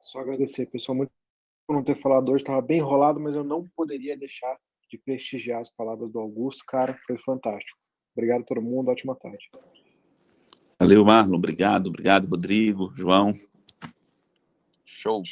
Só 0.04 0.20
agradecer, 0.20 0.66
pessoal, 0.68 0.98
muito 0.98 1.12
por 1.66 1.76
não 1.76 1.84
ter 1.84 1.96
falado 1.96 2.30
hoje. 2.30 2.44
Estava 2.44 2.62
bem 2.62 2.80
enrolado, 2.80 3.20
mas 3.20 3.36
eu 3.36 3.44
não 3.44 3.68
poderia 3.76 4.18
deixar 4.18 4.58
de 4.90 4.98
prestigiar 4.98 5.62
as 5.62 5.70
palavras 5.70 6.12
do 6.12 6.20
Augusto. 6.20 6.64
Cara, 6.68 7.00
foi 7.08 7.18
fantástico. 7.18 7.80
Obrigado 8.16 8.42
a 8.42 8.46
todo 8.46 8.62
mundo, 8.62 8.92
ótima 8.92 9.16
tarde. 9.16 9.50
Valeu, 10.80 11.06
Marlon. 11.06 11.38
Obrigado, 11.38 11.88
obrigado, 11.88 12.28
Rodrigo, 12.28 12.92
João. 12.96 13.34
Show. 14.84 15.24